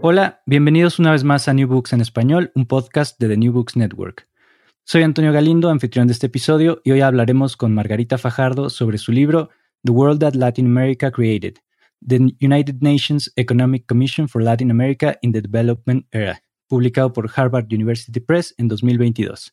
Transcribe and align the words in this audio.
Hola, 0.00 0.42
bienvenidos 0.46 1.00
una 1.00 1.10
vez 1.10 1.24
más 1.24 1.48
a 1.48 1.54
New 1.54 1.66
Books 1.66 1.92
en 1.92 2.00
Español, 2.00 2.52
un 2.54 2.66
podcast 2.66 3.18
de 3.18 3.26
The 3.26 3.36
New 3.36 3.52
Books 3.52 3.76
Network. 3.76 4.28
Soy 4.84 5.02
Antonio 5.02 5.32
Galindo, 5.32 5.70
anfitrión 5.70 6.06
de 6.06 6.12
este 6.12 6.28
episodio, 6.28 6.80
y 6.84 6.92
hoy 6.92 7.00
hablaremos 7.00 7.56
con 7.56 7.74
Margarita 7.74 8.16
Fajardo 8.16 8.70
sobre 8.70 8.96
su 8.98 9.10
libro 9.10 9.50
The 9.82 9.90
World 9.90 10.20
That 10.20 10.34
Latin 10.34 10.66
America 10.66 11.10
Created, 11.10 11.54
The 12.06 12.18
United 12.40 12.76
Nations 12.80 13.32
Economic 13.34 13.86
Commission 13.86 14.28
for 14.28 14.40
Latin 14.40 14.70
America 14.70 15.18
in 15.20 15.32
the 15.32 15.42
Development 15.42 16.06
Era, 16.12 16.44
publicado 16.68 17.12
por 17.12 17.28
Harvard 17.34 17.66
University 17.72 18.20
Press 18.20 18.54
en 18.56 18.68
2022. 18.68 19.52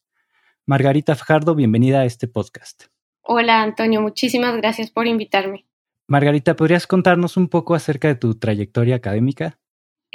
Margarita 0.67 1.15
Fajardo, 1.15 1.55
bienvenida 1.55 2.01
a 2.01 2.05
este 2.05 2.27
podcast. 2.27 2.83
Hola 3.21 3.63
Antonio, 3.63 3.99
muchísimas 3.99 4.55
gracias 4.57 4.91
por 4.91 5.07
invitarme. 5.07 5.65
Margarita, 6.05 6.55
¿podrías 6.55 6.85
contarnos 6.85 7.35
un 7.35 7.47
poco 7.47 7.73
acerca 7.73 8.09
de 8.09 8.15
tu 8.15 8.35
trayectoria 8.35 8.97
académica? 8.97 9.57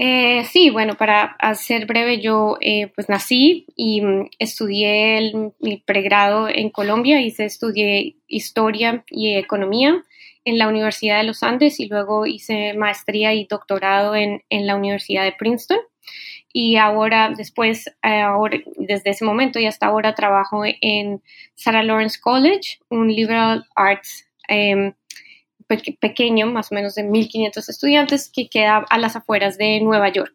Eh, 0.03 0.47
sí, 0.47 0.71
bueno, 0.71 0.95
para 0.95 1.37
hacer 1.39 1.85
breve, 1.85 2.23
yo 2.23 2.57
eh, 2.63 2.91
pues 2.95 3.11
nací 3.11 3.67
y 3.77 4.01
mm, 4.01 4.31
estudié 4.39 5.19
el, 5.19 5.53
mi 5.61 5.77
pregrado 5.77 6.49
en 6.49 6.71
Colombia, 6.71 7.21
hice, 7.21 7.45
estudié 7.45 8.17
historia 8.27 9.05
y 9.11 9.35
economía 9.35 10.03
en 10.47 10.57
la 10.57 10.69
Universidad 10.69 11.19
de 11.19 11.25
los 11.25 11.43
Andes 11.43 11.81
y 11.81 11.87
luego 11.87 12.25
hice 12.25 12.73
maestría 12.73 13.35
y 13.35 13.45
doctorado 13.45 14.17
en, 14.17 14.43
en 14.49 14.67
la 14.67 14.75
Universidad 14.75 15.25
de 15.25 15.33
Princeton. 15.33 15.81
Y 16.51 16.77
ahora, 16.77 17.35
después, 17.37 17.89
eh, 18.03 18.23
ahora, 18.23 18.57
desde 18.79 19.11
ese 19.11 19.27
momento 19.27 19.59
y 19.59 19.67
hasta 19.67 19.85
ahora 19.85 20.15
trabajo 20.15 20.63
en 20.65 21.23
Sarah 21.55 21.83
Lawrence 21.83 22.19
College, 22.19 22.79
un 22.89 23.13
liberal 23.15 23.67
arts 23.75 24.27
pequeño, 26.01 26.47
más 26.47 26.73
o 26.73 26.75
menos 26.75 26.95
de 26.95 27.05
1.500 27.05 27.69
estudiantes, 27.69 28.31
que 28.33 28.49
queda 28.49 28.85
a 28.89 28.99
las 28.99 29.17
afueras 29.17 29.59
de 29.59 29.81
Nueva 29.81 30.09
York. 30.09 30.35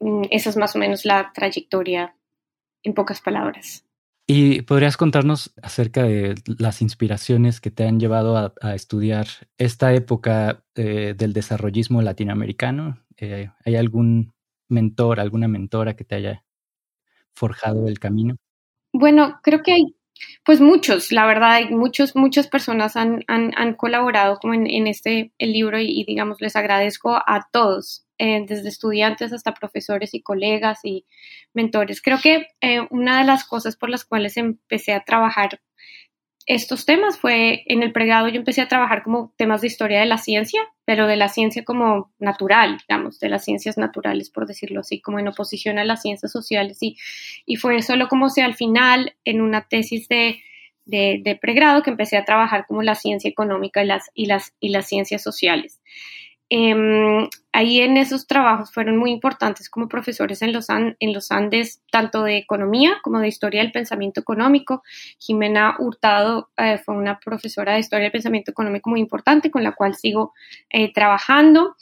Mm, 0.00 0.22
esa 0.30 0.50
es 0.50 0.56
más 0.56 0.74
o 0.74 0.78
menos 0.78 1.04
la 1.04 1.32
trayectoria 1.32 2.14
en 2.82 2.94
pocas 2.94 3.20
palabras. 3.20 3.84
¿Y 4.26 4.62
podrías 4.62 4.96
contarnos 4.96 5.52
acerca 5.60 6.04
de 6.04 6.36
las 6.58 6.82
inspiraciones 6.82 7.60
que 7.60 7.72
te 7.72 7.84
han 7.84 7.98
llevado 7.98 8.36
a, 8.36 8.74
estudiar 8.74 9.26
esta 9.58 9.92
época 9.92 10.62
eh, 10.76 11.14
del 11.16 11.32
desarrollismo 11.32 12.00
latinoamericano? 12.00 13.00
Eh, 13.16 13.50
¿Hay 13.64 13.74
algún 13.74 14.32
mentor, 14.68 15.18
alguna 15.18 15.48
mentora 15.48 15.96
que 15.96 16.04
te 16.04 16.14
haya 16.14 16.44
forjado 17.34 17.88
el 17.88 17.98
camino? 17.98 18.36
Bueno, 18.92 19.40
creo 19.42 19.64
que 19.64 19.72
hay 19.72 19.96
pues 20.44 20.60
muchos, 20.60 21.12
la 21.12 21.26
verdad, 21.26 21.60
muchos, 21.70 22.16
muchas 22.16 22.48
personas 22.48 22.96
han, 22.96 23.24
han, 23.28 23.74
colaborado 23.74 24.38
como 24.38 24.54
en, 24.54 24.86
este 24.86 25.32
el 25.38 25.52
libro 25.52 25.78
y, 25.78 26.04
digamos 26.04 26.40
les 26.40 26.56
agradezco 26.56 27.14
a 27.14 27.48
todos, 27.52 28.06
eh, 28.18 28.44
desde 28.46 28.68
estudiantes 28.68 29.32
hasta 29.32 29.54
profesores 29.54 30.14
y 30.14 30.22
colegas 30.22 30.80
y 30.84 31.06
mentores. 31.54 32.02
Creo 32.02 32.18
que 32.18 32.48
eh, 32.60 32.86
una 32.90 33.18
de 33.18 33.24
las 33.24 33.44
cosas 33.44 33.76
por 33.76 33.90
las 33.90 34.04
cuales 34.04 34.36
empecé 34.36 34.92
a 34.92 35.04
trabajar 35.04 35.60
estos 36.54 36.84
temas 36.84 37.16
fue 37.16 37.62
en 37.66 37.84
el 37.84 37.92
pregrado 37.92 38.26
yo 38.26 38.34
empecé 38.34 38.60
a 38.60 38.66
trabajar 38.66 39.04
como 39.04 39.32
temas 39.36 39.60
de 39.60 39.68
historia 39.68 40.00
de 40.00 40.06
la 40.06 40.18
ciencia, 40.18 40.60
pero 40.84 41.06
de 41.06 41.14
la 41.14 41.28
ciencia 41.28 41.64
como 41.64 42.10
natural, 42.18 42.78
digamos, 42.88 43.20
de 43.20 43.28
las 43.28 43.44
ciencias 43.44 43.78
naturales, 43.78 44.30
por 44.30 44.48
decirlo 44.48 44.80
así, 44.80 45.00
como 45.00 45.20
en 45.20 45.28
oposición 45.28 45.78
a 45.78 45.84
las 45.84 46.02
ciencias 46.02 46.32
sociales. 46.32 46.78
Y, 46.80 46.96
y 47.46 47.54
fue 47.54 47.80
solo 47.82 48.08
como 48.08 48.30
si 48.30 48.40
al 48.40 48.56
final, 48.56 49.14
en 49.24 49.42
una 49.42 49.68
tesis 49.68 50.08
de, 50.08 50.40
de, 50.86 51.38
pregrado, 51.40 51.84
que 51.84 51.90
empecé 51.90 52.16
a 52.16 52.24
trabajar 52.24 52.66
como 52.66 52.82
la 52.82 52.96
ciencia 52.96 53.30
económica 53.30 53.84
y 53.84 53.86
las, 53.86 54.10
y 54.12 54.26
las, 54.26 54.52
y 54.58 54.70
las 54.70 54.88
ciencias 54.88 55.22
sociales. 55.22 55.80
Em, 56.52 57.28
ahí 57.52 57.80
en 57.80 57.96
esos 57.96 58.26
trabajos 58.26 58.72
fueron 58.72 58.96
muy 58.96 59.12
importantes 59.12 59.70
como 59.70 59.88
profesores 59.88 60.42
en 60.42 60.52
los, 60.52 60.66
en 60.68 61.12
los 61.12 61.30
Andes, 61.30 61.80
tanto 61.92 62.24
de 62.24 62.38
economía 62.38 62.98
como 63.04 63.20
de 63.20 63.28
historia 63.28 63.62
del 63.62 63.70
pensamiento 63.70 64.20
económico. 64.20 64.82
Jimena 65.20 65.76
Hurtado 65.78 66.50
eh, 66.56 66.78
fue 66.78 66.96
una 66.96 67.20
profesora 67.20 67.74
de 67.74 67.80
historia 67.80 68.04
del 68.04 68.12
pensamiento 68.12 68.50
económico 68.50 68.90
muy 68.90 68.98
importante 68.98 69.52
con 69.52 69.62
la 69.62 69.72
cual 69.72 69.94
sigo 69.94 70.32
eh, 70.68 70.92
trabajando. 70.92 71.76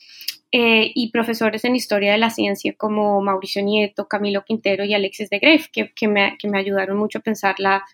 Eh, 0.51 0.93
y 0.95 1.11
profesores 1.11 1.67
en 1.67 1.77
historia 1.77 2.13
de 2.13 2.17
la 2.17 2.31
ciencia 2.31 2.75
como 2.75 3.21
Mauricio 3.21 3.63
Nieto, 3.63 4.09
Camilo 4.09 4.45
Quintero 4.47 4.83
y 4.83 4.95
Alexis 4.95 5.29
de 5.29 5.41
Greff, 5.41 5.69
que, 5.71 5.93
que, 5.95 6.09
me, 6.09 6.39
que 6.39 6.49
me, 6.49 6.59
ayudaron 6.59 6.97
mucho 6.97 7.19
a 7.19 7.21
pensar 7.21 7.57
la, 7.59 7.85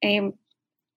em, 0.00 0.32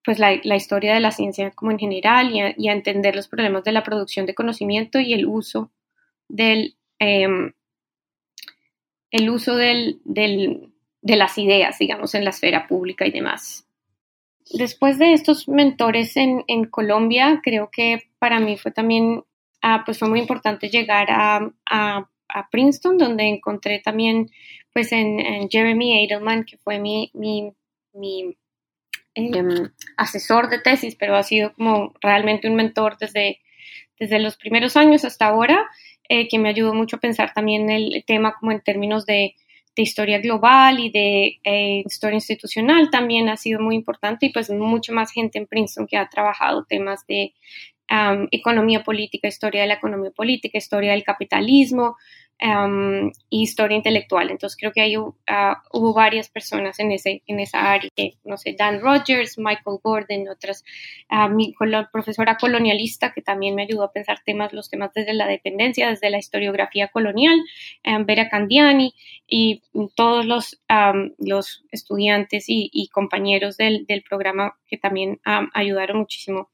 pues 0.04 0.20
la, 0.20 0.34
historia 0.34 0.94
de 0.94 1.00
la 1.00 1.12
ciencia 1.12 1.52
como 1.52 1.72
en 1.72 1.80
general 1.80 2.32
y 2.32 2.68
a, 2.68 2.74
entender 2.74 3.16
los 3.16 3.28
problemas 3.28 3.64
de 3.64 3.72
la 3.72 3.84
producción 3.84 4.26
de 4.26 4.36
conocimiento 4.36 5.00
y 5.00 5.14
el 5.14 5.26
uso 5.26 5.72
del, 6.28 6.76
em, 7.00 7.54
el 9.12 9.30
uso 9.30 9.56
del, 9.56 10.02
de 10.04 11.16
las 11.16 11.38
ideas, 11.38 11.80
digamos, 11.80 12.16
en 12.16 12.26
la 12.26 12.32
esfera 12.32 12.68
pública 12.68 13.06
y 13.06 13.12
demás. 13.12 13.66
Después 14.52 15.00
de 15.00 15.14
estos 15.14 15.48
mentores 15.48 16.18
en, 16.18 16.66
Colombia, 16.66 17.40
creo 17.42 17.70
que 17.72 18.10
para 18.20 18.40
mí 18.40 18.58
fue 18.58 18.72
también, 18.72 19.24
ah, 19.62 19.84
pues 19.86 20.00
fue 20.00 20.10
muy 20.10 20.20
importante 20.20 20.70
llegar 20.70 21.08
a, 21.10 22.10
Princeton, 22.52 22.98
donde 22.98 23.28
encontré 23.28 23.80
también, 23.80 24.32
pues 24.74 24.92
en, 24.92 25.50
Jeremy 25.50 26.04
Edelman, 26.04 26.44
que 26.46 26.58
fue 26.58 26.80
mi, 26.80 27.12
mi, 27.14 27.54
mi 27.94 28.36
Em, 29.16 29.70
asesor 29.98 30.50
de 30.50 30.60
tesis, 30.60 30.96
pero 30.96 31.16
ha 31.16 31.24
sido 31.24 31.54
como 31.54 31.94
realmente 32.02 32.48
un 32.48 32.56
mentor 32.56 32.98
desde, 32.98 33.40
desde 34.00 34.20
los 34.20 34.38
primeros 34.38 34.76
años 34.76 35.06
hasta 35.06 35.28
ahora, 35.28 35.70
eh, 36.10 36.28
que 36.28 36.40
me 36.40 36.50
ayudó 36.50 36.74
mucho 36.74 36.96
a 36.96 37.00
pensar 37.00 37.34
también 37.34 37.70
el 37.70 38.04
tema 38.08 38.36
como 38.40 38.52
en 38.52 38.62
términos 38.62 39.06
de, 39.06 39.36
de 39.76 39.84
historia 39.84 40.20
global 40.20 40.80
y 40.80 40.90
de 40.90 41.40
eh, 41.44 41.84
historia 41.86 42.16
institucional 42.16 42.90
también 42.92 43.30
ha 43.30 43.38
sido 43.38 43.60
muy 43.60 43.76
importante 43.76 44.28
y 44.28 44.32
pues 44.32 44.50
mucha 44.50 44.94
más 44.94 45.12
gente 45.12 45.38
en 45.38 45.48
Princeton 45.48 45.88
que 45.88 45.98
ha 45.98 46.10
trabajado 46.10 46.66
temas 46.66 47.06
de 47.08 47.34
economía 48.32 48.84
política, 48.84 49.28
historia 49.28 49.62
de 49.62 49.68
la 49.68 49.76
economía 49.76 50.10
política, 50.10 50.58
historia 50.58 50.94
del 50.94 51.04
capitalismo, 51.04 51.96
historia 53.30 53.78
intelectual. 53.78 54.30
Entonces 54.30 54.58
creo 54.60 54.74
que 54.74 54.82
ahí 54.82 54.96
ah, 55.28 55.64
hubo 55.72 55.94
varias 55.94 56.30
personas 56.30 56.80
en, 56.80 56.92
ese, 56.92 57.24
en 57.28 57.40
esa 57.40 57.72
área, 57.72 57.90
no 58.24 58.38
sé, 58.38 58.56
Dan 58.58 58.82
Rogers, 58.82 59.38
Michael 59.38 59.80
Gordon, 59.82 60.28
otras, 60.30 60.64
uh, 61.10 61.30
mi 61.30 61.54
profesora 61.92 62.38
colonialista 62.38 63.14
que 63.14 63.22
también 63.22 63.56
me 63.56 63.64
ayudó 63.64 63.84
a 63.84 63.94
pensar 63.94 64.20
temas, 64.26 64.52
los 64.52 64.70
temas 64.70 64.92
desde 64.94 65.14
la 65.14 65.28
dependencia, 65.28 65.90
desde 65.90 66.10
la 66.10 66.18
historiografía 66.18 66.90
colonial, 66.90 67.40
Vera 68.06 68.30
Candiani 68.30 68.94
y 69.28 69.62
todos 69.96 70.26
los, 70.26 70.62
los 71.18 71.64
estudiantes 71.72 72.46
y, 72.48 72.90
compañeros 72.92 73.58
del, 73.58 73.86
programa 74.08 74.58
que 74.68 74.78
también 74.78 75.20
ayudaron 75.54 76.00
muchísimo 76.00 76.50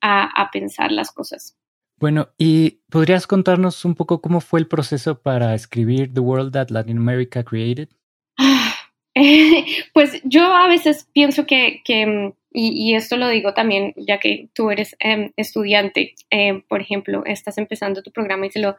a 0.00 0.50
pensar 0.52 0.92
las 0.92 1.10
cosas. 1.10 1.56
Bueno, 2.02 2.30
¿y 2.36 2.80
podrías 2.90 3.28
contarnos 3.28 3.84
un 3.84 3.94
poco 3.94 4.20
cómo 4.20 4.40
fue 4.40 4.58
el 4.58 4.66
proceso 4.66 5.22
para 5.22 5.54
escribir 5.54 6.12
The 6.12 6.18
World 6.18 6.52
That 6.52 6.70
Latin 6.70 6.98
America 6.98 7.44
Created? 7.44 7.90
pues 9.94 10.20
yo 10.24 10.52
a 10.52 10.66
veces 10.66 11.08
pienso 11.12 11.46
que, 11.46 11.80
que 11.84 12.34
y, 12.54 12.94
esto 12.94 13.16
lo 13.16 13.28
digo 13.28 13.54
también, 13.54 13.94
ya 13.96 14.18
que 14.18 14.48
tú 14.54 14.70
eres 14.70 14.96
em, 14.98 15.32
estudiante, 15.36 16.14
em, 16.30 16.62
por 16.62 16.80
ejemplo, 16.80 17.22
estás 17.24 17.58
empezando 17.58 18.02
tu 18.02 18.10
programa 18.10 18.46
y 18.46 18.50
se 18.50 18.60
lo, 18.60 18.76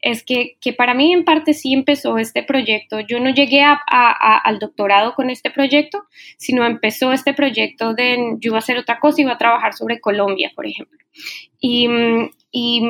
es 0.00 0.24
que, 0.24 0.56
que, 0.60 0.72
para 0.72 0.94
mí 0.94 1.12
en 1.12 1.24
parte 1.24 1.54
sí 1.54 1.72
empezó 1.72 2.18
este 2.18 2.42
proyecto. 2.42 3.00
Yo 3.00 3.18
no 3.20 3.30
llegué 3.30 3.62
a, 3.62 3.74
al 4.44 4.58
doctorado 4.58 5.14
con 5.14 5.30
este 5.30 5.50
proyecto, 5.50 6.04
sino 6.36 6.64
empezó 6.64 7.12
este 7.12 7.34
proyecto 7.34 7.94
de 7.94 8.36
yo 8.38 8.50
iba 8.50 8.56
a 8.56 8.58
hacer 8.58 8.78
otra 8.78 9.00
cosa, 9.00 9.22
iba 9.22 9.32
a 9.32 9.38
trabajar 9.38 9.74
sobre 9.74 10.00
Colombia, 10.00 10.52
por 10.54 10.66
ejemplo. 10.66 10.98
Y, 11.60 11.88
y, 12.52 12.82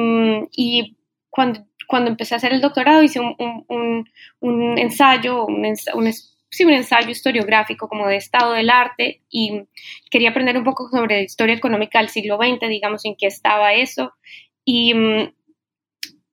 y 0.56 0.96
cuando, 1.30 1.66
cuando 1.86 2.10
empecé 2.10 2.34
a 2.34 2.38
hacer 2.38 2.52
el 2.52 2.60
doctorado 2.60 3.02
hice 3.02 3.20
un, 3.20 3.34
un, 3.68 4.08
un, 4.40 4.78
ensayo, 4.78 5.46
un, 5.46 5.64
un 5.94 6.06
sí, 6.50 6.64
un 6.64 6.72
ensayo 6.72 7.10
historiográfico 7.10 7.88
como 7.88 8.06
de 8.06 8.16
estado 8.16 8.52
del 8.52 8.70
arte 8.70 9.22
y 9.28 9.62
quería 10.10 10.30
aprender 10.30 10.56
un 10.56 10.64
poco 10.64 10.88
sobre 10.88 11.22
historia 11.22 11.54
económica 11.54 11.98
del 11.98 12.08
siglo 12.08 12.36
XX, 12.36 12.68
digamos, 12.68 13.04
en 13.04 13.16
qué 13.16 13.26
estaba 13.26 13.74
eso. 13.74 14.12
Y, 14.64 14.94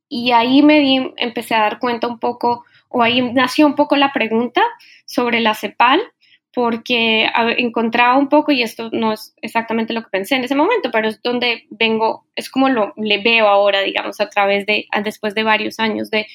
y 0.09 0.31
ahí 0.31 0.61
me 0.61 0.79
di, 0.79 1.13
empecé 1.17 1.55
a 1.55 1.61
dar 1.61 1.79
cuenta 1.79 2.07
un 2.07 2.19
poco, 2.19 2.65
o 2.89 3.01
ahí 3.01 3.21
nació 3.33 3.65
un 3.65 3.75
poco 3.75 3.95
la 3.95 4.13
pregunta 4.13 4.61
sobre 5.05 5.39
la 5.39 5.55
CEPAL, 5.55 6.01
porque 6.53 7.27
encontraba 7.57 8.15
un 8.17 8.29
poco, 8.29 8.51
y 8.51 8.61
esto 8.61 8.89
no 8.91 9.11
es 9.11 9.33
exactamente 9.41 9.91
lo 9.93 10.03
que 10.03 10.09
pensé 10.11 10.35
en 10.35 10.43
ese 10.43 10.53
momento, 10.53 10.91
pero 10.91 11.07
es 11.07 11.19
donde 11.23 11.65
vengo, 11.71 12.27
es 12.35 12.49
como 12.51 12.69
lo 12.69 12.93
le 12.95 13.23
veo 13.23 13.47
ahora, 13.47 13.81
digamos, 13.81 14.21
a 14.21 14.29
través 14.29 14.67
de, 14.67 14.85
después 15.03 15.33
de 15.33 15.43
varios 15.43 15.79
años 15.79 16.11
de 16.11 16.27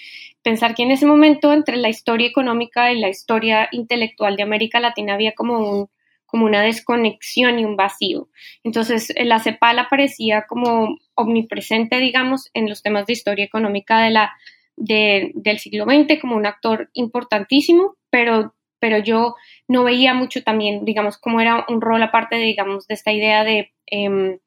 pensar 0.42 0.74
que 0.74 0.82
en 0.82 0.90
ese 0.90 1.06
momento 1.06 1.52
entre 1.52 1.76
la 1.76 1.88
historia 1.88 2.26
económica 2.26 2.92
y 2.92 2.98
la 2.98 3.08
historia 3.08 3.68
intelectual 3.72 4.36
de 4.36 4.42
América 4.42 4.80
Latina 4.80 5.14
había 5.14 5.32
como, 5.32 5.58
un, 5.58 5.90
como 6.26 6.46
una 6.46 6.62
desconexión 6.62 7.58
y 7.58 7.64
un 7.64 7.76
vacío. 7.76 8.28
Entonces, 8.64 9.12
la 9.16 9.40
CEPAL 9.40 9.78
aparecía 9.78 10.46
como 10.48 10.98
omnipresente, 11.14 11.98
digamos, 11.98 12.50
en 12.54 12.68
los 12.68 12.82
temas 12.82 13.06
de 13.06 13.14
historia 13.14 13.44
económica 13.44 14.00
de 14.00 14.10
la, 14.10 14.32
del 14.76 15.58
siglo 15.58 15.84
XX 15.84 16.20
como 16.20 16.36
un 16.36 16.46
actor 16.46 16.90
importantísimo, 16.92 17.96
pero, 18.10 18.54
pero 18.78 18.98
yo 18.98 19.34
no 19.66 19.84
veía 19.84 20.14
mucho 20.14 20.42
también, 20.42 20.84
digamos, 20.84 21.18
como 21.18 21.40
era 21.40 21.66
un 21.68 21.80
rol 21.80 22.02
aparte, 22.02 22.36
de, 22.36 22.44
digamos, 22.44 22.86
de 22.86 22.94
esta 22.94 23.12
idea 23.12 23.44
de... 23.44 23.72
Eh, 23.90 24.38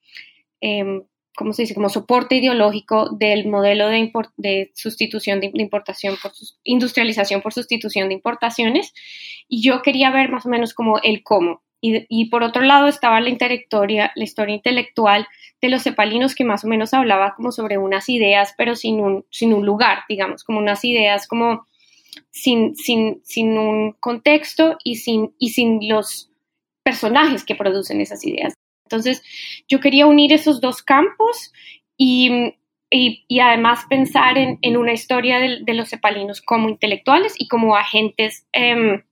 ¿cómo 1.35 1.53
se 1.53 1.63
dice?, 1.63 1.75
como 1.75 1.89
soporte 1.89 2.35
ideológico 2.35 3.09
del 3.09 3.47
modelo 3.47 3.87
de, 3.87 4.71
sustitución 4.75 5.39
de, 5.39 5.51
importación 5.55 6.15
por 6.21 6.31
industrialización 6.63 7.41
por 7.41 7.53
sustitución 7.53 8.09
de 8.09 8.15
importaciones. 8.15 8.93
Y 9.47 9.61
yo 9.61 9.81
quería 9.81 10.11
ver 10.11 10.29
más 10.29 10.45
o 10.45 10.49
menos 10.49 10.73
como 10.73 10.99
el 10.99 11.23
cómo. 11.23 11.61
Y, 11.83 12.05
y, 12.09 12.29
por 12.29 12.43
otro 12.43 12.61
lado 12.61 12.87
estaba 12.87 13.19
la, 13.19 13.29
la 13.29 14.23
historia 14.23 14.53
intelectual 14.53 15.27
de 15.61 15.69
los 15.69 15.83
cepalinos 15.83 16.35
que 16.35 16.43
más 16.43 16.63
o 16.63 16.67
menos 16.67 16.93
hablaba 16.93 17.33
como 17.35 17.51
sobre 17.51 17.79
unas 17.79 18.07
ideas, 18.07 18.53
pero 18.55 18.75
sin 18.75 18.99
un, 18.99 19.25
sin 19.31 19.53
un 19.53 19.65
lugar, 19.65 19.99
digamos, 20.07 20.43
como 20.43 20.59
unas 20.59 20.85
ideas 20.85 21.27
como 21.27 21.65
sin, 22.29 22.75
sin, 22.75 23.21
sin 23.23 23.57
un 23.57 23.93
contexto 23.93 24.77
y 24.83 24.97
sin, 24.97 25.33
y 25.37 25.49
sin 25.49 25.87
los 25.87 26.29
personajes 26.83 27.45
que 27.45 27.55
producen 27.55 28.01
esas 28.01 28.25
ideas. 28.25 28.53
Entonces, 28.91 29.23
yo 29.67 29.79
quería 29.79 30.05
unir 30.05 30.33
esos 30.33 30.59
dos 30.59 30.81
campos 30.83 31.53
y, 31.97 32.55
y, 32.89 33.39
además 33.39 33.85
pensar 33.89 34.37
en, 34.37 34.59
en 34.61 34.75
una 34.75 34.91
historia 34.91 35.39
de, 35.39 35.73
los 35.73 35.89
cepalinos 35.89 36.41
como 36.41 36.67
intelectuales 36.69 37.35
y 37.37 37.47
como 37.47 37.77
agentes 37.77 38.47
em, 38.51 39.03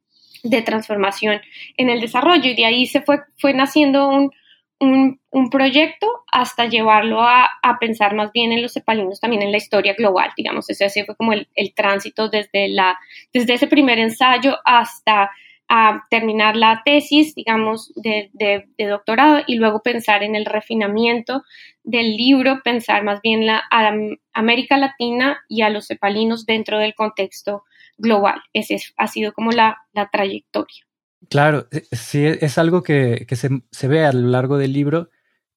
de 0.43 0.61
transformación 0.61 1.41
en 1.77 1.89
el 1.89 2.01
desarrollo. 2.01 2.51
Y 2.51 2.55
de 2.55 2.65
ahí 2.65 2.85
se 2.87 3.01
fue, 3.01 3.19
fue 3.37 3.53
naciendo 3.53 4.09
un, 4.09 4.31
un, 4.79 5.21
un, 5.29 5.49
proyecto 5.49 6.07
hasta 6.31 6.65
llevarlo 6.65 7.21
a, 7.21 7.49
a, 7.61 7.79
pensar 7.79 8.15
más 8.15 8.31
bien 8.33 8.51
en 8.51 8.61
los 8.61 8.73
cepalinos, 8.73 9.19
también 9.19 9.43
en 9.43 9.51
la 9.51 9.57
historia 9.57 9.93
global, 9.93 10.31
digamos. 10.35 10.69
Ese 10.69 11.05
fue 11.05 11.15
como 11.15 11.31
el, 11.33 11.47
el 11.55 11.73
tránsito 11.73 12.27
desde, 12.27 12.67
la, 12.69 12.99
desde 13.31 13.53
ese 13.53 13.67
primer 13.67 13.99
ensayo 13.99 14.57
hasta 14.65 15.31
a 15.69 16.07
terminar 16.10 16.56
la 16.56 16.81
tesis, 16.83 17.36
digamos, 17.36 17.94
de, 17.95 18.31
doctorado 18.77 19.44
y 19.45 19.56
luego 19.56 19.81
pensar 19.83 20.24
en 20.24 20.36
el 20.36 20.45
refinamiento 20.45 21.44
del 21.83 22.18
libro, 22.18 22.62
pensar 22.63 23.04
más 23.04 23.21
bien 23.21 23.45
la, 23.45 23.62
a 23.71 23.94
América 24.33 24.77
Latina 24.77 25.38
y 25.48 25.62
a 25.62 25.69
los 25.69 25.88
cepalinos 25.88 26.48
dentro 26.48 26.80
del 26.80 26.95
contexto 26.95 27.63
global. 27.98 28.42
Esa 28.51 28.75
ha 28.98 29.07
sido 29.07 29.31
como 29.31 29.51
la, 29.51 29.77
trayectoria. 30.12 30.86
Claro, 31.30 31.68
eh, 31.71 31.83
sí, 31.92 32.25
es 32.25 32.57
algo 32.57 32.81
que, 32.81 33.27
se, 33.71 33.88
ve 33.88 34.06
a 34.06 34.12
lo 34.12 34.27
largo 34.27 34.57
del 34.57 34.74
libro. 34.74 35.10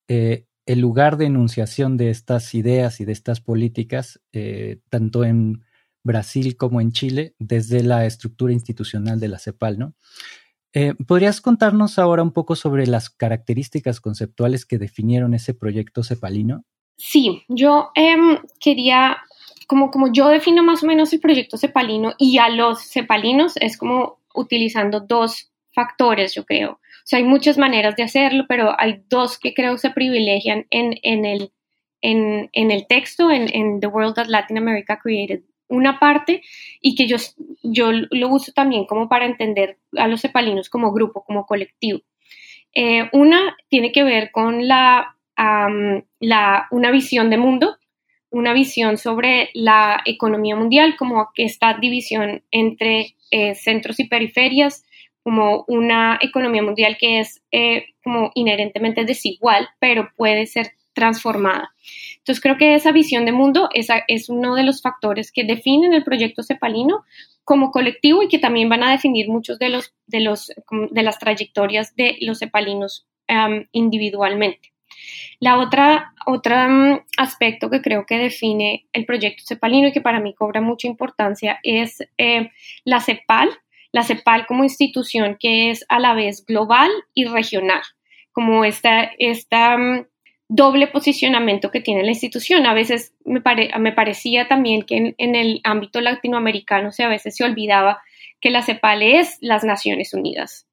Eh, 0.08 0.44
el 0.66 0.80
lugar 0.80 1.16
de 1.16 1.26
enunciación 1.26 1.96
de 1.96 2.10
estas 2.10 2.54
ideas 2.54 3.00
y 3.00 3.06
de 3.06 3.12
estas 3.12 3.40
políticas, 3.40 4.20
eh, 4.32 4.78
tanto 4.90 5.24
en 5.24 5.64
Brasil 6.04 6.56
como 6.56 6.80
en 6.80 6.92
Chile 6.92 7.34
desde 7.38 7.82
la 7.82 8.06
estructura 8.06 8.52
institucional 8.52 9.20
de 9.20 9.28
la 9.28 9.38
CEPAL, 9.38 9.78
¿no? 9.78 9.94
Eh, 10.74 10.94
¿Podrías 11.06 11.40
contarnos 11.40 11.98
ahora 11.98 12.22
un 12.22 12.32
poco 12.32 12.56
sobre 12.56 12.86
las 12.86 13.10
características 13.10 14.00
conceptuales 14.00 14.64
que 14.64 14.78
definieron 14.78 15.34
ese 15.34 15.52
proyecto 15.52 16.02
cepalino? 16.02 16.64
Sí, 16.96 17.42
yo 17.48 17.90
em, 17.94 18.38
quería, 18.58 19.18
como, 19.66 19.90
como 19.90 20.12
yo 20.12 20.28
defino 20.28 20.62
más 20.62 20.82
o 20.82 20.86
menos 20.86 21.12
el 21.12 21.20
proyecto 21.20 21.58
cepalino 21.58 22.14
y 22.18 22.38
a 22.38 22.48
los 22.48 22.82
cepalinos 22.90 23.56
es 23.56 23.76
como 23.76 24.20
utilizando 24.34 25.00
dos 25.00 25.52
factores, 25.74 26.34
yo 26.34 26.44
creo. 26.44 26.72
O 26.72 27.04
sea, 27.04 27.18
hay 27.18 27.24
muchas 27.24 27.58
maneras 27.58 27.96
de 27.96 28.04
hacerlo, 28.04 28.44
pero 28.48 28.74
hay 28.78 29.02
dos 29.08 29.38
que 29.38 29.52
creo 29.52 29.76
se 29.76 29.90
privilegian 29.90 30.66
en, 30.70 30.94
en, 31.02 31.24
el, 31.26 31.52
en, 32.00 32.48
en 32.52 32.70
el 32.70 32.86
texto, 32.86 33.30
en, 33.30 33.54
en 33.54 33.80
The 33.80 33.88
World 33.88 34.14
That 34.14 34.28
Latin 34.28 34.56
America 34.56 34.98
Created 35.02 35.42
una 35.72 35.98
parte 35.98 36.42
y 36.80 36.94
que 36.94 37.06
yo, 37.06 37.16
yo 37.62 37.90
lo 37.92 38.28
uso 38.28 38.52
también 38.52 38.84
como 38.86 39.08
para 39.08 39.26
entender 39.26 39.78
a 39.96 40.06
los 40.06 40.20
cepalinos 40.20 40.68
como 40.68 40.92
grupo, 40.92 41.24
como 41.24 41.46
colectivo. 41.46 42.00
Eh, 42.74 43.08
una 43.12 43.56
tiene 43.68 43.92
que 43.92 44.04
ver 44.04 44.30
con 44.30 44.68
la, 44.68 45.16
la, 45.36 46.66
una 46.70 46.90
visión 46.90 47.30
de 47.30 47.38
mundo, 47.38 47.76
una 48.30 48.52
visión 48.52 48.96
sobre 48.96 49.50
la 49.54 50.00
economía 50.04 50.56
mundial, 50.56 50.96
como 50.96 51.28
esta 51.36 51.74
división 51.74 52.42
entre 52.50 53.16
eh, 53.30 53.54
centros 53.54 54.00
y 54.00 54.08
periferias, 54.08 54.84
como 55.22 55.64
una 55.68 56.18
economía 56.20 56.62
mundial 56.62 56.96
que 56.98 57.20
es 57.20 57.42
eh, 57.52 57.86
como 58.02 58.30
inherentemente 58.34 59.04
desigual, 59.04 59.68
pero 59.78 60.10
puede 60.16 60.46
ser 60.46 60.72
transformada. 60.92 61.74
Entonces 62.18 62.42
creo 62.42 62.56
que 62.56 62.74
esa 62.74 62.92
visión 62.92 63.24
de 63.24 63.32
mundo 63.32 63.68
es 63.72 64.28
uno 64.28 64.54
de 64.54 64.62
los 64.62 64.82
factores 64.82 65.32
que 65.32 65.44
definen 65.44 65.94
el 65.94 66.04
proyecto 66.04 66.42
cepalino 66.42 67.04
como 67.44 67.70
colectivo 67.70 68.22
y 68.22 68.28
que 68.28 68.38
también 68.38 68.68
van 68.68 68.82
a 68.84 68.92
definir 68.92 69.28
muchos 69.28 69.58
de, 69.58 69.68
los, 69.68 69.94
de, 70.06 70.20
los, 70.20 70.52
de 70.90 71.02
las 71.02 71.18
trayectorias 71.18 71.94
de 71.96 72.16
los 72.20 72.38
cepalinos 72.38 73.06
individualmente. 73.72 74.72
La 75.40 75.58
otra, 75.58 76.14
otro 76.26 76.54
aspecto 77.16 77.70
que 77.70 77.80
creo 77.80 78.06
que 78.06 78.18
define 78.18 78.86
el 78.92 79.06
proyecto 79.06 79.42
cepalino 79.46 79.88
y 79.88 79.92
que 79.92 80.00
para 80.00 80.20
mí 80.20 80.34
cobra 80.34 80.60
mucha 80.60 80.86
importancia 80.86 81.58
es 81.62 81.98
eh, 82.18 82.50
la 82.84 83.00
CEPAL, 83.00 83.50
la 83.90 84.04
CEPAL 84.04 84.46
como 84.46 84.64
institución 84.64 85.36
que 85.40 85.70
es 85.70 85.84
a 85.88 85.98
la 85.98 86.14
vez 86.14 86.44
global 86.46 86.90
y 87.14 87.24
regional, 87.24 87.82
como 88.32 88.64
esta, 88.64 89.10
esta 89.18 89.76
doble 90.54 90.86
posicionamiento 90.86 91.70
que 91.70 91.80
tiene 91.80 92.02
la 92.02 92.10
institución. 92.10 92.66
A 92.66 92.74
veces 92.74 93.14
me, 93.24 93.40
me 93.78 93.92
parecía 93.92 94.48
también 94.48 94.82
que 94.82 95.14
en, 95.16 95.34
el 95.34 95.60
ámbito 95.64 96.00
latinoamericano 96.02 96.92
se 96.92 97.04
a 97.04 97.08
veces 97.08 97.34
se 97.36 97.44
olvidaba 97.44 98.02
que 98.38 98.50
la 98.50 98.62
CEPAL 98.62 99.02
es 99.02 99.38
las 99.40 99.64
Naciones 99.64 100.12
Unidas. 100.12 100.66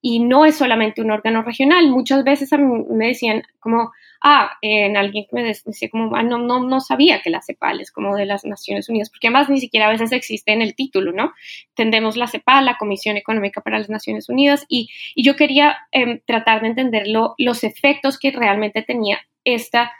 y 0.00 0.20
no 0.20 0.44
es 0.46 0.54
solamente 0.54 1.02
un 1.02 1.10
órgano 1.10 1.42
regional. 1.42 1.88
Muchas 1.88 2.22
veces 2.22 2.52
a 2.52 2.58
mí 2.58 2.84
me 2.88 3.08
decían 3.08 3.42
como, 3.58 3.90
ah, 4.22 4.52
en 4.62 4.96
alguien 4.96 5.26
que 5.28 5.36
me 5.36 5.42
decía 5.44 5.88
como, 5.90 6.14
ah, 6.16 6.22
no, 6.22 6.38
no, 6.38 6.60
no 6.60 6.80
sabía 6.80 7.20
que 7.22 7.30
la 7.30 7.42
CEPAL 7.42 7.80
es 7.80 7.90
como 7.90 8.16
de 8.16 8.26
las 8.26 8.44
Naciones 8.44 8.88
Unidas, 8.88 9.10
porque 9.10 9.28
además 9.28 9.50
ni 9.50 9.60
siquiera 9.60 9.86
a 9.86 9.90
veces 9.90 10.12
existe 10.12 10.52
en 10.52 10.62
el 10.62 10.74
título, 10.74 11.12
¿no? 11.12 11.32
Tendemos 11.74 12.16
la 12.16 12.28
CEPAL, 12.28 12.64
la 12.64 12.78
Comisión 12.78 13.16
Económica 13.16 13.60
para 13.60 13.78
las 13.78 13.90
Naciones 13.90 14.28
Unidas, 14.28 14.64
y, 14.68 14.88
y 15.14 15.24
yo 15.24 15.36
quería 15.36 15.76
em, 15.90 16.20
tratar 16.26 16.62
de 16.62 16.68
entender 16.68 17.06
los 17.06 17.64
efectos 17.64 18.18
que 18.18 18.30
realmente 18.30 18.82
tenía 18.82 19.20
esta 19.44 19.92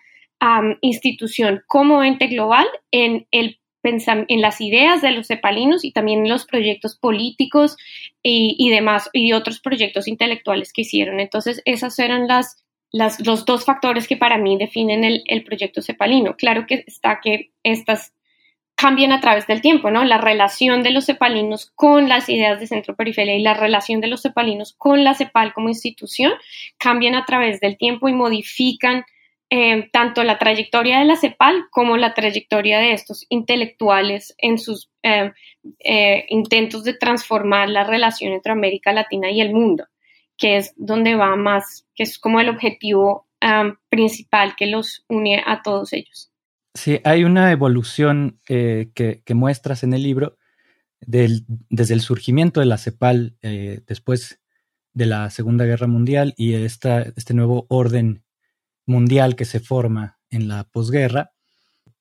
institución 0.80 1.62
como 1.68 2.02
ente 2.02 2.26
global 2.26 2.66
en 2.90 3.26
el 3.30 3.58
en 3.84 4.40
las 4.40 4.60
ideas 4.60 5.02
de 5.02 5.10
los 5.10 5.26
cepalinos 5.26 5.84
y 5.84 5.90
también 5.90 6.20
en 6.20 6.28
los 6.28 6.46
proyectos 6.46 6.96
políticos 6.96 7.76
y, 8.22 8.70
demás, 8.70 9.10
y 9.12 9.32
otros 9.32 9.58
proyectos 9.58 10.06
intelectuales 10.06 10.72
que 10.72 10.82
hicieron. 10.82 11.18
Entonces, 11.18 11.62
esos 11.64 11.98
eran 11.98 12.28
las, 12.28 12.61
las, 12.92 13.26
los 13.26 13.44
dos 13.44 13.64
factores 13.64 14.06
que 14.06 14.16
para 14.16 14.38
mí 14.38 14.56
definen 14.58 15.02
el, 15.04 15.44
proyecto 15.44 15.82
cepalino. 15.82 16.36
Claro 16.36 16.66
que 16.66 16.84
está 16.86 17.20
que 17.22 17.50
estas 17.62 18.14
cambian 18.74 19.12
a 19.12 19.20
través 19.20 19.46
del 19.46 19.60
tiempo, 19.60 19.90
¿no? 19.90 20.04
La 20.04 20.18
relación 20.18 20.82
de 20.82 20.90
los 20.90 21.06
cepalinos 21.06 21.70
con 21.74 22.08
las 22.08 22.28
ideas 22.28 22.60
de 22.60 22.66
centro-periferia 22.66 23.34
y 23.34 23.42
la 23.42 23.54
relación 23.54 24.00
de 24.00 24.08
los 24.08 24.22
cepalinos 24.22 24.74
con 24.76 25.04
la 25.04 25.14
CEPAL 25.14 25.52
como 25.52 25.68
institución 25.68 26.32
cambian 26.78 27.14
a 27.14 27.24
través 27.24 27.60
del 27.60 27.78
tiempo 27.78 28.08
y 28.08 28.12
modifican 28.12 29.04
eh, 29.50 29.90
tanto 29.92 30.24
la 30.24 30.38
trayectoria 30.38 30.98
de 30.98 31.04
la 31.04 31.16
CEPAL 31.16 31.66
como 31.70 31.98
la 31.98 32.14
trayectoria 32.14 32.78
de 32.78 32.92
estos 32.92 33.26
intelectuales 33.28 34.34
en 34.38 34.58
sus 34.58 34.90
eh, 35.02 35.30
eh, 35.78 36.24
intentos 36.30 36.84
de 36.84 36.94
transformar 36.94 37.68
la 37.68 37.84
relación 37.84 38.32
entre 38.32 38.52
América 38.52 38.94
Latina 38.94 39.30
y 39.30 39.42
el 39.42 39.52
mundo, 39.52 39.84
que 40.42 40.56
es 40.56 40.74
donde 40.76 41.14
va 41.14 41.36
más, 41.36 41.86
que 41.94 42.02
es 42.02 42.18
como 42.18 42.40
el 42.40 42.48
objetivo 42.48 43.28
principal 43.88 44.56
que 44.56 44.66
los 44.66 45.04
une 45.08 45.40
a 45.46 45.62
todos 45.62 45.92
ellos. 45.92 46.32
Sí, 46.74 47.00
hay 47.04 47.22
una 47.22 47.52
evolución 47.52 48.40
que, 48.44 49.22
muestras 49.34 49.84
en 49.84 49.94
el 49.94 50.02
libro 50.02 50.38
desde 51.00 51.94
el 51.94 52.00
surgimiento 52.00 52.58
de 52.58 52.66
la 52.66 52.78
CEPAL 52.78 53.36
después 53.86 54.40
de 54.92 55.06
la 55.06 55.30
Segunda 55.30 55.64
Guerra 55.64 55.86
Mundial 55.86 56.34
y 56.36 56.54
esta, 56.54 57.02
este 57.02 57.34
nuevo 57.34 57.66
orden 57.68 58.24
mundial 58.84 59.36
que 59.36 59.44
se 59.44 59.60
forma 59.60 60.18
en 60.28 60.48
la 60.48 60.64
posguerra 60.64 61.30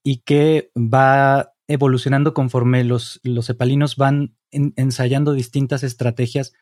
y 0.04 0.24
que 0.24 0.72
va 0.76 1.54
evolucionando 1.68 2.34
conforme 2.34 2.84
los, 2.86 3.20
los 3.22 3.46
cepalinos 3.46 3.98
van 3.98 4.36
ensayando 4.50 5.34
distintas 5.34 5.84
estrategias 5.84 6.54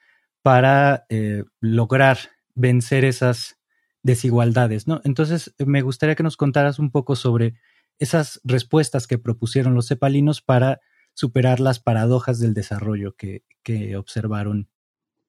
para 0.41 1.05
eh, 1.09 1.43
lograr 1.59 2.17
vencer 2.55 3.05
esas 3.05 3.57
desigualdades, 4.03 4.87
¿no? 4.87 5.01
Entonces, 5.03 5.53
me 5.57 5.81
gustaría 5.81 6.15
que 6.15 6.23
nos 6.23 6.37
contaras 6.37 6.79
un 6.79 6.91
poco 6.91 7.15
sobre 7.15 7.55
esas 7.99 8.39
respuestas 8.43 9.07
que 9.07 9.17
propusieron 9.17 9.75
los 9.75 9.87
cepalinos 9.87 10.41
para 10.41 10.79
superar 11.13 11.59
las 11.59 11.79
paradojas 11.79 12.39
del 12.39 12.53
desarrollo 12.53 13.15
que, 13.15 13.43
que 13.63 13.97
observaron 13.97 14.69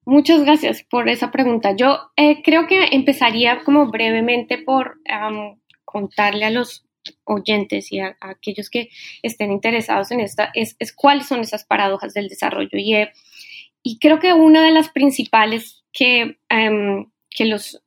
Muchas 0.05 0.41
gracias 0.43 0.83
por 0.83 1.09
esa 1.09 1.31
pregunta. 1.31 1.75
Yo 1.75 1.99
eh, 2.15 2.41
creo 2.41 2.65
que 2.65 2.85
empezaría 2.91 3.63
como 3.63 3.91
brevemente 3.91 4.57
por 4.57 4.99
contarle 5.85 6.45
a 6.45 6.49
los 6.49 6.85
oyentes 7.23 7.91
y 7.91 7.99
a, 7.99 8.17
aquellos 8.19 8.69
que 8.69 8.89
estén 9.21 9.51
interesados 9.51 10.11
en 10.11 10.19
esta, 10.19 10.51
es, 10.55 10.75
cuáles 10.95 11.27
son 11.27 11.41
esas 11.41 11.65
paradojas 11.65 12.13
del 12.13 12.29
desarrollo. 12.29 12.69
Y, 12.73 12.95
eh, 12.95 13.11
y 13.83 13.99
creo 13.99 14.19
que 14.19 14.33
una 14.33 14.63
de 14.63 14.71
las 14.71 14.89
principales 14.89 15.83
que, 15.91 16.39
em, 16.49 17.09
que 17.29 17.45
los 17.45 17.81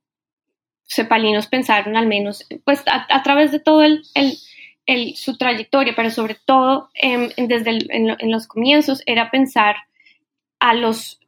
cepalinos 0.87 1.47
pensaron, 1.47 1.97
al 1.97 2.07
menos, 2.07 2.47
pues 2.65 2.83
a, 2.87 3.23
través 3.23 3.53
de 3.53 3.61
todo 3.61 3.83
el, 3.83 4.03
el, 4.87 5.17
su 5.17 5.37
trayectoria, 5.37 5.95
pero 5.97 6.11
sobre 6.11 6.37
todo 6.45 6.91
em, 6.95 7.31
desde 7.37 7.79
en 7.91 8.31
los 8.31 8.47
comienzos, 8.47 9.03
era 9.07 9.31
pensar 9.31 9.77
a 10.61 10.75
los 10.75 11.21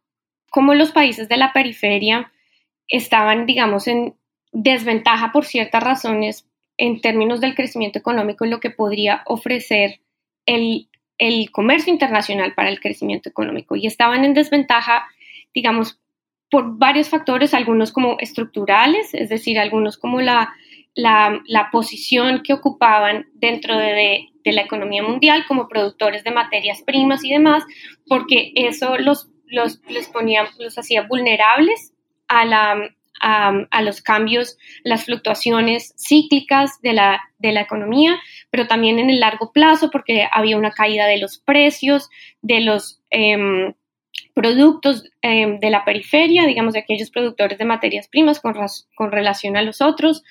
cómo 0.50 0.74
los 0.74 0.92
países 0.92 1.28
de 1.28 1.36
la 1.36 1.52
periferia 1.52 2.32
estaban, 2.88 3.46
digamos, 3.46 3.86
en 3.88 4.14
desventaja 4.52 5.32
por 5.32 5.44
ciertas 5.44 5.82
razones 5.82 6.46
en 6.78 7.00
términos 7.00 7.40
del 7.40 7.54
crecimiento 7.54 7.98
económico 7.98 8.44
y 8.44 8.50
lo 8.50 8.60
que 8.60 8.70
podría 8.70 9.22
ofrecer 9.26 10.00
el, 10.46 10.88
comercio 11.50 11.92
internacional 11.92 12.54
para 12.54 12.68
el 12.68 12.80
crecimiento 12.80 13.28
económico. 13.28 13.76
Y 13.76 13.86
estaban 13.86 14.24
en 14.24 14.34
desventaja, 14.34 15.06
digamos, 15.54 16.00
por 16.50 16.78
varios 16.78 17.08
factores, 17.08 17.54
algunos 17.54 17.92
como 17.92 18.16
estructurales, 18.20 19.14
es 19.14 19.28
decir, 19.28 19.58
algunos 19.58 19.96
como 19.98 20.20
la, 20.20 20.54
la, 20.94 21.68
posición 21.72 22.42
que 22.42 22.52
ocupaban 22.52 23.26
dentro 23.34 23.76
de, 23.76 24.28
de, 24.44 24.52
la 24.52 24.62
economía 24.62 25.02
mundial 25.02 25.44
como 25.48 25.68
productores 25.68 26.22
de 26.22 26.30
materias 26.30 26.82
primas 26.82 27.24
y 27.24 27.30
demás, 27.30 27.64
porque 28.06 28.52
eso 28.54 28.96
los 28.96 29.28
los, 29.48 29.80
les 29.88 30.08
ponía, 30.08 30.48
los 30.58 30.78
hacía 30.78 31.02
vulnerables 31.02 31.92
a, 32.28 32.44
la, 32.44 32.90
a, 33.20 33.82
los 33.82 34.02
cambios, 34.02 34.58
las 34.84 35.04
fluctuaciones 35.04 35.94
cíclicas 35.96 36.80
de 36.82 36.92
la, 36.92 37.20
de 37.38 37.52
la 37.52 37.62
economía, 37.62 38.18
pero 38.50 38.66
también 38.66 38.98
en 38.98 39.10
el 39.10 39.20
largo 39.20 39.52
plazo 39.52 39.90
porque 39.90 40.28
había 40.30 40.56
una 40.56 40.70
caída 40.70 41.06
de 41.06 41.18
los 41.18 41.38
precios, 41.38 42.10
de 42.42 42.60
los 42.60 43.00
em, 43.10 43.74
productos 44.34 45.04
em, 45.22 45.58
de 45.58 45.70
la 45.70 45.84
periferia, 45.84 46.46
digamos, 46.46 46.74
de 46.74 46.80
aquellos 46.80 47.10
productores 47.10 47.58
de 47.58 47.64
materias 47.64 48.08
primas 48.08 48.40
con, 48.40 48.54
con 48.94 49.12
relación 49.12 49.56
a 49.56 49.62
los 49.62 49.80
otros. 49.80 50.22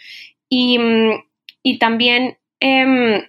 Y, 0.49 0.79
y 1.63 1.79
también 1.79 2.37
em, 2.59 3.23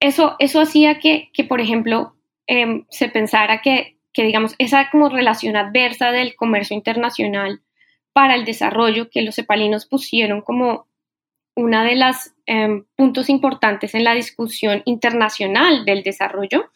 eso, 0.00 0.36
eso 0.38 0.60
hacía 0.60 0.98
que, 0.98 1.30
que 1.32 1.44
por 1.44 1.60
ejemplo, 1.60 2.14
se 2.90 3.08
pensara 3.08 3.62
que 3.62 3.94
que 4.14 4.22
digamos 4.22 4.54
esa 4.58 4.88
como 4.90 5.10
relación 5.10 5.56
adversa 5.56 6.12
del 6.12 6.36
comercio 6.36 6.74
internacional 6.74 7.60
para 8.14 8.36
el 8.36 8.46
desarrollo 8.46 9.10
que 9.10 9.20
los 9.20 9.34
cepalinos 9.34 9.84
pusieron 9.84 10.40
como 10.40 10.86
una 11.56 11.84
de 11.84 11.96
las 11.96 12.34
em, 12.46 12.84
puntos 12.96 13.28
importantes 13.28 13.94
en 13.94 14.04
la 14.04 14.14
discusión 14.14 14.82
internacional 14.86 15.84
del 15.84 16.02
desarrollo. 16.02 16.70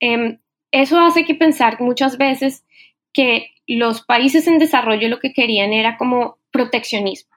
Em, 0.00 0.40
eso 0.72 1.00
hace 1.00 1.24
que 1.24 1.34
pensar 1.34 1.80
muchas 1.80 2.18
veces 2.18 2.64
que 3.12 3.52
los 3.66 4.02
países 4.02 4.46
en 4.48 4.58
desarrollo 4.58 5.08
lo 5.08 5.20
que 5.20 5.32
querían 5.32 5.72
era 5.72 5.96
como 5.96 6.38
proteccionismo 6.50 7.36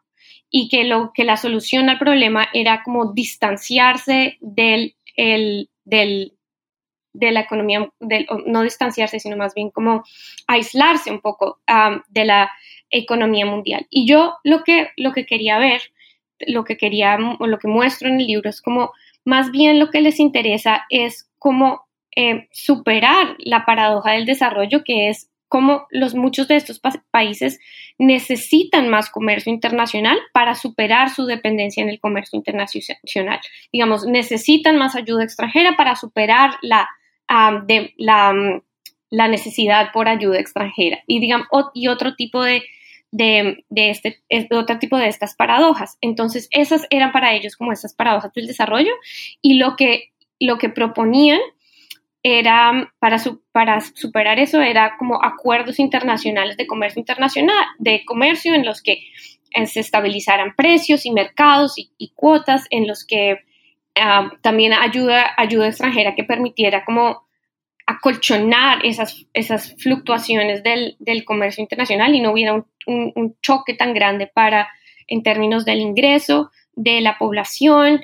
y 0.50 0.68
que, 0.68 0.84
lo, 0.84 1.12
que 1.14 1.24
la 1.24 1.38
solución 1.38 1.90
al 1.90 2.00
problema 2.00 2.48
era 2.54 2.82
como 2.84 3.14
distanciarse 3.14 4.38
del, 4.42 4.96
el, 5.16 5.70
del 5.84 6.36
de 7.16 7.32
la 7.32 7.42
economía, 7.42 7.90
no 8.46 8.62
distanciarse, 8.62 9.20
sino 9.20 9.38
más 9.38 9.54
bien 9.54 9.70
como 9.70 10.04
aislarse 10.48 11.12
un 11.12 11.22
poco 11.22 11.60
de 12.10 12.26
la 12.26 12.52
economía 12.90 13.46
mundial. 13.46 13.88
Y 13.90 14.08
yo 14.08 14.36
lo 14.44 14.64
que, 14.64 14.90
lo 14.98 15.12
que 15.12 15.26
quería 15.26 15.58
ver, 15.58 15.82
lo 16.48 16.64
que 16.64 16.78
quería, 16.78 17.18
lo 17.18 17.58
que 17.60 17.68
muestro 17.68 18.10
en 18.10 18.20
el 18.20 18.28
libro 18.28 18.50
es 18.50 18.62
como, 18.62 18.92
más 19.24 19.52
bien 19.52 19.80
lo 19.80 19.90
que 19.90 20.02
les 20.02 20.20
interesa 20.20 20.86
es 20.90 21.30
cómo 21.40 21.86
eh, 22.16 22.48
superar 22.52 23.36
la 23.40 23.66
paradoja 23.66 24.14
del 24.14 24.26
desarrollo, 24.26 24.84
que 24.84 25.10
es 25.10 25.30
cómo 25.48 25.88
los, 25.90 26.16
muchos 26.16 26.48
de 26.48 26.56
estos 26.56 26.82
países 27.12 27.60
necesitan 27.98 28.90
más 28.90 29.10
comercio 29.10 29.54
internacional 29.54 30.18
para 30.34 30.56
superar 30.56 31.10
su 31.10 31.26
dependencia 31.26 31.84
en 31.84 31.90
el 31.90 32.00
comercio 32.00 32.38
internacional. 32.38 33.40
Digamos, 33.72 34.06
necesitan 34.06 34.78
más 34.78 34.96
ayuda 34.96 35.24
extranjera 35.24 35.76
para 35.78 35.96
superar 35.96 36.56
la 36.62 36.90
de 37.66 37.94
la, 37.98 38.34
la, 39.10 39.28
necesidad 39.28 39.92
por 39.92 40.08
ayuda 40.08 40.40
extranjera 40.40 41.00
y, 41.08 41.20
digamos, 41.20 41.48
y 41.74 41.88
otro 41.88 42.16
tipo 42.16 42.44
de, 42.44 42.64
de, 43.16 43.64
de, 43.70 43.90
este, 43.92 44.22
otro 44.52 44.78
tipo 44.78 44.98
de 44.98 45.08
estas 45.08 45.36
paradojas. 45.36 45.98
Entonces, 46.02 46.50
esas 46.52 46.86
eran 46.90 47.14
para 47.14 47.34
ellos 47.34 47.56
como 47.56 47.72
estas 47.72 47.96
paradojas 47.96 48.34
del 48.34 48.48
desarrollo 48.48 48.92
y 49.42 49.58
lo 49.58 49.78
que, 49.78 50.12
lo 50.38 50.58
que 50.58 50.68
proponían 50.68 51.40
era, 52.24 52.92
para, 53.00 53.20
su, 53.20 53.42
para 53.54 53.80
superar 53.80 54.40
eso, 54.40 54.62
era 54.62 54.98
como 54.98 55.24
acuerdos 55.24 55.80
internacionales 55.80 56.58
de 56.58 56.68
comercio 56.68 57.00
internacional, 57.00 57.66
de 57.78 58.04
comercio 58.04 58.54
en 58.54 58.66
los 58.66 58.82
que 58.82 59.04
eh, 59.52 59.66
se 59.66 59.80
estabilizaran 59.80 60.54
precios 60.56 61.06
y 61.06 61.12
mercados 61.12 61.76
y, 61.78 62.12
cuotas, 62.16 62.66
en 62.70 62.88
los 62.88 63.06
que 63.06 63.40
también 64.42 64.74
ayuda, 64.74 65.26
ayuda 65.38 65.70
extranjera 65.70 66.16
que 66.16 66.26
permitiera 66.26 66.84
como 66.84 67.25
acolchonar 67.86 68.86
esas, 68.86 69.26
esas 69.34 69.76
fluctuaciones 69.78 70.64
del, 70.64 70.96
del 71.00 71.24
comercio 71.24 71.62
internacional 71.62 72.16
y 72.16 72.22
no 72.22 72.32
hubiera 72.32 72.54
un, 72.54 72.66
un, 72.88 73.36
choque 73.42 73.74
tan 73.76 73.94
grande 73.94 74.28
para, 74.28 74.70
en 75.08 75.22
términos 75.24 75.66
del 75.66 75.82
ingreso 75.82 76.52
de 76.74 77.02
la 77.02 77.18
población 77.18 78.02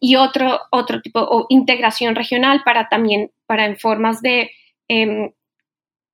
y 0.00 0.16
otro, 0.16 0.60
otro 0.70 1.00
tipo, 1.00 1.20
o 1.20 1.46
integración 1.48 2.14
regional 2.14 2.62
para 2.64 2.88
también, 2.88 3.30
para 3.46 3.64
en 3.64 3.78
formas 3.78 4.20
de 4.20 4.50
em, 4.88 5.32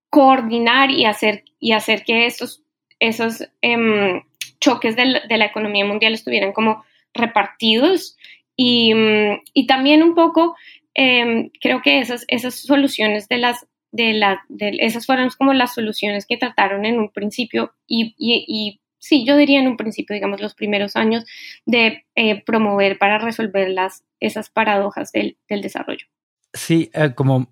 coordinar 0.08 0.90
y 0.90 1.04
hacer, 1.04 1.44
y 1.58 1.72
hacer 1.72 2.04
que 2.04 2.26
esos, 2.26 2.62
esos 3.00 3.48
em, 3.60 4.22
choques 4.60 4.94
de 4.96 5.36
la, 5.36 5.44
economía 5.44 5.84
mundial 5.84 6.14
estuvieran 6.14 6.52
como 6.52 6.84
repartidos. 7.12 8.16
Y, 8.56 8.94
mm, 8.94 9.42
y 9.52 9.66
también 9.66 10.02
un 10.02 10.14
poco 10.14 10.56
em, 10.98 11.50
creo 11.60 11.80
que 11.80 12.00
esas, 12.00 12.24
esas 12.28 12.56
soluciones 12.56 13.28
de 13.28 13.38
las 13.38 13.66
de 13.90 14.12
la, 14.12 14.44
de, 14.48 14.76
esas 14.80 15.06
fueron 15.06 15.30
como 15.38 15.54
las 15.54 15.74
soluciones 15.74 16.26
que 16.26 16.36
trataron 16.36 16.84
en 16.84 16.98
un 16.98 17.10
principio 17.10 17.72
y, 17.86 18.14
y, 18.18 18.80
sí, 18.98 19.24
yo 19.24 19.36
diría 19.36 19.60
en 19.60 19.68
un 19.68 19.76
principio, 19.76 20.12
digamos, 20.12 20.40
los 20.40 20.54
primeros 20.54 20.96
años 20.96 21.24
de 21.64 22.04
eh, 22.14 22.42
promover 22.44 22.98
para 22.98 23.18
resolver 23.18 23.70
las, 23.70 24.04
esas 24.20 24.50
paradojas 24.50 25.12
del, 25.12 25.38
del 25.48 25.62
desarrollo. 25.62 26.06
Sí, 26.52 26.90
eh, 26.92 27.14
como 27.14 27.48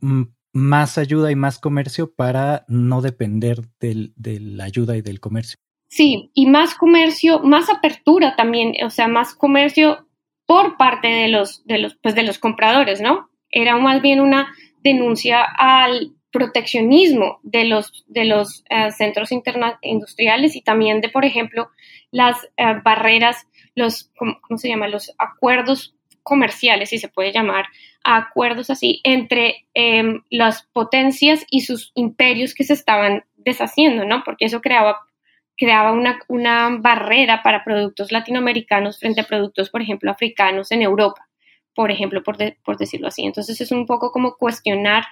más 0.52 0.98
ayuda 0.98 1.30
y 1.30 1.36
más 1.36 1.58
comercio 1.58 2.12
para 2.14 2.64
no 2.68 3.00
depender 3.00 3.60
del, 3.80 4.12
de 4.16 4.40
la 4.40 4.64
ayuda 4.64 4.96
y 4.96 5.02
del 5.02 5.20
comercio. 5.20 5.56
Sí, 5.88 6.30
y 6.34 6.46
más 6.46 6.74
comercio, 6.74 7.40
más 7.40 7.70
apertura 7.70 8.34
también, 8.36 8.74
o 8.84 8.90
sea, 8.90 9.06
más 9.06 9.34
comercio 9.34 10.06
por 10.46 10.76
parte 10.76 11.08
de 11.08 11.28
los, 11.28 11.64
de 11.64 11.78
los, 11.78 11.96
pues 11.96 12.14
de 12.14 12.22
los 12.22 12.38
compradores, 12.38 13.00
¿no? 13.00 13.30
Era 13.58 13.78
más 13.78 14.02
bien 14.02 14.20
una 14.20 14.54
denuncia 14.82 15.42
al 15.42 16.12
proteccionismo 16.30 17.40
de 17.42 17.64
los, 17.64 18.04
de 18.06 18.26
los 18.26 18.62
eh, 18.68 18.90
centros 18.90 19.30
industriales 19.32 20.56
y 20.56 20.60
también 20.60 21.00
de, 21.00 21.08
por 21.08 21.24
ejemplo, 21.24 21.70
las 22.10 22.36
eh, 22.58 22.74
barreras, 22.84 23.46
los, 23.74 24.10
¿cómo, 24.18 24.58
se 24.58 24.68
llama? 24.68 24.88
Los 24.88 25.14
acuerdos 25.16 25.94
comerciales, 26.22 26.90
si 26.90 26.98
se 26.98 27.08
puede 27.08 27.32
llamar, 27.32 27.64
acuerdos 28.04 28.68
así, 28.68 29.00
entre 29.04 29.66
em, 29.72 30.20
las 30.28 30.64
potencias 30.74 31.46
y 31.50 31.62
sus 31.62 31.92
imperios 31.94 32.52
que 32.52 32.64
se 32.64 32.74
estaban 32.74 33.24
deshaciendo, 33.38 34.04
¿no? 34.04 34.22
Porque 34.22 34.44
eso 34.44 34.60
creaba, 34.60 34.98
creaba 35.56 35.92
una, 35.92 36.18
una 36.28 36.76
barrera 36.78 37.42
para 37.42 37.64
productos 37.64 38.12
latinoamericanos 38.12 38.98
frente 38.98 39.22
a 39.22 39.26
productos, 39.26 39.70
por 39.70 39.80
ejemplo, 39.80 40.10
africanos 40.10 40.70
en 40.70 40.82
Europa 40.82 41.25
por 41.76 41.90
ejemplo, 41.90 42.22
por, 42.22 42.38
por, 42.64 42.78
decirlo 42.78 43.06
así. 43.06 43.24
Entonces 43.24 43.60
es 43.60 43.70
un 43.70 43.84
poco 43.84 44.10
como 44.10 44.36
cuestionar, 44.36 45.04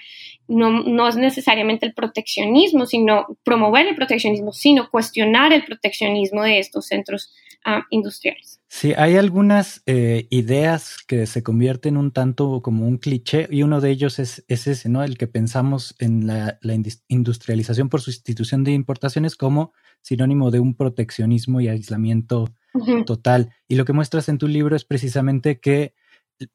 no, 0.48 0.70
no, 0.82 1.06
es 1.06 1.14
necesariamente 1.14 1.84
el 1.84 1.92
proteccionismo, 1.92 2.86
sino 2.86 3.26
promover 3.44 3.86
el 3.86 3.94
proteccionismo, 3.94 4.52
sino 4.52 4.90
cuestionar 4.90 5.52
el 5.52 5.64
proteccionismo 5.64 6.42
de 6.42 6.58
estos 6.58 6.86
centros 6.86 7.34
ah, 7.66 7.84
industriales. 7.90 8.60
Sí, 8.66 8.94
hay 8.96 9.16
algunas 9.16 9.82
eh, 9.84 10.26
ideas 10.30 10.96
que 11.06 11.26
se 11.26 11.42
convierten 11.42 11.98
un 11.98 12.12
tanto 12.12 12.62
como 12.62 12.88
un 12.88 12.96
cliché 12.96 13.46
y 13.50 13.62
uno 13.62 13.82
de 13.82 13.90
ellos 13.90 14.18
es, 14.18 14.42
es 14.48 14.66
ese, 14.66 14.88
¿no? 14.88 15.04
El 15.04 15.18
que 15.18 15.26
pensamos 15.26 15.94
en 15.98 16.26
la, 16.26 16.58
la 16.62 16.74
industrialización 17.08 17.90
por 17.90 18.00
sustitución 18.00 18.64
de 18.64 18.72
importaciones 18.72 19.36
como 19.36 19.74
sinónimo 20.00 20.50
de 20.50 20.60
un 20.60 20.74
proteccionismo 20.74 21.60
y 21.60 21.68
aislamiento 21.68 22.48
total. 23.06 23.50
Y 23.68 23.76
lo 23.76 23.84
que 23.84 23.92
muestras 23.92 24.28
en 24.28 24.38
tu 24.38 24.48
libro 24.48 24.76
es 24.76 24.84
precisamente 24.84 25.60
que 25.60 25.94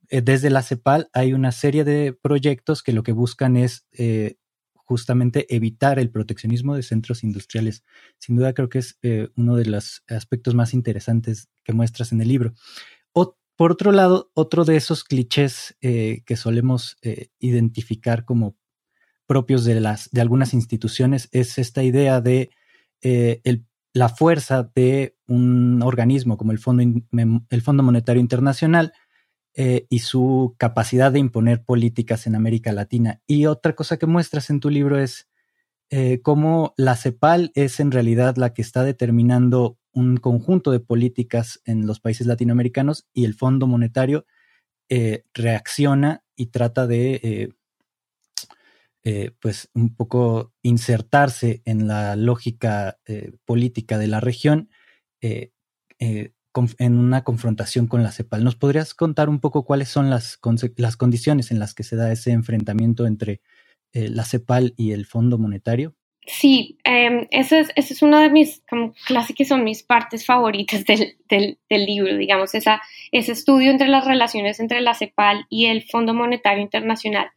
desde 0.10 0.50
la 0.50 0.62
CEPAL 0.62 1.10
hay 1.14 1.34
una 1.34 1.52
serie 1.52 1.84
de 1.84 2.14
proyectos 2.14 2.84
que 2.84 2.94
lo 2.94 3.04
que 3.04 3.12
buscan 3.12 3.58
es 3.58 3.86
eh, 3.92 4.38
justamente 4.74 5.54
evitar 5.56 6.00
el 6.00 6.10
proteccionismo 6.10 6.76
de 6.76 6.84
centros 6.84 7.24
industriales. 7.24 7.84
Sin 8.18 8.36
duda 8.36 8.54
creo 8.54 8.70
que 8.70 8.80
es 8.80 8.98
eh, 9.02 9.30
uno 9.36 9.56
de 9.56 9.66
los 9.66 10.04
aspectos 10.08 10.56
más 10.56 10.74
interesantes 10.74 11.50
que 11.64 11.74
muestras 11.74 12.12
en 12.12 12.22
el 12.22 12.28
libro. 12.28 12.54
por 13.56 13.74
otro 13.74 13.92
lado, 13.92 14.32
otro 14.36 14.64
de 14.64 14.78
esos 14.78 15.04
clichés 15.04 15.76
que 15.82 16.36
solemos 16.38 16.96
identificar 17.40 18.24
como 18.24 18.56
propios 19.28 19.66
de, 19.66 19.82
las, 19.82 20.10
de 20.12 20.22
algunas 20.22 20.54
instituciones 20.54 21.28
es 21.34 21.58
esta 21.58 21.84
idea 21.84 22.22
de 22.22 22.52
la 23.94 24.10
fuerza 24.10 24.72
de 24.76 25.18
un 25.28 25.82
organismo 25.84 26.38
como 26.38 26.54
el 26.54 26.60
el 27.50 27.62
Fondo 27.62 27.84
Monetario 27.84 28.22
Internacional, 28.22 28.94
eh, 29.56 29.88
y 29.90 30.00
su 30.00 30.56
capacidad 30.58 31.12
de 31.12 31.20
imponer 31.20 31.64
políticas 31.64 32.28
en 32.28 32.36
América 32.36 32.72
Latina. 32.72 33.22
Y 33.26 33.48
otra 33.48 33.74
cosa 33.74 33.98
que 33.98 34.06
muestras 34.06 34.50
en 34.52 34.60
tu 34.60 34.70
libro 34.70 35.00
es 35.00 35.28
eh, 35.90 36.22
cómo 36.22 36.74
la 36.78 36.96
CEPAL 36.96 37.52
es 37.56 37.80
en 37.80 37.92
realidad 37.92 38.38
la 38.38 38.54
que 38.54 38.62
está 38.62 38.84
determinando 38.84 39.80
un 39.92 40.18
conjunto 40.18 40.72
de 40.72 40.80
políticas 40.80 41.62
en 41.66 41.88
los 41.88 42.00
países 42.00 42.28
latinoamericanos 42.28 43.08
y 43.12 43.26
el 43.26 43.34
Fondo 43.34 43.66
Monetario 43.66 44.26
eh, 44.88 45.24
reacciona 45.34 46.24
y 46.36 46.48
trata 46.48 46.86
de, 46.86 47.56
pues, 49.42 49.70
un 49.74 49.96
poco 49.96 50.54
insertarse 50.62 51.64
en 51.66 51.88
la 51.88 52.16
lógica 52.16 53.00
política 53.46 53.98
de 53.98 54.08
la 54.08 54.20
región 54.20 54.70
en 56.78 56.98
una 56.98 57.24
confrontación 57.24 57.88
con 57.88 58.04
la 58.04 58.12
CEPAL. 58.12 58.44
¿Nos 58.44 58.56
podrías 58.56 58.94
contar 58.94 59.30
un 59.30 59.40
poco 59.40 59.66
cuáles 59.66 59.90
son 59.90 60.10
las, 60.10 60.40
las 60.78 60.98
condiciones 60.98 61.52
en 61.52 61.60
las 61.60 61.74
que 61.74 61.84
se 61.84 61.96
da 61.96 62.12
ese 62.12 62.32
enfrentamiento 62.32 63.06
entre 63.06 63.42
eh, 63.94 64.10
la 64.10 64.26
CEPAL 64.26 64.74
y 64.78 64.92
el 64.92 65.06
Fondo 65.06 65.38
Monetario? 65.38 65.96
Sí, 66.26 66.78
eh, 66.84 67.28
esa 67.32 67.60
es, 67.60 67.72
es, 67.76 68.02
una 68.04 68.22
de 68.22 68.30
mis, 68.30 68.62
como 68.70 68.94
que 69.36 69.46
son 69.46 69.64
mis 69.64 69.82
partes 69.82 70.26
favoritas 70.26 70.86
del, 71.30 71.58
del, 71.70 71.86
libro, 71.86 72.16
digamos, 72.16 72.52
ese 72.54 72.78
estudio 73.12 73.72
entre 73.72 73.88
las 73.88 74.06
relaciones 74.06 74.60
entre 74.60 74.82
la 74.82 74.94
CEPAL 74.94 75.48
y 75.50 75.66
el 75.66 75.84
Fondo 75.84 76.14
Monetario 76.14 76.62
Internacional. 76.62 77.32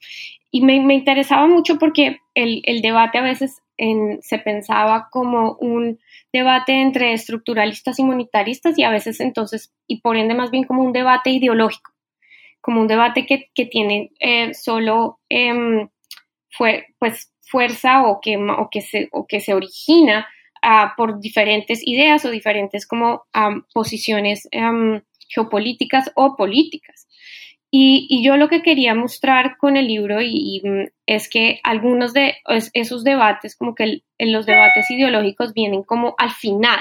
Y 0.50 0.60
me, 0.60 0.80
me 0.80 0.94
interesaba 0.94 1.46
mucho 1.46 1.78
porque 1.78 2.18
el, 2.34 2.60
el, 2.64 2.82
debate 2.82 3.16
a 3.16 3.22
veces 3.22 3.62
en, 3.82 4.22
se 4.22 4.38
pensaba 4.38 5.08
como 5.10 5.56
un 5.60 5.98
debate 6.32 6.80
entre 6.80 7.12
estructuralistas 7.14 7.98
y 7.98 8.04
monetaristas 8.04 8.78
y 8.78 8.84
a 8.84 8.90
veces 8.90 9.18
entonces, 9.18 9.74
y 9.88 10.00
por 10.00 10.16
ende 10.16 10.34
más 10.34 10.52
bien 10.52 10.64
como 10.64 10.82
un 10.82 10.92
debate 10.92 11.30
ideológico, 11.30 11.90
como 12.60 12.80
un 12.80 12.86
debate 12.86 13.26
que, 13.26 13.50
que 13.52 13.66
tiene 13.66 14.12
eh, 14.20 14.54
solo 14.54 15.18
eh, 15.28 15.88
fue, 16.48 16.86
pues, 17.00 17.32
fuerza 17.40 18.06
o 18.06 18.20
que, 18.20 18.36
o 18.36 18.68
que, 18.70 18.82
se, 18.82 19.08
o 19.10 19.26
que 19.26 19.40
se 19.40 19.52
origina 19.52 20.28
uh, 20.62 20.94
por 20.96 21.20
diferentes 21.20 21.86
ideas 21.86 22.24
o 22.24 22.30
diferentes 22.30 22.86
como 22.86 23.24
um, 23.34 23.62
posiciones 23.74 24.48
um, 24.54 25.00
geopolíticas 25.28 26.12
o 26.14 26.36
políticas. 26.36 27.01
Y, 27.74 28.06
y, 28.10 28.22
yo 28.22 28.36
lo 28.36 28.50
que 28.50 28.60
quería 28.60 28.94
mostrar 28.94 29.56
con 29.56 29.78
el 29.78 29.88
libro 29.88 30.20
y, 30.20 30.28
y 30.62 30.68
mm, 30.68 30.88
es 31.06 31.30
que 31.30 31.58
algunos 31.62 32.12
de 32.12 32.34
esos 32.74 33.02
debates, 33.02 33.56
como 33.56 33.74
que 33.74 33.84
el, 33.84 34.04
los 34.18 34.44
debates 34.44 34.90
ideológicos 34.90 35.54
vienen 35.54 35.82
como 35.82 36.14
al 36.18 36.32
final, 36.32 36.80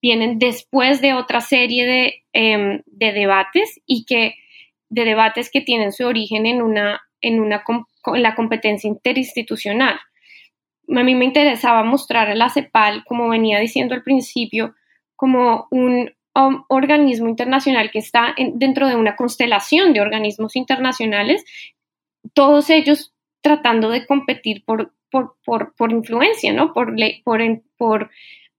vienen 0.00 0.38
después 0.38 1.00
de 1.00 1.14
otra 1.14 1.40
serie 1.40 1.84
de, 1.84 2.24
eh, 2.32 2.80
de 2.86 3.12
debates 3.12 3.80
y 3.86 4.04
que 4.04 4.36
de 4.88 5.04
debates 5.04 5.50
que 5.50 5.62
tienen 5.62 5.92
su 5.92 6.06
origen 6.06 6.46
en 6.46 6.62
una, 6.62 7.00
en 7.20 7.40
una 7.40 7.64
en 8.06 8.22
la 8.22 8.36
competencia 8.36 8.86
interinstitucional. 8.86 9.98
A 10.88 11.02
mí 11.02 11.14
me 11.16 11.24
interesaba 11.24 11.82
mostrar 11.82 12.30
a 12.30 12.36
la 12.36 12.50
CEPAL, 12.50 13.04
como 13.04 13.28
venía 13.28 13.58
diciendo 13.58 13.94
al 13.94 14.04
principio, 14.04 14.74
como 15.16 15.66
un 15.72 16.12
um, 16.34 16.64
organismo 16.68 17.28
internacional 17.28 17.90
que 17.90 17.98
está 17.98 18.34
dentro 18.54 18.88
de 18.88 18.96
una 18.96 19.16
constelación 19.16 19.92
de 19.92 20.00
organismos 20.00 20.56
internacionales, 20.56 21.44
todos 22.34 22.70
ellos 22.70 23.12
tratando 23.40 23.90
de 23.90 24.06
competir 24.06 24.64
por, 24.64 24.92
por, 25.10 25.36
por, 25.44 25.74
por 25.74 25.92
influencia, 25.92 26.52
¿no? 26.52 26.72
Por, 26.72 26.94
por, 27.24 27.40
por 27.76 28.10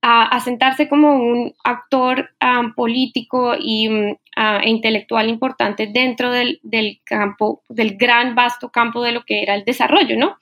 asentarse 0.02 0.90
como 0.90 1.16
un 1.16 1.54
actor 1.64 2.32
um, 2.42 2.74
político 2.74 3.54
y, 3.60 3.88
um, 3.88 4.16
e 4.36 4.70
intelectual 4.70 5.30
importante 5.30 5.88
dentro 5.88 6.32
del, 6.32 6.60
del, 6.64 7.00
campo, 7.04 7.62
del 7.70 7.98
gran 7.98 8.34
vasto 8.34 8.72
campo 8.72 9.04
de 9.04 9.12
lo 9.12 9.24
que 9.24 9.44
era 9.44 9.54
el 9.54 9.64
desarrollo, 9.64 10.18
¿no? 10.18 10.38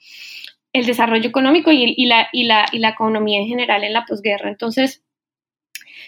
El 0.72 0.86
desarrollo 0.86 1.28
económico 1.28 1.70
y, 1.70 1.94
y, 1.94 2.06
la, 2.06 2.28
y, 2.32 2.44
la, 2.44 2.66
y 2.72 2.78
la 2.78 2.90
economía 2.90 3.40
en 3.40 3.48
general 3.48 3.84
en 3.84 3.92
la 3.92 4.06
posguerra. 4.06 4.48
Entonces, 4.48 5.04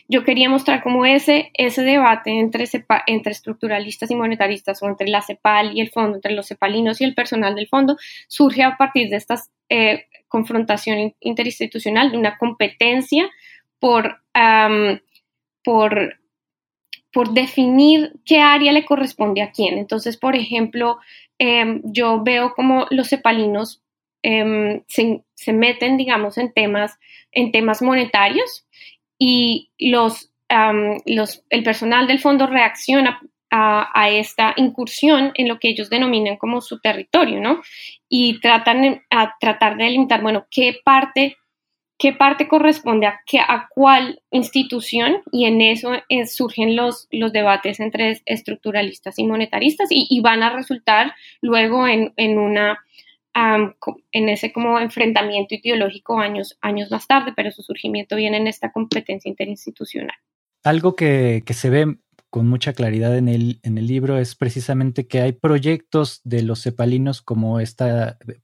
yo 0.08 0.24
quería 0.24 0.48
mostrar 0.48 0.82
cómo 0.82 1.06
ese, 1.06 1.50
ese 1.54 1.82
debate 1.82 2.30
entre, 2.30 2.64
entre 3.06 3.32
estructuralistas 3.32 4.10
y 4.10 4.14
monetaristas 4.14 4.82
o 4.82 4.88
entre 4.88 5.08
la 5.08 5.22
CEPAL 5.22 5.76
y 5.76 5.80
el 5.80 5.90
fondo, 5.90 6.16
entre 6.16 6.32
los 6.32 6.48
cepalinos 6.48 7.00
y 7.00 7.04
el 7.04 7.14
personal 7.14 7.54
del 7.54 7.68
fondo, 7.68 7.96
surge 8.28 8.62
a 8.62 8.76
partir 8.76 9.08
de 9.08 9.16
esta 9.16 9.40
eh, 9.68 10.06
confrontación 10.28 11.14
interinstitucional, 11.20 12.10
de 12.10 12.18
una 12.18 12.38
competencia 12.38 13.30
por, 13.78 14.22
por, 15.62 16.20
por 17.12 17.34
definir 17.34 18.12
qué 18.24 18.40
área 18.40 18.72
le 18.72 18.84
corresponde 18.84 19.42
a 19.42 19.50
quién. 19.50 19.76
Entonces, 19.76 20.16
por 20.16 20.36
ejemplo, 20.36 20.98
em, 21.38 21.82
yo 21.84 22.22
veo 22.22 22.54
como 22.54 22.86
los 22.90 23.08
cepalinos 23.08 23.82
em, 24.22 24.82
se, 24.86 25.22
se, 25.34 25.52
meten, 25.52 25.96
digamos, 25.96 26.38
en 26.38 26.52
temas, 26.52 26.98
en 27.32 27.50
temas 27.50 27.82
monetarios 27.82 28.66
y 29.24 29.70
los, 29.78 30.32
los, 31.06 31.44
el 31.48 31.62
personal 31.62 32.08
del 32.08 32.18
fondo 32.18 32.48
reacciona 32.48 33.20
a, 33.52 34.08
esta 34.10 34.52
incursión 34.56 35.30
en 35.34 35.46
lo 35.46 35.60
que 35.60 35.68
ellos 35.68 35.90
denominan 35.90 36.38
como 36.38 36.60
su 36.60 36.80
territorio, 36.80 37.40
¿no? 37.40 37.62
Y 38.08 38.40
tratan 38.40 39.02
a 39.10 39.34
tratar 39.38 39.76
de 39.76 39.84
delimitar, 39.84 40.22
bueno, 40.22 40.46
qué 40.50 40.74
parte, 40.84 41.36
qué 41.98 42.12
parte 42.12 42.48
corresponde 42.48 43.06
a, 43.06 43.20
qué, 43.24 43.38
a 43.38 43.68
cuál 43.70 44.20
institución 44.32 45.22
y 45.30 45.44
en 45.44 45.60
eso 45.60 45.92
eh, 46.08 46.26
surgen 46.26 46.74
los, 46.74 47.06
los 47.12 47.32
debates 47.32 47.78
entre 47.78 48.20
estructuralistas 48.24 49.20
y 49.20 49.24
monetaristas 49.24 49.86
y, 49.90 50.20
van 50.20 50.42
a 50.42 50.50
resultar 50.50 51.14
luego 51.40 51.86
en, 51.86 52.12
en 52.16 52.38
una 52.38 52.80
en 53.34 54.28
ese 54.28 54.52
como 54.52 54.78
enfrentamiento 54.78 55.54
ideológico 55.54 56.18
años, 56.18 56.58
años 56.60 56.90
más 56.90 57.06
tarde, 57.06 57.32
pero 57.34 57.50
su 57.50 57.62
surgimiento 57.62 58.16
viene 58.16 58.36
en 58.36 58.46
esta 58.46 58.72
competencia 58.72 59.28
interinstitucional. 59.28 60.16
Algo 60.64 60.94
que, 60.94 61.42
que 61.44 61.54
se 61.54 61.70
ve 61.70 61.96
con 62.30 62.48
mucha 62.48 62.72
claridad 62.72 63.16
en 63.16 63.28
el, 63.28 63.60
en 63.62 63.78
el 63.78 63.86
libro 63.86 64.18
es 64.18 64.34
precisamente 64.34 65.06
que 65.06 65.20
hay 65.20 65.32
proyectos 65.32 66.20
de 66.24 66.42
los 66.42 66.62
cepalinos 66.62 67.20
como 67.20 67.60
este 67.60 67.84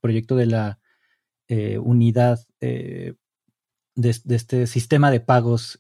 proyecto 0.01 0.37
de 0.37 0.47
la 0.47 0.81
eh, 1.49 1.79
unidad 1.79 2.41
eh, 2.61 3.15
de, 3.95 4.11
este 4.11 4.67
sistema 4.67 5.11
de 5.11 5.21
pagos 5.21 5.79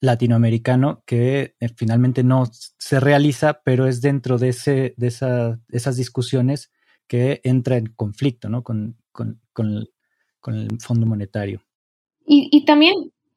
latinoamericano 0.00 1.02
que 1.06 1.56
finalmente 1.74 2.22
no 2.22 2.48
se 2.52 3.00
realiza, 3.00 3.62
pero 3.64 3.86
es 3.86 4.00
dentro 4.00 4.38
de, 4.38 4.50
ese, 4.50 4.94
de 4.96 5.06
esas 5.70 5.96
discusiones 5.96 6.70
que 7.08 7.40
entra 7.42 7.76
en 7.76 7.86
conflicto 7.86 8.48
¿no? 8.48 8.62
con, 8.62 8.96
con, 9.12 9.40
el, 9.56 9.88
Fondo 10.80 11.06
Monetario. 11.06 11.62
Y, 12.24 12.64
también, 12.64 12.94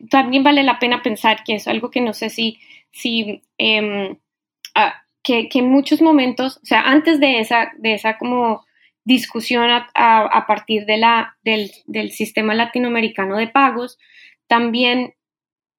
también 0.10 0.44
vale 0.44 0.64
la 0.64 0.80
pena 0.80 1.02
pensar 1.02 1.44
que 1.44 1.56
es 1.56 1.68
algo 1.68 1.90
que 1.90 2.02
no 2.02 2.14
sé 2.14 2.30
si, 2.30 2.60
si 2.92 3.42
em, 3.58 4.18
ah, 4.76 5.02
que, 5.24 5.50
en 5.52 5.70
muchos 5.70 6.02
momentos, 6.02 6.58
o 6.58 6.66
sea, 6.66 6.82
antes 6.82 7.20
de 7.20 7.40
esa, 7.40 7.72
de 7.78 7.94
esa 7.96 8.18
como 8.18 8.66
discusión 9.04 9.70
a, 9.70 10.46
partir 10.48 10.86
de 10.86 10.98
la, 10.98 11.38
del, 11.44 11.72
del, 11.88 12.12
sistema 12.12 12.54
latinoamericano 12.54 13.38
de 13.38 13.48
pagos, 13.48 13.98
también 14.48 15.16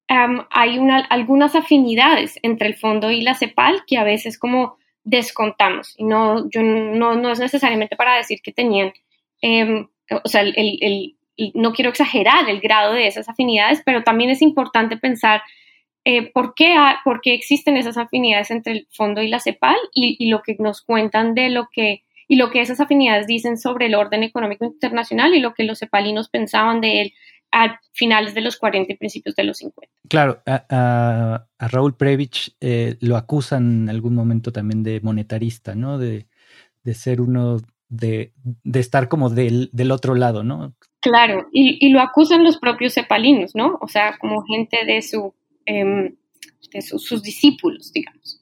hay 0.08 0.78
una, 0.78 0.98
algunas 0.98 1.54
afinidades 1.54 2.38
entre 2.42 2.68
el 2.68 2.74
fondo 2.74 3.10
y 3.10 3.22
la 3.22 3.34
CEPAL 3.34 3.84
que 3.86 3.96
a 3.96 4.04
veces 4.04 4.38
como 4.38 4.76
descontamos. 5.04 5.94
Y 5.96 6.04
no, 6.04 6.48
yo 6.48 6.62
no, 6.62 7.14
no 7.14 7.30
es 7.30 7.40
necesariamente 7.40 7.96
para 7.96 8.16
decir 8.16 8.40
que 8.42 8.52
tenían, 8.52 8.92
em, 9.40 9.88
o 10.10 10.28
sea, 10.28 10.42
el, 10.42 11.16
no 11.54 11.72
quiero 11.72 11.90
exagerar 11.90 12.48
el 12.48 12.60
grado 12.60 12.92
de 12.92 13.06
esas 13.06 13.28
afinidades, 13.28 13.82
pero 13.84 14.02
también 14.02 14.30
es 14.30 14.42
importante 14.42 14.96
pensar 14.96 15.42
eh, 16.04 16.30
¿por, 16.32 16.54
qué 16.54 16.74
por, 17.04 17.20
qué 17.20 17.32
existen 17.32 17.76
esas 17.76 17.96
afinidades 17.96 18.50
entre 18.50 18.72
el 18.72 18.88
fondo 18.90 19.22
y 19.22 19.28
la 19.28 19.38
CEPAL 19.38 19.76
y, 19.94 20.16
y, 20.18 20.30
lo 20.30 20.42
que 20.42 20.56
nos 20.58 20.82
cuentan 20.82 21.34
de 21.34 21.48
lo 21.48 21.68
que 21.70 22.02
y 22.26 22.36
lo 22.36 22.50
que 22.50 22.60
esas 22.60 22.80
afinidades 22.80 23.26
dicen 23.26 23.56
sobre 23.56 23.86
el 23.86 23.94
orden 23.94 24.22
económico 24.22 24.64
internacional 24.64 25.34
y 25.34 25.40
lo 25.40 25.54
que 25.54 25.64
los 25.64 25.78
cepalinos 25.78 26.28
pensaban 26.28 26.80
de 26.80 27.02
él 27.02 27.14
a 27.52 27.78
finales 27.92 28.34
de 28.34 28.40
los 28.40 28.56
40 28.56 28.92
y 28.92 28.96
principios 28.96 29.36
de 29.36 29.44
los 29.44 29.58
50. 29.58 29.92
Claro, 30.08 30.42
a, 30.46 31.46
Raúl 31.58 31.96
Previch 31.96 32.56
eh, 32.60 32.96
lo 33.00 33.16
acusan 33.16 33.82
en 33.82 33.90
algún 33.90 34.14
momento 34.14 34.52
también 34.52 34.82
de 34.82 35.00
monetarista, 35.00 35.74
¿no? 35.74 35.98
De, 35.98 36.26
ser 36.94 37.20
uno, 37.20 37.58
de, 37.88 38.32
estar 38.72 39.08
como 39.08 39.28
del, 39.30 39.70
otro 39.92 40.14
lado, 40.14 40.42
¿no? 40.42 40.74
Claro, 41.00 41.48
y, 41.52 41.88
lo 41.90 42.00
acusan 42.00 42.42
los 42.42 42.58
propios 42.58 42.94
cepalinos, 42.94 43.54
¿no? 43.54 43.78
O 43.80 43.88
sea, 43.88 44.16
como 44.18 44.42
gente 44.44 44.84
de, 44.86 45.02
su, 45.02 45.34
em, 45.66 46.16
de 46.72 46.82
sus 46.82 47.22
discípulos, 47.22 47.92
digamos. 47.92 48.40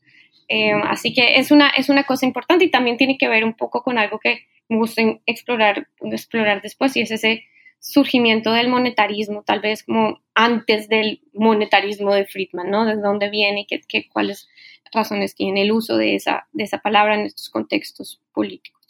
Eh, 0.49 0.73
así 0.85 1.13
que 1.13 1.39
es 1.39 1.51
una, 1.51 1.69
es 1.71 1.89
una 1.89 2.05
cosa 2.05 2.27
importante 2.27 2.65
y 2.65 2.71
también 2.71 2.97
tiene 2.97 3.19
que 3.19 3.29
ver 3.29 3.45
un 3.45 3.55
poco 3.55 3.83
con 3.83 3.99
algo 3.99 4.19
que 4.19 4.47
me 4.69 4.79
gusta 4.79 5.03
explorar, 5.27 5.89
explorar 6.01 6.63
después 6.63 6.97
y 6.97 7.03
es 7.03 7.11
ese 7.11 7.45
surgimiento 7.81 8.53
del 8.53 8.69
monetarismo, 8.69 9.43
tal 9.43 9.61
vez 9.61 9.83
como 9.83 10.21
antes 10.35 10.89
del 10.89 11.23
monetarismo 11.33 12.15
de 12.15 12.27
Friedman, 12.27 12.71
¿no? 12.71 12.85
De 12.85 12.97
dónde 12.97 13.31
viene, 13.31 13.67
qué, 13.69 13.81
qué, 13.89 14.09
cuáles 14.09 14.49
razones 14.93 15.35
tiene 15.35 15.63
el 15.63 15.73
uso 15.73 15.97
de 15.97 16.15
esa, 16.15 16.49
de 16.53 16.65
esa 16.65 16.79
palabra 16.79 17.15
en 17.15 17.27
estos 17.27 17.51
contextos 17.51 18.21
políticos. 18.33 18.81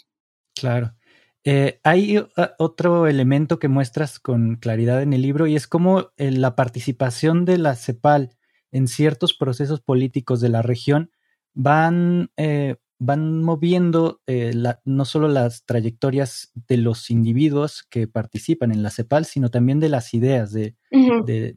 Claro. 0.55 0.93
Eh, 1.45 1.81
hay 1.85 2.19
uh, 2.19 2.29
otro 2.59 3.07
elemento 3.07 3.59
que 3.59 3.69
muestras 3.69 4.19
con 4.19 4.57
claridad 4.57 5.03
en 5.03 5.15
el 5.15 5.23
libro 5.23 5.47
y 5.47 5.57
es 5.57 5.67
como 5.67 6.11
eh, 6.19 6.31
la 6.31 6.55
participación 6.55 7.47
de 7.47 7.57
la 7.57 7.77
CEPAL 7.77 8.37
en 8.73 8.89
ciertos 8.89 9.33
procesos 9.33 9.81
políticos 9.81 10.41
de 10.41 10.51
la 10.51 10.61
región 10.61 11.11
van, 11.55 12.31
eh, 12.37 12.77
van 13.01 13.43
moviendo 13.43 14.21
eh, 14.27 14.53
no 14.85 15.05
solo 15.07 15.27
las 15.27 15.65
trayectorias 15.65 16.53
de 16.55 16.77
los 16.77 17.11
individuos 17.11 17.83
que 17.91 18.07
participan 18.07 18.73
en 18.73 18.83
la 18.83 18.91
CEPAL, 18.91 19.25
sino 19.25 19.51
también 19.51 19.81
de 19.81 19.89
las 19.89 20.13
ideas 20.13 20.53
de, 20.53 20.77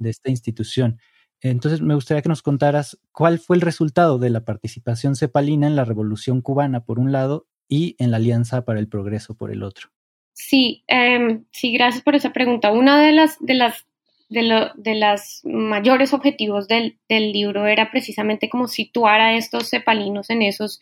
esta 0.01 0.29
institución. 0.29 0.99
Entonces, 1.41 1.82
me 1.82 1.95
gustaría 1.95 2.21
que 2.21 2.29
nos 2.29 2.41
contaras 2.41 2.97
cuál 3.12 3.39
fue 3.39 3.58
el 3.58 3.62
resultado 3.62 4.17
de 4.17 4.29
la 4.29 4.45
participación 4.45 5.17
cepalina 5.17 5.67
en 5.67 5.75
la 5.75 5.84
Revolución 5.84 6.41
cubana, 6.41 6.86
por 6.86 6.97
un 6.97 7.12
lado, 7.12 7.45
y 7.67 7.97
en 7.99 8.12
la 8.12 8.17
Alianza 8.17 8.63
para 8.63 8.79
el 8.79 8.88
Progreso, 8.88 9.36
por 9.36 9.51
el 9.51 9.63
otro. 9.63 9.89
Sí, 10.32 10.86
em, 10.88 11.43
sí, 11.51 11.73
gracias 11.73 12.03
por 12.03 12.15
esa 12.15 12.32
pregunta. 12.32 12.71
Una 12.71 13.01
de 13.01 13.12
las, 13.12 13.38
de 13.41 13.53
las 13.56 13.86
de, 14.29 14.69
de 14.75 14.95
los 14.95 15.41
mayores 15.43 16.13
objetivos 16.13 16.67
del, 16.67 16.97
libro 17.10 17.67
era 17.67 17.91
precisamente 17.91 18.49
como 18.49 18.67
situar 18.67 19.21
a 19.21 19.36
estos 19.36 19.69
cepalinos 19.69 20.29
en 20.29 20.41
esos 20.41 20.79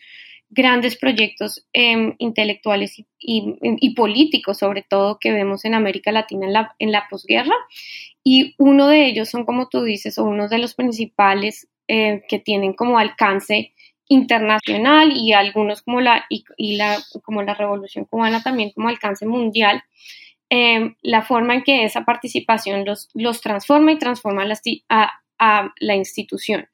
grandes 0.52 0.96
proyectos 0.96 1.66
em, 1.72 2.14
intelectuales 2.18 3.02
y, 3.18 3.94
políticos, 3.94 4.58
sobre 4.58 4.82
todo, 4.82 5.18
que 5.18 5.32
vemos 5.32 5.64
en 5.64 5.74
América 5.74 6.12
Latina 6.12 6.46
en 6.46 6.52
la, 6.52 6.74
en 6.78 6.92
la 6.92 7.08
posguerra. 7.08 7.54
Y 8.22 8.54
uno 8.58 8.86
de 8.86 9.06
ellos 9.06 9.28
son, 9.28 9.44
como 9.44 9.68
tú 9.68 9.82
dices, 9.82 10.18
o 10.18 10.24
uno 10.24 10.48
de 10.48 10.58
los 10.58 10.74
principales 10.74 11.68
eh, 11.88 12.22
que 12.28 12.38
tienen 12.38 12.74
como 12.74 12.98
alcance 12.98 13.72
internacional 14.08 15.12
y 15.16 15.32
algunos 15.32 15.82
como 15.82 16.00
la, 16.00 16.26
como 17.22 17.42
la 17.42 17.54
Revolución 17.54 18.04
Cubana 18.04 18.42
también 18.42 18.70
como 18.70 18.88
alcance 18.88 19.26
mundial, 19.26 19.82
Em, 20.54 20.96
la 21.00 21.22
forma 21.22 21.54
en 21.54 21.62
que 21.62 21.84
esa 21.84 22.04
participación 22.04 22.84
los, 22.84 23.40
transforma 23.40 23.92
y 23.92 23.98
transforma 23.98 24.44
a, 24.90 25.72
la 25.80 25.96
institución. 25.96 26.68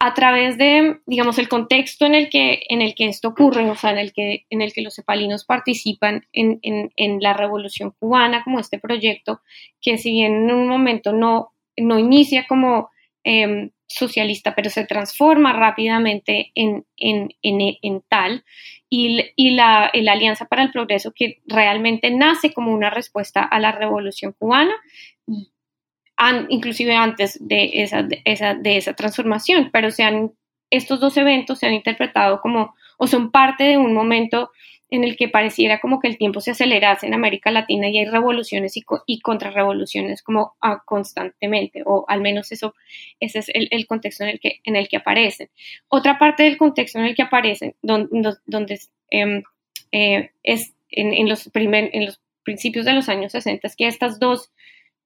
A 0.00 0.14
través 0.14 0.58
de, 0.58 1.00
digamos, 1.06 1.38
el 1.38 1.48
contexto 1.48 2.06
en 2.06 2.14
el 2.14 2.30
que, 2.30 2.62
en 2.68 2.82
el 2.82 2.94
que 2.94 3.06
esto 3.06 3.28
ocurre, 3.28 3.68
o 3.68 3.74
sea, 3.74 3.90
en 3.90 3.98
el 3.98 4.12
que, 4.12 4.46
en 4.48 4.62
el 4.62 4.72
que 4.72 4.82
los 4.82 4.94
cepalinos 4.94 5.44
participan 5.44 6.24
en, 6.32 6.60
en, 6.62 6.92
en 6.94 7.20
la 7.20 7.32
revolución 7.32 7.92
cubana, 7.98 8.44
como 8.44 8.60
este 8.60 8.78
proyecto, 8.78 9.40
que 9.80 9.98
si 9.98 10.12
bien 10.12 10.48
en 10.48 10.54
un 10.54 10.68
momento 10.68 11.12
no, 11.12 11.52
no 11.76 11.98
inicia 11.98 12.46
como 12.46 12.90
em, 13.24 13.70
socialista, 13.88 14.54
pero 14.54 14.70
se 14.70 14.84
transforma 14.84 15.52
rápidamente 15.52 16.52
en, 16.54 16.84
en, 16.96 17.30
en 17.42 18.02
tal, 18.08 18.44
y, 18.90 19.32
y 19.34 19.50
la, 19.50 19.90
la, 19.94 20.12
Alianza 20.12 20.46
para 20.46 20.62
el 20.62 20.70
Progreso, 20.70 21.12
que 21.12 21.40
realmente 21.46 22.10
nace 22.10 22.52
como 22.52 22.72
una 22.72 22.90
respuesta 22.90 23.42
a 23.42 23.58
la 23.58 23.72
Revolución 23.72 24.34
cubana, 24.38 24.74
inclusive 26.48 26.94
antes 26.94 27.38
de 27.40 27.70
esa, 27.82 28.02
de 28.02 28.22
esa, 28.24 28.54
de 28.54 28.76
esa 28.76 28.94
transformación, 28.94 29.70
pero 29.72 29.90
se 29.90 30.02
han, 30.02 30.32
estos 30.70 31.00
dos 31.00 31.16
eventos 31.16 31.58
se 31.58 31.66
han 31.66 31.74
interpretado 31.74 32.40
como, 32.40 32.74
o 32.98 33.06
son 33.06 33.30
parte 33.30 33.64
de 33.64 33.78
un 33.78 33.94
momento 33.94 34.50
en 34.90 35.04
el 35.04 35.16
que 35.16 35.28
pareciera 35.28 35.80
como 35.80 36.00
que 36.00 36.08
el 36.08 36.16
tiempo 36.16 36.40
se 36.40 36.52
acelerase 36.52 37.06
en 37.06 37.14
América 37.14 37.50
Latina 37.50 37.88
y 37.88 37.98
hay 37.98 38.06
revoluciones 38.06 38.76
y, 38.76 38.84
y 39.06 39.20
contrarrevoluciones 39.20 40.22
como 40.22 40.54
ah, 40.62 40.82
constantemente, 40.84 41.82
o 41.84 42.04
al 42.08 42.20
menos 42.20 42.52
eso, 42.52 42.74
ese 43.20 43.40
es 43.40 43.50
el, 43.52 43.86
contexto 43.86 44.24
en 44.24 44.30
el, 44.30 44.40
que, 44.40 44.60
en 44.64 44.76
el 44.76 44.88
que 44.88 44.96
aparecen. 44.96 45.50
Otra 45.88 46.18
parte 46.18 46.44
del 46.44 46.56
contexto 46.56 46.98
en 46.98 47.04
el 47.04 47.14
que 47.14 47.22
aparecen, 47.22 47.74
donde, 47.82 48.34
donde 48.46 48.80
em, 49.10 49.42
eh, 49.92 50.30
es 50.42 50.74
en, 50.90 51.28
los 51.28 51.48
primer, 51.50 51.90
en 51.92 52.06
los 52.06 52.20
principios 52.42 52.86
de 52.86 52.94
los 52.94 53.08
años 53.10 53.32
60, 53.32 53.66
es 53.66 53.76
que 53.76 53.86
estas 53.86 54.18
dos 54.18 54.50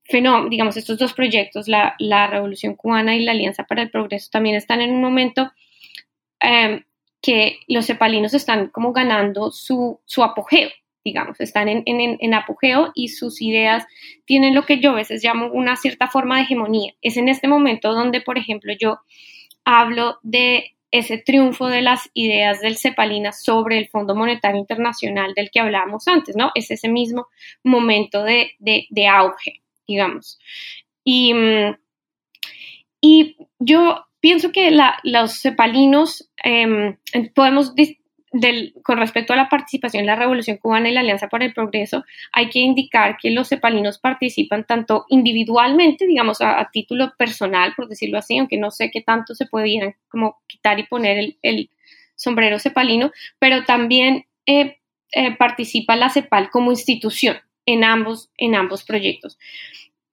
digamos, 0.09 0.77
estos 0.77 0.99
dos 0.99 1.12
proyectos, 1.12 1.69
la, 1.69 2.27
Revolución 2.27 2.75
Cubana 2.75 3.17
y 3.17 3.25
la 3.25 3.33
Alianza 3.33 3.65
para 3.65 3.83
el 3.83 3.91
Progreso, 3.91 4.29
también 4.31 4.57
están 4.57 4.81
en 4.81 4.91
un 4.91 5.01
momento 5.01 5.51
em, 6.41 6.85
que 7.21 7.61
los 7.69 7.87
cepalinos 7.87 8.35
están 8.35 8.69
como 8.69 8.93
ganando 8.93 9.53
su, 9.53 10.01
apogeo, 10.23 10.71
digamos, 11.05 11.41
están 11.41 11.69
en, 11.69 11.83
en, 11.87 12.19
en, 12.21 12.35
apogeo 12.35 12.93
y 12.95 13.09
sus 13.09 13.41
ideas 13.41 13.85
tienen 14.25 14.55
lo 14.55 14.65
que 14.65 14.81
yo 14.81 14.91
a 14.91 14.97
veces 14.97 15.23
llamo 15.23 15.47
una 15.47 15.77
cierta 15.77 16.09
forma 16.09 16.37
de 16.37 16.43
hegemonía. 16.43 16.95
Es 17.01 17.17
en 17.17 17.29
este 17.29 17.49
momento 17.49 17.93
donde, 17.93 18.21
por 18.21 18.38
ejemplo, 18.38 18.73
yo 18.79 18.99
hablo 19.65 20.19
de 20.23 20.75
ese 20.91 21.17
triunfo 21.17 21.69
de 21.69 21.81
las 21.81 22.11
ideas 22.12 22.61
del 22.61 22.77
Cepalina 22.77 23.33
sobre 23.33 23.79
el 23.79 23.88
Fondo 23.88 24.15
Monetario 24.15 24.61
Internacional 24.61 25.33
del 25.35 25.51
que 25.51 25.61
hablábamos 25.61 26.07
antes, 26.07 26.37
¿no? 26.37 26.51
Es 26.55 26.71
ese 26.71 26.88
mismo 26.88 27.29
momento 27.62 28.25
de 28.25 29.09
auge, 29.09 29.62
digamos. 29.87 30.38
Y, 31.05 31.35
mm, 31.35 31.77
y 33.01 33.37
yo 33.59 34.07
pienso 34.21 34.53
que 34.53 34.71
los 35.03 35.40
cepalinos, 35.40 36.31
em, 36.42 36.97
podemos 37.35 37.75
con 38.83 38.97
respecto 38.97 39.35
a 39.35 39.37
la 39.37 39.51
participación 39.51 40.01
en 40.01 40.07
la 40.07 40.16
Revolución 40.16 40.57
Cubana 40.57 40.88
y 40.88 40.92
la 40.92 41.01
Alianza 41.01 41.29
para 41.29 41.45
el 41.45 41.53
Progreso, 41.53 42.05
hay 42.33 42.49
que 42.49 42.61
indicar 42.61 43.18
que 43.21 43.31
los 43.31 43.49
cepalinos 43.49 43.99
participan 43.99 44.64
tanto 44.64 45.05
individualmente, 45.09 46.07
digamos, 46.07 46.40
a, 46.40 46.66
título 46.73 47.12
personal, 47.18 47.75
por 47.77 47.88
decirlo 47.88 48.16
así, 48.16 48.38
aunque 48.38 48.57
no 48.57 48.71
sé 48.71 48.90
qué 48.90 49.03
tanto 49.03 49.35
se 49.35 49.47
podían 49.47 49.97
como 50.09 50.38
quitar 50.47 50.79
y 50.79 50.85
poner 50.85 51.35
el, 51.42 51.71
sombrero 52.14 52.59
cepalino, 52.61 53.11
pero 53.38 53.64
también 53.64 54.27
eh, 54.47 54.79
eh, 55.11 55.37
participa 55.37 55.97
la 55.97 56.09
CEPAL 56.09 56.51
como 56.51 56.71
institución 56.71 57.37
en 57.66 57.85
ambos, 57.85 58.31
en 58.37 58.55
ambos 58.55 58.85
proyectos. 58.85 59.38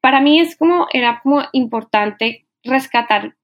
Para 0.02 0.22
mí 0.22 0.40
es 0.40 0.56
como, 0.56 0.88
era 0.94 1.20
como 1.22 1.44
importante 1.52 2.46
rescatar 2.64 3.36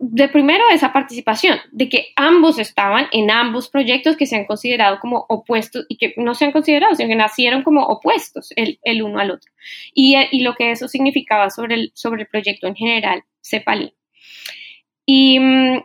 de 0.00 0.28
primero 0.28 0.62
esa 0.70 0.92
participación, 0.92 1.58
de 1.72 1.88
que 1.88 2.12
ambos 2.14 2.60
estaban 2.60 3.08
en 3.10 3.32
ambos 3.32 3.68
proyectos 3.68 4.16
que 4.16 4.26
se 4.26 4.36
han 4.36 4.44
considerado 4.44 5.00
como 5.00 5.26
opuestos 5.28 5.86
y 5.88 5.96
que 5.96 6.14
no 6.16 6.34
se 6.34 6.44
han 6.44 6.52
considerado, 6.52 6.94
sino 6.94 7.08
que 7.08 7.16
nacieron 7.16 7.64
como 7.64 7.84
opuestos 7.84 8.52
el, 8.54 8.78
uno 9.02 9.18
al 9.18 9.32
otro. 9.32 9.50
Y, 9.92 10.16
y, 10.30 10.42
lo 10.42 10.54
que 10.54 10.70
eso 10.70 10.86
significaba 10.86 11.50
sobre 11.50 11.74
el, 11.74 11.92
sobre 11.94 12.22
el 12.22 12.28
proyecto 12.28 12.68
en 12.68 12.76
general, 12.76 13.24
CEPALI. 13.42 13.92
Y 15.04 15.40
mm, 15.40 15.82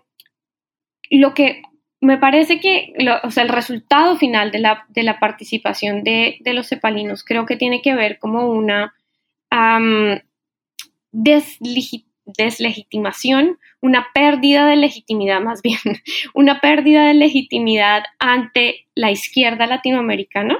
lo 1.10 1.34
que 1.34 1.64
me 2.04 2.18
parece 2.18 2.60
que 2.60 2.94
o 3.24 3.32
sea, 3.32 3.44
el 3.44 3.50
resultado 3.50 4.18
final 4.18 4.52
de 4.52 4.60
la, 4.60 4.86
de 4.90 5.04
la 5.04 5.20
participación 5.20 6.04
de, 6.04 6.38
de, 6.42 6.54
los 6.54 6.68
cepalinos 6.68 7.24
creo 7.24 7.46
que 7.46 7.56
tiene 7.56 7.82
que 7.82 7.96
ver 7.96 8.20
como 8.20 8.48
una 8.48 8.94
deslegitimación, 12.26 13.58
una 13.82 14.08
pérdida 14.14 14.68
de 14.68 14.76
legitimidad 14.76 15.40
más 15.40 15.62
bien, 15.62 15.80
una 16.34 16.60
pérdida 16.60 17.08
de 17.08 17.14
legitimidad 17.14 18.04
ante 18.20 18.88
la 18.96 19.12
izquierda 19.12 19.66
latinoamericana 19.66 20.58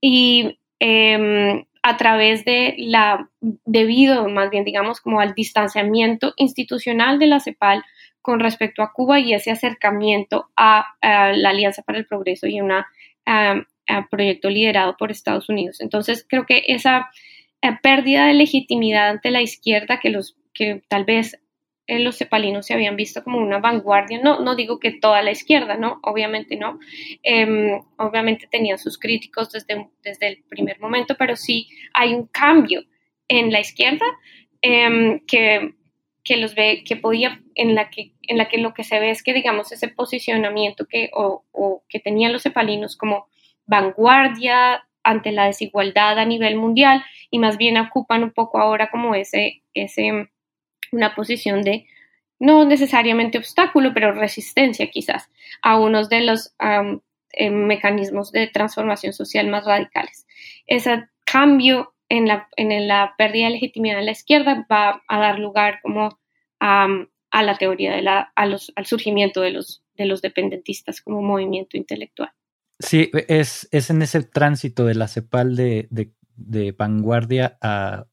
y 0.00 0.58
em, 0.80 1.64
a 1.82 1.96
través 1.96 2.44
de 2.44 2.74
la, 2.76 3.30
debido 3.40 4.28
más 4.28 4.50
bien 4.50 4.64
digamos 4.64 5.00
como 5.00 5.20
al 5.20 5.34
distanciamiento 5.34 6.34
institucional 6.36 7.18
de 7.18 7.26
la 7.26 7.40
CEPAL 7.40 7.82
con 8.22 8.40
respecto 8.40 8.82
a 8.82 8.92
Cuba 8.92 9.20
y 9.20 9.34
ese 9.34 9.50
acercamiento 9.50 10.48
a, 10.56 10.96
la 11.02 11.50
Alianza 11.50 11.82
para 11.82 11.98
el 11.98 12.06
Progreso 12.06 12.46
y 12.46 12.60
un 12.60 12.72
proyecto 14.10 14.48
liderado 14.48 14.96
por 14.96 15.10
Estados 15.10 15.48
Unidos. 15.48 15.80
Entonces 15.80 16.24
creo 16.28 16.46
que 16.46 16.62
esa 16.68 17.10
eh, 17.60 17.76
pérdida 17.82 18.26
de 18.26 18.34
legitimidad 18.34 19.10
ante 19.10 19.30
la 19.30 19.42
izquierda 19.42 20.00
que 20.00 20.10
los 20.10 20.36
que 20.52 20.82
tal 20.88 21.04
vez 21.04 21.40
eh, 21.86 21.98
los 21.98 22.16
cepalinos 22.16 22.66
se 22.66 22.74
habían 22.74 22.96
visto 22.96 23.24
como 23.24 23.38
una 23.38 23.58
vanguardia, 23.58 24.20
no, 24.22 24.40
no 24.40 24.54
digo 24.54 24.78
que 24.78 24.92
toda 24.92 25.22
la 25.22 25.30
izquierda, 25.30 25.76
no, 25.76 25.98
obviamente 26.02 26.56
no, 26.56 26.78
em, 27.22 27.80
obviamente 27.98 28.46
tenían 28.50 28.78
sus 28.78 28.98
críticos 28.98 29.50
desde, 29.50 29.88
desde 30.02 30.28
el 30.28 30.42
primer 30.48 30.80
momento, 30.80 31.16
pero 31.18 31.36
sí 31.36 31.68
hay 31.92 32.14
un 32.14 32.26
cambio 32.26 32.82
en 33.28 33.50
la 33.52 33.60
izquierda 33.60 34.06
em, 34.60 35.20
que, 35.26 35.74
que, 36.24 36.36
los 36.36 36.54
ve, 36.54 36.84
que 36.84 36.96
podía, 36.96 37.40
en 37.54 37.74
la 37.74 37.90
que, 37.90 38.12
en 38.22 38.38
la 38.38 38.48
que 38.48 38.58
lo 38.58 38.74
que 38.74 38.84
se 38.84 39.00
ve 39.00 39.10
es 39.10 39.22
que, 39.22 39.32
digamos, 39.32 39.72
ese 39.72 39.88
posicionamiento 39.88 40.86
que, 40.86 41.10
o, 41.14 41.44
que 41.88 42.00
tenían 42.00 42.32
los 42.32 42.42
cepalinos 42.42 42.96
como 42.96 43.26
vanguardia 43.66 44.86
ante 45.02 45.32
la 45.32 45.46
desigualdad 45.46 46.18
a 46.18 46.24
nivel 46.24 46.56
mundial 46.56 47.04
y 47.30 47.38
más 47.38 47.56
bien 47.56 47.76
ocupan 47.76 48.22
un 48.22 48.30
poco 48.30 48.58
ahora 48.58 48.90
como 48.90 49.14
ese, 49.14 49.62
ese 49.74 50.28
una 50.92 51.14
posición 51.14 51.62
de 51.62 51.86
no 52.38 52.64
necesariamente 52.64 53.38
obstáculo, 53.38 53.92
pero 53.94 54.12
resistencia 54.12 54.90
quizás 54.90 55.30
a 55.62 55.78
unos 55.78 56.08
de 56.08 56.22
los 56.22 56.54
eh, 57.32 57.50
mecanismos 57.50 58.32
de 58.32 58.48
transformación 58.48 59.12
social 59.12 59.48
más 59.48 59.64
radicales. 59.64 60.26
Ese 60.66 61.04
cambio 61.24 61.91
en 62.12 62.28
la, 62.28 62.46
en 62.56 62.88
la 62.88 63.14
pérdida 63.16 63.46
de 63.46 63.52
legitimidad 63.52 63.96
de 63.96 64.04
la 64.04 64.10
izquierda 64.10 64.66
va 64.70 65.02
a 65.08 65.18
dar 65.18 65.38
lugar 65.38 65.80
como 65.82 66.20
a, 66.60 66.86
la 67.32 67.56
teoría 67.56 67.94
de 67.94 68.02
la, 68.02 68.32
a 68.36 68.44
los, 68.44 68.70
al 68.76 68.84
surgimiento 68.84 69.40
de 69.40 69.50
los, 69.52 69.82
de 69.94 70.04
los 70.04 70.20
dependentistas 70.20 71.00
como 71.00 71.22
movimiento 71.22 71.78
intelectual. 71.78 72.30
Sí, 72.78 73.10
es, 73.28 73.66
es 73.72 73.88
en 73.88 74.02
ese 74.02 74.22
tránsito 74.24 74.84
de 74.84 74.94
la 74.94 75.08
CEPAL 75.08 75.56
de, 75.56 75.88
de, 76.36 76.72
vanguardia 76.72 77.56
a, 77.62 78.04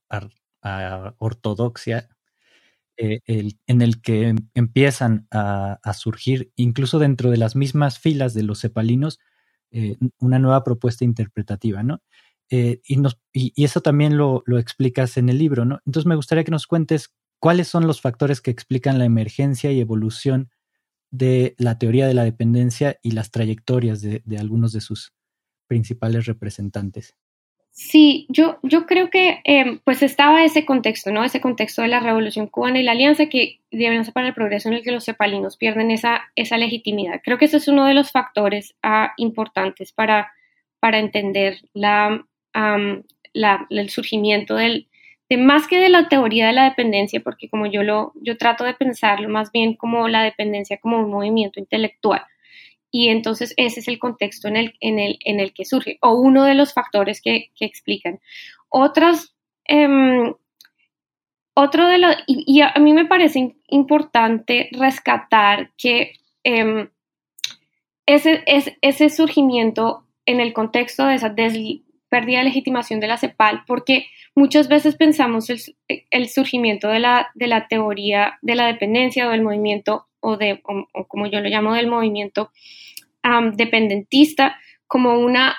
a 0.62 1.16
ortodoxia 1.18 2.08
eh, 2.96 3.20
en 3.68 3.82
el 3.82 4.02
que 4.02 4.30
em, 4.30 4.38
empiezan 4.54 5.28
a, 5.32 5.80
surgir, 5.94 6.54
incluso 6.56 7.00
dentro 7.00 7.32
de 7.32 7.38
las 7.38 7.58
mismas 7.58 8.00
filas 8.00 8.34
de 8.34 8.44
los 8.44 8.62
cepalinos, 8.62 9.20
eh, 9.72 9.98
una 10.20 10.40
nueva 10.40 10.64
propuesta 10.64 11.04
interpretativa, 11.04 11.84
¿no? 11.84 12.02
Eh, 12.50 12.82
y, 12.86 12.98
nos, 12.98 13.20
y, 13.32 13.64
eso 13.64 13.82
también 13.82 14.18
lo, 14.18 14.44
lo, 14.46 14.58
explicas 14.58 15.18
en 15.18 15.30
el 15.30 15.38
libro, 15.38 15.66
¿no? 15.66 15.80
Entonces 15.86 16.08
me 16.08 16.16
gustaría 16.16 16.44
que 16.44 16.52
nos 16.52 16.68
cuentes 16.68 17.14
cuáles 17.40 17.68
son 17.68 17.86
los 17.86 18.02
factores 18.02 18.42
que 18.42 18.52
explican 18.52 18.98
la 18.98 19.06
emergencia 19.06 19.72
y 19.72 19.80
evolución 19.80 20.50
de 21.12 21.56
la 21.58 21.78
teoría 21.78 22.08
de 22.08 22.14
la 22.14 22.24
dependencia 22.24 22.98
y 23.04 23.12
las 23.12 23.32
trayectorias 23.32 24.02
de 24.02 24.38
algunos 24.38 24.74
de 24.74 24.82
sus 24.82 25.14
principales 25.68 26.26
representantes. 26.26 27.16
Sí, 27.82 28.26
yo, 28.30 28.60
yo 28.62 28.86
creo 28.86 29.10
que 29.10 29.40
em, 29.46 29.80
pues 29.86 30.04
estaba 30.04 30.44
ese 30.44 30.66
contexto, 30.66 31.12
¿no? 31.12 31.24
Ese 31.24 31.40
contexto 31.40 31.82
de 31.82 31.88
la 31.88 32.02
Revolución 32.02 32.48
Cubana 32.48 32.80
y 32.80 32.84
la 32.84 32.92
Alianza 32.92 33.28
que 33.28 33.62
de 33.72 33.88
Alianza 33.88 34.12
para 34.12 34.28
el 34.28 34.34
Progreso 34.34 34.68
en 34.68 34.76
el 34.76 34.84
que 34.84 34.92
los 34.92 35.06
cepalinos 35.06 35.56
pierden 35.56 35.90
esa, 35.90 36.24
esa 36.36 36.58
legitimidad. 36.58 37.22
Creo 37.24 37.38
que 37.38 37.46
ese 37.46 37.58
es 37.58 37.70
uno 37.70 37.86
de 37.86 37.94
los 37.94 38.12
factores 38.12 38.76
ah, 38.84 39.14
importantes 39.16 39.94
para, 39.94 40.34
para 40.82 41.00
entender 41.00 41.60
la, 41.74 42.28
el 42.54 43.90
surgimiento 43.90 44.56
de 44.56 44.86
más 45.38 45.68
que 45.68 45.78
de 45.78 45.90
la 45.90 46.10
teoría 46.10 46.48
de 46.48 46.54
la 46.54 46.64
dependencia, 46.66 47.20
porque 47.20 47.50
como 47.50 47.68
yo 47.68 47.84
lo, 47.84 48.14
yo 48.16 48.38
trato 48.38 48.64
de 48.64 48.74
pensarlo 48.74 49.30
más 49.30 49.52
bien 49.52 49.76
como 49.76 50.08
la 50.08 50.24
dependencia 50.24 50.80
como 50.80 50.98
un 50.98 51.12
movimiento 51.12 51.60
intelectual 51.60 52.24
y 52.92 53.10
entonces 53.10 53.54
ese 53.58 53.82
es 53.82 53.88
el 53.88 54.00
contexto 54.00 54.48
en 54.48 54.58
el, 54.58 54.74
en 54.80 55.00
el, 55.00 55.20
en 55.24 55.40
el 55.40 55.54
que 55.54 55.66
surge, 55.66 55.98
o 56.02 56.14
uno 56.14 56.44
de 56.44 56.56
los 56.56 56.74
factores 56.74 57.22
que, 57.22 57.52
explican. 57.60 58.20
Otros, 58.70 59.36
em, 59.66 60.34
otro 61.54 61.88
de 61.88 61.98
los, 62.00 62.16
y, 62.28 62.62
a 62.62 62.74
mí 62.80 62.94
me 62.94 63.06
parece 63.06 63.56
importante 63.68 64.70
rescatar 64.72 65.72
que 65.78 66.14
em, 66.44 66.90
ese, 68.06 68.44
ese 68.82 69.10
surgimiento 69.10 70.06
en 70.26 70.40
el 70.40 70.54
contexto 70.54 71.06
de 71.06 71.16
esa 71.16 71.36
pérdida 72.10 72.40
de 72.40 72.46
legitimación 72.46 73.00
de 73.00 73.08
la 73.08 73.18
CEPAL, 73.18 73.64
porque 73.68 74.08
muchas 74.36 74.68
veces 74.68 74.96
pensamos 74.96 75.50
el, 75.50 75.60
el 76.10 76.30
surgimiento 76.30 76.90
de 76.90 77.00
la, 77.00 77.30
de 77.36 77.48
la 77.48 77.68
teoría 77.68 78.40
de 78.42 78.56
la 78.56 78.68
dependencia 78.68 79.28
o 79.28 79.32
del 79.32 79.44
movimiento 79.44 80.08
o, 80.20 80.38
de, 80.38 80.62
como 81.08 81.28
yo 81.28 81.40
lo 81.40 81.50
llamo 81.50 81.74
del 81.74 81.88
movimiento 81.88 82.52
dependentista, 83.54 84.58
como 84.88 85.20
una 85.20 85.56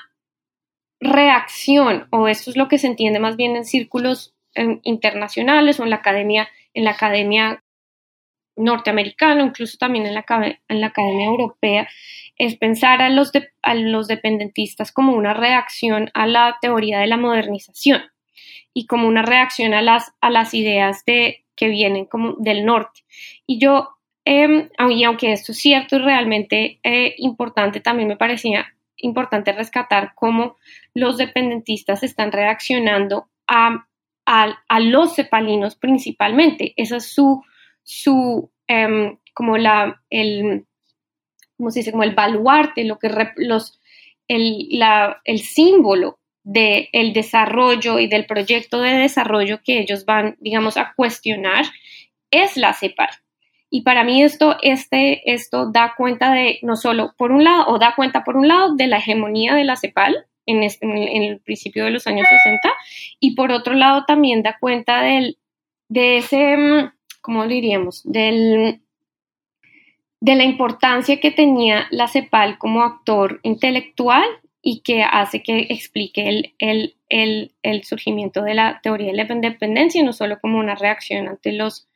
reacción, 0.99 2.09
o 2.11 2.29
eso 2.29 2.51
es 2.51 2.57
lo 2.57 2.69
que 2.69 2.79
se 2.79 2.87
entiende 2.87 3.21
más 3.21 3.37
bien 3.37 3.57
en 3.57 3.65
círculos 3.65 4.35
em, 4.55 4.81
internacionales 4.83 5.79
o 5.79 5.85
en 5.85 5.91
la 5.91 5.97
academia, 5.97 6.49
en 6.75 6.85
la 6.85 6.93
academia 6.93 7.63
norteamericana, 8.57 9.43
incluso 9.43 9.79
también 9.79 10.07
en 10.07 10.15
la, 10.15 10.25
en 10.69 10.81
la 10.81 10.89
academia 10.89 11.27
europea, 11.27 11.89
es 12.37 12.57
pensar 12.57 13.03
a 13.03 13.09
los, 13.09 13.33
a 13.63 13.75
los 13.75 14.09
dependentistas 14.09 14.93
como 14.93 15.15
una 15.15 15.35
reacción 15.35 16.11
a 16.15 16.27
la 16.27 16.59
teoría 16.61 17.01
de 17.01 17.07
la 17.07 17.17
modernización 17.17 18.03
y 18.73 18.87
como 18.87 19.09
una 19.09 19.23
reacción 19.23 19.75
a 19.75 19.83
las, 19.83 20.13
a 20.21 20.31
las 20.31 20.55
ideas 20.55 21.05
de, 21.05 21.45
que 21.57 21.69
vienen 21.69 22.07
como 22.07 22.35
del 22.39 22.65
norte. 22.65 23.01
Y 23.47 23.59
yo 23.59 24.01
eh, 24.25 24.69
y 24.91 25.05
aunque 25.05 25.33
esto 25.33 25.53
es 25.53 25.59
cierto 25.59 25.97
y 25.97 26.01
realmente 26.01 26.79
eh, 26.83 27.15
importante, 27.19 27.81
también 27.81 28.09
me 28.09 28.17
parecía 28.17 28.75
importante 28.97 29.53
rescatar 29.53 30.13
cómo 30.15 30.57
los 30.95 31.17
dependentistas 31.17 32.03
están 32.03 32.33
reaccionando 32.33 33.29
a, 33.47 33.87
a, 34.27 34.81
los 34.81 35.17
cepalinos 35.17 35.75
principalmente. 35.75 36.75
Esa 36.77 36.97
es 36.97 37.13
su, 37.13 37.43
su 37.91 38.53
em, 38.69 39.19
como 39.35 39.59
la, 39.59 40.01
el, 40.11 40.65
¿cómo 41.57 41.71
se 41.71 41.81
dice? 41.81 41.91
Como 41.91 42.05
el 42.05 42.15
baluarte, 42.15 42.85
lo 42.85 42.99
que 42.99 43.11
los, 43.37 43.81
el, 44.29 44.69
la, 44.71 45.21
el 45.25 45.41
símbolo 45.41 46.21
del 46.45 46.89
el 46.93 47.13
desarrollo 47.13 47.99
y 47.99 48.07
del 48.07 48.27
proyecto 48.27 48.81
de 48.81 48.93
desarrollo 48.93 49.61
que 49.65 49.81
ellos 49.81 50.05
van, 50.05 50.37
digamos, 50.41 50.77
a 50.77 50.93
cuestionar 50.95 51.65
es 52.31 52.57
la 52.57 52.75
CEPAL. 52.75 53.11
Y 53.71 53.83
para 53.83 54.05
mí 54.05 54.23
esto, 54.23 54.57
este, 54.63 55.33
esto 55.33 55.71
da 55.71 55.95
cuenta 55.97 56.33
de, 56.33 56.61
no 56.63 56.77
solo 56.77 57.15
por 57.19 57.33
un 57.33 57.43
lado, 57.43 57.67
o 57.69 57.79
da 57.79 57.95
cuenta 57.97 58.23
por 58.23 58.37
un 58.37 58.47
lado 58.47 58.77
de 58.77 58.87
la 58.87 58.99
hegemonía 58.99 59.55
de 59.55 59.65
la 59.65 59.77
CEPAL 59.77 60.27
en, 60.47 60.63
en, 60.63 61.23
el, 61.23 61.41
principio 61.41 61.85
de 61.85 61.91
los 61.91 62.07
años 62.07 62.27
60, 62.29 62.73
y 63.19 63.35
por 63.35 63.51
otro 63.51 63.75
lado 63.75 64.05
también 64.07 64.43
da 64.43 64.57
cuenta 64.61 65.03
del, 65.03 65.39
de 65.89 66.19
ese, 66.19 66.57
¿cómo 67.21 67.47
diríamos? 67.47 68.03
De 68.05 68.79
la 70.21 70.45
importancia 70.45 71.21
que 71.21 71.31
tenía 71.31 71.87
la 71.91 72.09
CEPAL 72.09 72.59
como 72.59 72.83
actor 72.83 73.41
intelectual 73.43 74.25
y 74.63 74.81
que 74.81 75.03
hace 75.03 75.43
que 75.43 75.67
explique 75.71 76.53
el, 76.59 77.85
surgimiento 77.85 78.43
de 78.43 78.55
la 78.55 78.81
teoría 78.83 79.13
de 79.13 79.17
la 79.17 79.33
independencia, 79.33 80.03
no 80.03 80.13
solo 80.13 80.39
como 80.41 80.59
una 80.59 80.75
reacción 80.75 81.29
ante 81.29 81.53
los 81.53 81.89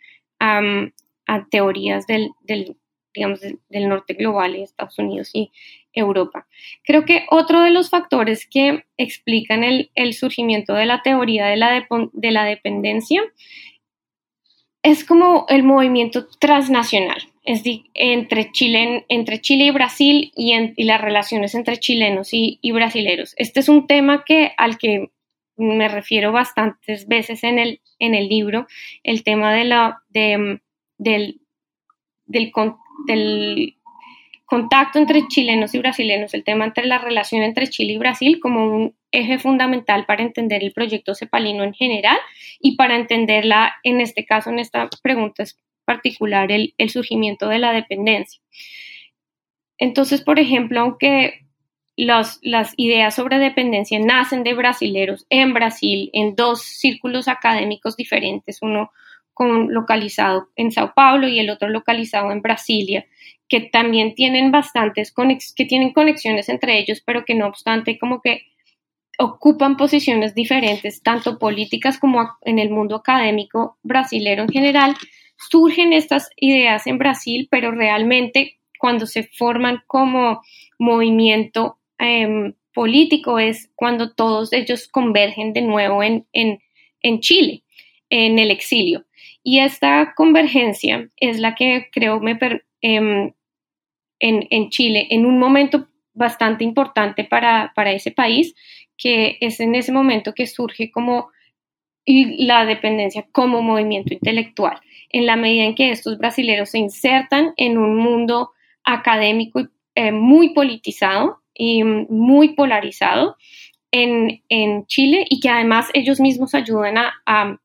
teorías 1.51 2.07
del, 2.07 2.31
del 2.41 2.77
digamos, 3.15 3.41
del, 3.41 3.89
norte 3.89 4.15
global, 4.15 4.57
Estados 4.57 4.99
Unidos 4.99 5.31
y 5.33 5.51
Europa. 5.93 6.47
Creo 6.83 7.05
que 7.05 7.27
otro 7.31 7.63
de 7.63 7.71
los 7.71 7.89
factores 7.89 8.47
que 8.47 8.85
explican 8.97 9.63
el, 9.63 10.15
surgimiento 10.15 10.75
de 10.75 10.87
la 10.87 11.03
teoría 11.03 11.47
de 11.47 11.57
la 12.33 12.45
dependencia 12.45 13.23
es 14.85 15.03
como 15.03 15.47
el 15.49 15.63
movimiento 15.63 16.27
transnacional, 16.39 17.17
es 17.43 17.63
entre, 17.95 18.53
Chile, 18.53 19.07
entre 19.09 19.41
Chile 19.41 19.65
y 19.65 19.71
Brasil 19.71 20.31
y, 20.37 20.85
las 20.85 21.01
relaciones 21.01 21.55
entre 21.55 21.79
chilenos 21.79 22.29
y, 22.33 22.61
brasileros. 22.71 23.35
Este 23.39 23.61
es 23.61 23.71
un 23.71 23.87
tema 23.87 24.25
que, 24.27 24.53
al 24.59 24.77
que 24.77 25.11
me 25.57 25.89
refiero 25.89 26.33
bastantes 26.33 27.09
veces 27.09 27.45
en 27.45 27.59
el, 27.59 27.81
en 27.99 28.15
el 28.15 28.29
libro, 28.29 28.67
el 29.03 29.25
tema 29.25 29.55
de 29.55 29.65
la, 29.65 30.03
de, 30.11 30.61
del, 30.99 31.41
del, 32.27 32.53
del 33.07 33.77
contacto 34.55 35.01
entre 35.01 35.27
chilenos 35.27 35.75
y 35.75 35.79
brasileños, 35.81 36.33
el 36.33 36.45
tema 36.45 36.65
entre 36.65 36.87
la 36.87 36.99
relación 36.99 37.43
entre 37.43 37.67
Chile 37.67 37.95
y 37.95 37.99
Brasil 37.99 38.39
como 38.41 38.65
un 38.65 38.95
eje 39.11 39.41
fundamental 39.41 40.07
para 40.07 40.23
entender 40.23 40.63
el 40.63 40.73
proyecto 40.73 41.17
cepalino 41.17 41.65
en 41.65 41.75
general 41.75 42.17
y 42.61 42.77
para 42.77 42.95
entenderla, 42.95 43.75
en 43.83 44.01
este 44.01 44.25
caso, 44.25 44.51
en 44.51 44.61
esta 44.61 44.89
pregunta 45.03 45.43
particular, 45.85 46.53
el, 46.53 46.73
surgimiento 46.89 47.49
de 47.49 47.59
la 47.59 47.73
dependencia. 47.73 48.41
Entonces, 49.77 50.23
por 50.23 50.39
ejemplo, 50.39 50.83
aunque 50.83 51.41
las 51.97 52.39
ideas 52.77 53.17
sobre 53.17 53.39
dependencia 53.39 53.99
nacen 53.99 54.45
de 54.45 54.55
brasileros 54.55 55.27
en 55.31 55.53
Brasil, 55.53 56.11
en 56.13 56.37
dos 56.37 56.63
círculos 56.63 57.27
académicos 57.27 57.97
diferentes, 57.97 58.63
uno 58.63 58.93
localizado 59.69 60.51
en 60.55 60.71
Sao 60.71 60.93
Paulo 60.95 61.27
y 61.27 61.41
el 61.41 61.51
otro 61.51 61.69
localizado 61.69 62.31
en 62.31 62.41
Brasilia, 62.41 63.05
que 63.49 63.61
también 63.61 64.15
tienen 64.15 64.51
bastantes, 64.51 65.13
que 65.55 65.65
tienen 65.65 65.93
conexiones 65.93 66.49
entre 66.49 66.79
ellos, 66.79 67.03
pero 67.05 67.25
que 67.25 67.35
no 67.35 67.47
obstante 67.47 67.99
como 67.99 68.21
que 68.21 68.43
ocupan 69.19 69.77
posiciones 69.77 70.35
diferentes, 70.35 71.03
tanto 71.03 71.39
políticas 71.39 71.99
como 71.99 72.29
en 72.43 72.59
el 72.59 72.71
mundo 72.71 72.97
académico 72.97 73.79
brasilero 73.83 74.43
en 74.43 74.49
general. 74.49 74.97
Surgen 75.51 75.93
estas 75.93 76.31
ideas 76.37 76.87
en 76.87 76.99
Brasil, 76.99 77.49
pero 77.51 77.71
realmente 77.71 78.59
cuando 78.79 79.07
se 79.07 79.25
forman 79.25 79.83
como 79.87 80.43
movimiento 80.79 81.79
em, 81.99 82.55
político 82.73 83.39
es 83.39 83.71
cuando 83.77 84.13
todos 84.15 84.53
ellos 84.53 84.89
convergen 84.89 85.53
de 85.53 85.63
nuevo 85.63 86.03
en, 86.03 86.27
en 86.33 87.21
Chile, 87.21 87.63
en 88.11 88.39
el 88.39 88.51
exilio. 88.51 89.05
Y 89.45 89.61
esta 89.61 90.15
convergencia 90.17 91.11
es 91.17 91.39
la 91.39 91.55
que 91.55 91.89
creo 91.93 92.19
me 92.19 92.39
em, 92.81 93.33
en, 94.19 94.47
en, 94.51 94.71
Chile, 94.71 95.07
en 95.11 95.27
un 95.27 95.39
momento 95.39 95.87
bastante 96.15 96.65
importante 96.65 97.25
para, 97.25 97.73
para, 97.77 97.93
ese 97.93 98.11
país, 98.11 98.55
que 98.97 99.37
es 99.41 99.61
en 99.61 99.75
ese 99.75 99.93
momento 99.93 100.33
que 100.33 100.47
surge 100.47 100.91
como 100.91 101.29
la 102.07 102.65
dependencia 102.65 103.27
como 103.33 103.63
movimiento 103.63 104.15
intelectual, 104.15 104.81
en 105.11 105.27
la 105.27 105.37
medida 105.37 105.65
en 105.65 105.75
que 105.75 105.91
estos 105.91 106.19
brasileños 106.19 106.71
se 106.71 106.79
insertan 106.79 107.53
en 107.57 107.79
un 107.79 107.97
mundo 107.97 108.53
académico 108.83 109.61
eh, 109.95 110.13
muy 110.13 110.55
politizado 110.55 111.43
y 111.55 111.85
muy 111.85 112.55
polarizado 112.55 113.37
en, 113.91 114.43
en, 114.49 114.87
Chile 114.87 115.25
y 115.31 115.41
que 115.41 115.49
además 115.49 115.89
ellos 115.95 116.19
mismos 116.19 116.55
ayudan 116.55 116.97
a, 116.99 117.59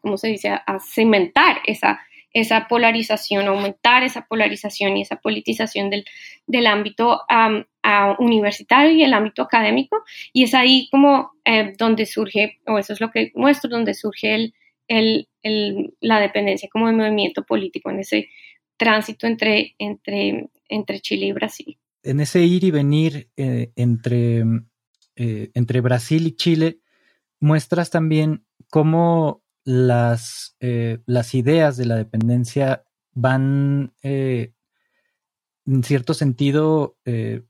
¿cómo 0.00 0.16
se 0.16 0.28
dice?, 0.28 0.48
a 0.48 0.78
cimentar 0.80 1.58
esa, 1.66 2.00
esa 2.32 2.68
polarización, 2.68 3.46
aumentar 3.46 4.02
esa 4.04 4.26
polarización 4.26 4.96
y 4.96 5.02
esa 5.02 5.16
politización 5.16 5.90
del, 5.90 6.04
del 6.46 6.66
ámbito 6.66 7.20
universitario 8.18 8.92
y 8.92 9.02
el 9.02 9.14
ámbito 9.14 9.42
académico. 9.42 10.04
Y 10.32 10.44
es 10.44 10.54
ahí 10.54 10.88
como 10.90 11.32
eh, 11.44 11.72
donde 11.78 12.06
surge, 12.06 12.58
o 12.66 12.78
eso 12.78 12.92
es 12.92 13.00
lo 13.00 13.10
que 13.10 13.32
muestro, 13.34 13.70
donde 13.70 13.94
surge 13.94 14.34
el, 14.34 14.54
el, 14.88 15.28
el, 15.42 15.94
la 16.00 16.20
dependencia 16.20 16.68
como 16.70 16.86
de 16.86 16.92
movimiento 16.92 17.44
político 17.44 17.90
en 17.90 18.00
ese 18.00 18.28
tránsito 18.76 19.26
entre, 19.26 19.74
entre, 19.78 20.48
entre 20.68 21.00
Chile 21.00 21.26
y 21.26 21.32
Brasil. 21.32 21.78
En 22.02 22.20
ese 22.20 22.42
ir 22.42 22.62
y 22.64 22.70
venir 22.70 23.28
eh, 23.36 23.72
entre, 23.74 24.44
eh, 25.16 25.50
entre 25.54 25.80
Brasil 25.80 26.26
y 26.26 26.36
Chile, 26.36 26.78
muestras 27.40 27.90
también 27.90 28.44
cómo 28.70 29.42
las, 29.64 30.56
eh, 30.60 30.98
las 31.06 31.34
ideas 31.34 31.76
de 31.76 31.86
la 31.86 31.96
dependencia 31.96 32.84
van, 33.12 33.92
eh, 34.02 34.54
en 35.66 35.84
cierto 35.84 36.14
sentido, 36.14 36.96
eh, 37.04 37.42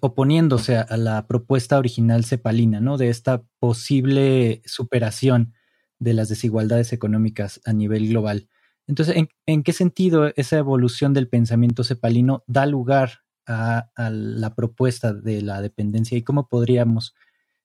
oponiéndose 0.00 0.78
a, 0.78 0.96
la 0.96 1.26
propuesta 1.26 1.78
original 1.78 2.24
cepalina, 2.24 2.80
¿no? 2.80 2.96
De 2.96 3.10
esta 3.10 3.44
posible 3.58 4.62
superación 4.64 5.52
de 5.98 6.14
las 6.14 6.28
desigualdades 6.28 6.92
económicas 6.92 7.60
a 7.66 7.72
nivel 7.72 8.08
global. 8.08 8.48
Entonces, 8.86 9.16
¿en, 9.46 9.62
qué 9.62 9.72
sentido 9.72 10.32
esa 10.36 10.56
evolución 10.56 11.12
del 11.12 11.28
pensamiento 11.28 11.84
cepalino 11.84 12.42
da 12.46 12.66
lugar 12.66 13.20
a, 13.46 13.90
a 13.94 14.10
la 14.10 14.54
propuesta 14.54 15.12
de 15.12 15.42
la 15.42 15.60
dependencia 15.60 16.16
y 16.16 16.22
cómo 16.22 16.48
podríamos 16.48 17.14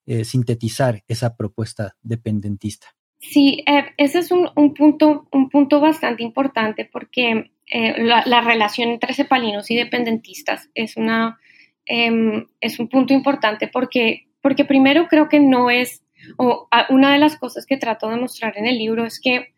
eh, 0.05 0.23
sintetizar 0.23 1.03
esa 1.07 1.35
propuesta 1.35 1.95
dependentista. 2.01 2.87
Sí, 3.19 3.63
eh, 3.67 3.85
ese 3.97 4.19
es 4.19 4.31
un, 4.31 4.73
punto, 4.73 5.27
un 5.31 5.49
punto 5.49 5.79
bastante 5.79 6.23
importante 6.23 6.89
porque 6.91 7.51
eh, 7.67 8.03
la, 8.03 8.41
relación 8.41 8.89
entre 8.89 9.13
cepalinos 9.13 9.69
y 9.69 9.75
dependentistas 9.75 10.69
es, 10.73 10.97
una, 10.97 11.39
em, 11.85 12.47
es 12.59 12.79
un 12.79 12.89
punto 12.89 13.13
importante 13.13 13.67
porque, 13.67 14.27
porque 14.41 14.65
primero 14.65 15.07
creo 15.07 15.29
que 15.29 15.39
no 15.39 15.69
es, 15.69 16.03
o 16.37 16.67
una 16.89 17.13
de 17.13 17.19
las 17.19 17.37
cosas 17.37 17.67
que 17.67 17.77
trato 17.77 18.09
de 18.09 18.17
mostrar 18.17 18.57
en 18.57 18.65
el 18.65 18.79
libro 18.79 19.05
es 19.05 19.19
que 19.21 19.53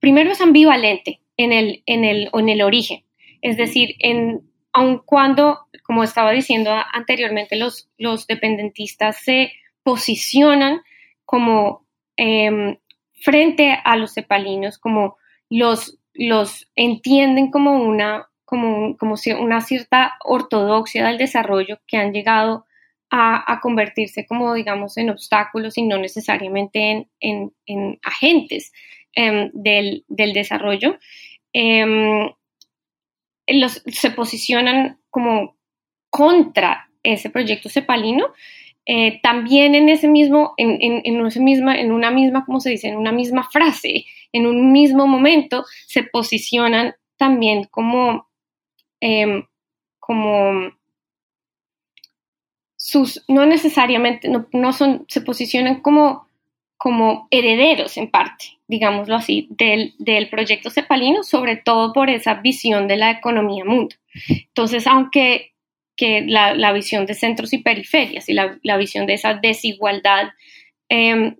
primero 0.00 0.32
es 0.32 0.40
ambivalente 0.40 1.20
en 1.36 1.52
el, 1.52 1.84
en 1.86 2.04
el, 2.04 2.30
en 2.32 2.48
el 2.48 2.62
origen, 2.62 3.04
es 3.42 3.56
decir, 3.56 3.94
en, 4.00 4.42
aun 4.72 4.98
cuando, 4.98 5.60
como 5.84 6.02
estaba 6.02 6.32
diciendo 6.32 6.72
anteriormente, 6.92 7.54
los, 7.56 7.88
los 7.96 8.26
dependentistas 8.26 9.18
se 9.22 9.52
posicionan 9.84 10.82
como 11.24 11.86
em, 12.16 12.76
frente 13.22 13.78
a 13.84 13.96
los 13.96 14.14
cepalinos, 14.14 14.78
como 14.78 15.16
los, 15.48 15.98
los 16.12 16.68
entienden 16.74 17.50
como 17.50 17.82
una, 17.82 18.28
como, 18.44 18.96
como 18.96 19.14
una 19.38 19.60
cierta 19.60 20.14
ortodoxia 20.24 21.06
del 21.06 21.18
desarrollo 21.18 21.78
que 21.86 21.96
han 21.96 22.12
llegado 22.12 22.66
a, 23.16 23.60
convertirse 23.62 24.26
como, 24.26 24.54
digamos, 24.54 24.96
en 24.96 25.08
obstáculos 25.10 25.78
y 25.78 25.82
no 25.82 25.98
necesariamente 25.98 27.06
en, 27.20 27.52
en, 27.64 28.00
agentes 28.02 28.72
em, 29.12 29.50
del, 29.52 30.04
del, 30.08 30.32
desarrollo. 30.32 30.98
Em, 31.52 32.28
los, 33.46 33.84
se 33.86 34.10
posicionan 34.10 34.98
como 35.10 35.56
contra 36.10 36.90
ese 37.04 37.30
proyecto 37.30 37.68
cepalino 37.68 38.32
eh, 38.86 39.20
también 39.22 39.74
en 39.74 39.88
ese 39.88 40.08
mismo, 40.08 40.52
en, 40.58 40.78
en, 40.80 41.26
ese 41.26 41.40
misma, 41.40 41.76
en 41.76 41.90
una 41.90 42.10
misma, 42.10 42.44
¿cómo 42.44 42.60
se 42.60 42.70
dice? 42.70 42.88
En 42.88 42.96
una 42.96 43.12
misma 43.12 43.48
frase, 43.50 44.04
en 44.32 44.46
un 44.46 44.72
mismo 44.72 45.06
momento, 45.06 45.64
se 45.86 46.02
posicionan 46.02 46.94
también 47.16 47.64
como, 47.70 48.28
em, 49.00 49.44
como 49.98 50.72
sus, 52.76 53.24
no 53.28 53.46
necesariamente, 53.46 54.28
no, 54.28 54.46
no, 54.52 54.72
son, 54.74 55.06
se 55.08 55.22
posicionan 55.22 55.80
como, 55.80 56.28
como 56.76 57.26
herederos 57.30 57.96
en 57.96 58.10
parte, 58.10 58.58
digámoslo 58.68 59.16
así, 59.16 59.48
del, 59.50 59.94
del 59.98 60.28
proyecto 60.28 60.68
cepalino, 60.68 61.22
sobre 61.22 61.56
todo 61.56 61.94
por 61.94 62.10
esa 62.10 62.34
visión 62.34 62.86
de 62.86 62.98
la 62.98 63.12
economía 63.12 63.64
mundo. 63.64 63.96
Entonces, 64.28 64.86
aunque 64.86 65.53
que 65.96 66.22
la, 66.26 66.72
visión 66.72 67.06
de 67.06 67.14
centros 67.14 67.52
y 67.52 67.58
periferias 67.58 68.28
y 68.28 68.34
la, 68.34 68.76
visión 68.76 69.06
de 69.06 69.14
esa 69.14 69.34
desigualdad 69.34 70.30
em, 70.88 71.36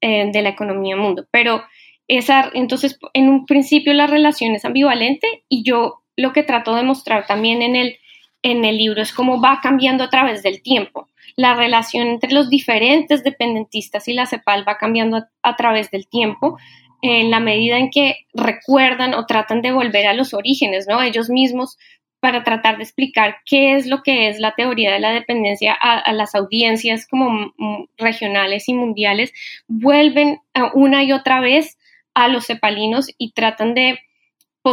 eh, 0.00 0.30
de 0.32 0.42
la 0.42 0.48
economía 0.48 0.96
mundo. 0.96 1.26
Pero 1.30 1.62
esa, 2.08 2.50
entonces, 2.54 2.98
en 3.12 3.28
un 3.28 3.44
principio 3.44 3.92
la 3.92 4.06
relación 4.06 4.54
es 4.54 4.64
ambivalente 4.64 5.44
y 5.48 5.62
yo 5.62 6.02
lo 6.16 6.32
que 6.32 6.42
trato 6.42 6.74
de 6.74 6.82
mostrar 6.82 7.26
también 7.26 7.62
en 7.62 7.76
el, 7.76 7.98
en 8.42 8.64
el 8.64 8.78
libro 8.78 9.02
es 9.02 9.12
cómo 9.12 9.40
va 9.40 9.60
cambiando 9.62 10.04
a 10.04 10.10
través 10.10 10.42
del 10.42 10.62
tiempo. 10.62 11.08
La 11.36 11.54
relación 11.54 12.08
entre 12.08 12.32
los 12.32 12.48
diferentes 12.48 13.22
dependentistas 13.22 14.08
y 14.08 14.14
la 14.14 14.26
CEPAL 14.26 14.66
va 14.66 14.78
cambiando 14.78 15.24
a, 15.42 15.56
través 15.56 15.90
del 15.90 16.08
tiempo 16.08 16.58
en 17.02 17.30
la 17.30 17.38
medida 17.38 17.78
en 17.78 17.90
que 17.90 18.26
recuerdan 18.34 19.14
o 19.14 19.26
tratan 19.26 19.62
de 19.62 19.70
volver 19.70 20.08
a 20.08 20.14
los 20.14 20.34
orígenes, 20.34 20.88
¿no? 20.88 21.00
Ellos 21.00 21.30
mismos 21.30 21.78
para 22.20 22.42
tratar 22.42 22.76
de 22.76 22.82
explicar 22.82 23.36
qué 23.44 23.76
es 23.76 23.86
lo 23.86 24.02
que 24.02 24.28
es 24.28 24.38
la 24.40 24.54
teoría 24.54 24.92
de 24.92 25.00
la 25.00 25.12
dependencia 25.12 25.72
a, 25.72 26.12
las 26.12 26.34
audiencias 26.34 27.06
como 27.06 27.54
regionales 27.96 28.68
y 28.68 28.74
mundiales, 28.74 29.32
vuelven 29.68 30.40
una 30.74 31.04
y 31.04 31.12
otra 31.12 31.40
vez 31.40 31.78
a 32.14 32.28
los 32.28 32.46
cepalinos 32.46 33.08
y 33.18 33.32
tratan 33.32 33.74
de 33.74 34.00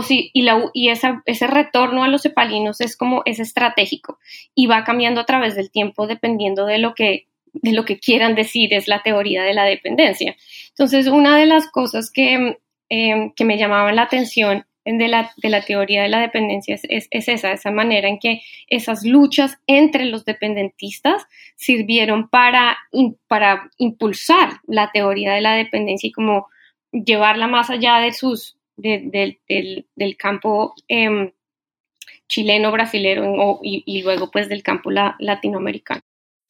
y, 0.09 0.31
y 0.73 0.89
ese 0.89 1.47
retorno 1.47 2.03
a 2.03 2.09
los 2.09 2.23
cepalinos 2.23 2.81
es 2.81 2.97
como 2.97 3.21
es 3.25 3.39
estratégico 3.39 4.19
y 4.53 4.67
va 4.67 4.83
cambiando 4.83 5.21
a 5.21 5.25
través 5.25 5.55
del 5.55 5.71
tiempo 5.71 6.05
dependiendo 6.05 6.65
de 6.65 6.79
lo 6.79 6.93
que 6.93 7.27
de 7.53 7.71
lo 7.71 7.85
que 7.85 7.99
quieran 7.99 8.35
decir 8.35 8.73
es 8.73 8.89
la 8.89 9.01
teoría 9.01 9.43
de 9.43 9.53
la 9.53 9.63
dependencia. 9.63 10.35
Entonces, 10.69 11.07
una 11.07 11.37
de 11.37 11.45
las 11.45 11.69
cosas 11.71 12.11
que, 12.11 12.57
em, 12.89 13.31
que 13.31 13.45
me 13.45 13.57
llamaban 13.57 13.95
la 13.95 14.01
atención 14.01 14.65
de 14.85 15.07
la, 15.07 15.31
de 15.37 15.49
la 15.49 15.61
teoría 15.61 16.03
de 16.03 16.09
la 16.09 16.19
dependencia 16.19 16.75
es, 16.75 16.83
es, 17.09 17.27
esa, 17.27 17.51
esa 17.51 17.71
manera 17.71 18.07
en 18.07 18.19
que 18.19 18.43
esas 18.67 19.03
luchas 19.03 19.57
entre 19.65 20.05
los 20.05 20.25
dependentistas 20.25 21.25
sirvieron 21.55 22.29
para, 22.29 22.77
para 23.27 23.71
impulsar 23.77 24.59
la 24.67 24.91
teoría 24.91 25.33
de 25.33 25.41
la 25.41 25.55
dependencia 25.55 26.07
y 26.07 26.11
como 26.11 26.47
llevarla 26.91 27.47
más 27.47 27.69
allá 27.69 27.97
de 27.97 28.13
sus, 28.13 28.57
del, 28.77 29.11
del, 29.95 30.17
campo 30.17 30.75
em, 30.87 31.31
chileno, 32.27 32.71
brasilero 32.71 33.59
y, 33.63 34.03
luego 34.03 34.29
pues 34.31 34.49
del 34.49 34.63
campo 34.63 34.91
latinoamericano. 34.91 36.01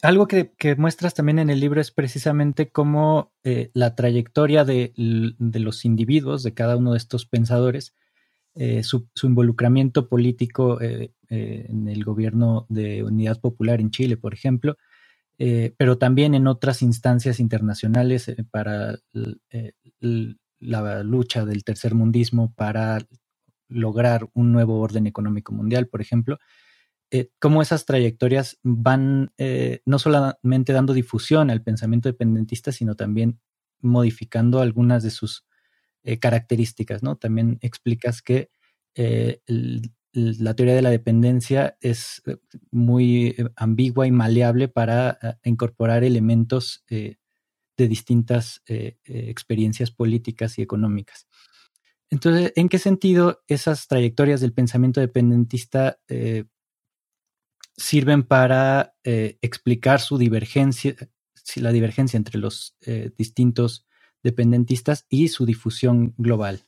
Algo 0.01 0.27
que, 0.27 0.51
muestras 0.77 1.13
también 1.13 1.39
en 1.39 1.49
el 1.49 1.59
libro 1.59 1.81
es 1.81 1.91
precisamente 1.91 2.69
cómo 2.69 3.33
eh, 3.43 3.71
la 3.73 3.95
trayectoria 3.95 4.63
de, 4.65 4.93
los 4.95 5.86
individuos, 5.86 6.43
de 6.43 6.53
cada 6.53 6.77
uno 6.77 6.91
de 6.91 6.97
estos 6.97 7.25
pensadores, 7.25 7.95
eh, 8.56 8.84
su, 8.84 9.08
involucramiento 9.24 10.08
político 10.10 10.82
eh, 10.82 11.14
en 11.30 11.88
el 11.88 12.03
gobierno 12.03 12.66
de 12.70 13.03
Unidad 13.03 13.39
Popular 13.39 13.82
en 13.82 13.91
Chile, 13.91 14.18
por 14.18 14.34
ejemplo, 14.34 14.78
pero 15.38 15.97
también 15.97 16.34
en 16.34 16.47
otras 16.47 16.82
instancias 16.82 17.41
internacionales 17.41 18.34
para 18.51 18.95
la 20.60 21.03
lucha 21.03 21.43
del 21.43 21.66
tercermundismo 21.66 22.53
para 22.53 22.99
lograr 23.68 24.30
un 24.34 24.53
nuevo 24.53 24.80
orden 24.80 25.08
económico 25.08 25.51
mundial, 25.51 25.88
por 25.88 25.99
ejemplo, 25.99 26.39
eh, 27.12 27.30
cómo 27.39 27.62
esas 27.62 27.86
trayectorias 27.86 28.58
van 28.64 29.32
eh, 29.38 29.82
no 29.86 29.99
solamente 29.99 30.74
dando 30.74 30.93
difusión 30.93 31.49
al 31.49 31.62
pensamiento 31.62 32.10
dependentista, 32.10 32.72
sino 32.72 32.95
también 32.95 33.39
modificando 33.80 34.60
algunas 34.60 35.03
de 35.03 35.12
sus 35.12 35.45
eh, 36.06 36.20
características, 36.20 37.03
¿no? 37.03 37.18
También 37.18 37.58
explicas 37.62 38.22
que 38.22 38.49
la 40.14 40.53
teoría 40.56 40.74
de 40.74 40.82
la 40.82 40.89
dependencia 40.89 41.78
es 41.82 42.22
muy 42.72 43.36
ambigua 43.58 44.08
y 44.08 44.12
maleable 44.12 44.70
para 44.70 45.20
incorporar 45.43 46.06
elementos 46.06 46.86
de 46.88 47.18
distintas 47.78 48.62
experiencias 49.03 49.91
políticas 49.91 50.58
y 50.58 50.62
económicas. 50.62 51.28
Entonces, 52.10 52.53
¿en 52.56 52.70
qué 52.70 52.80
sentido 52.80 53.43
esas 53.49 53.89
trayectorias 53.89 54.39
del 54.39 54.53
pensamiento 54.53 55.01
dependentista 55.01 55.99
sirven 57.78 58.24
para 58.24 58.95
eh, 59.03 59.38
explicar 59.41 59.99
su 59.99 60.18
divergencia, 60.18 60.95
la 61.56 61.72
divergencia 61.72 62.18
entre 62.18 62.39
los 62.39 62.76
eh, 62.82 63.12
distintos 63.18 63.86
dependentistas 64.26 65.05
y 65.09 65.30
su 65.30 65.45
difusión 65.45 66.13
global. 66.17 66.59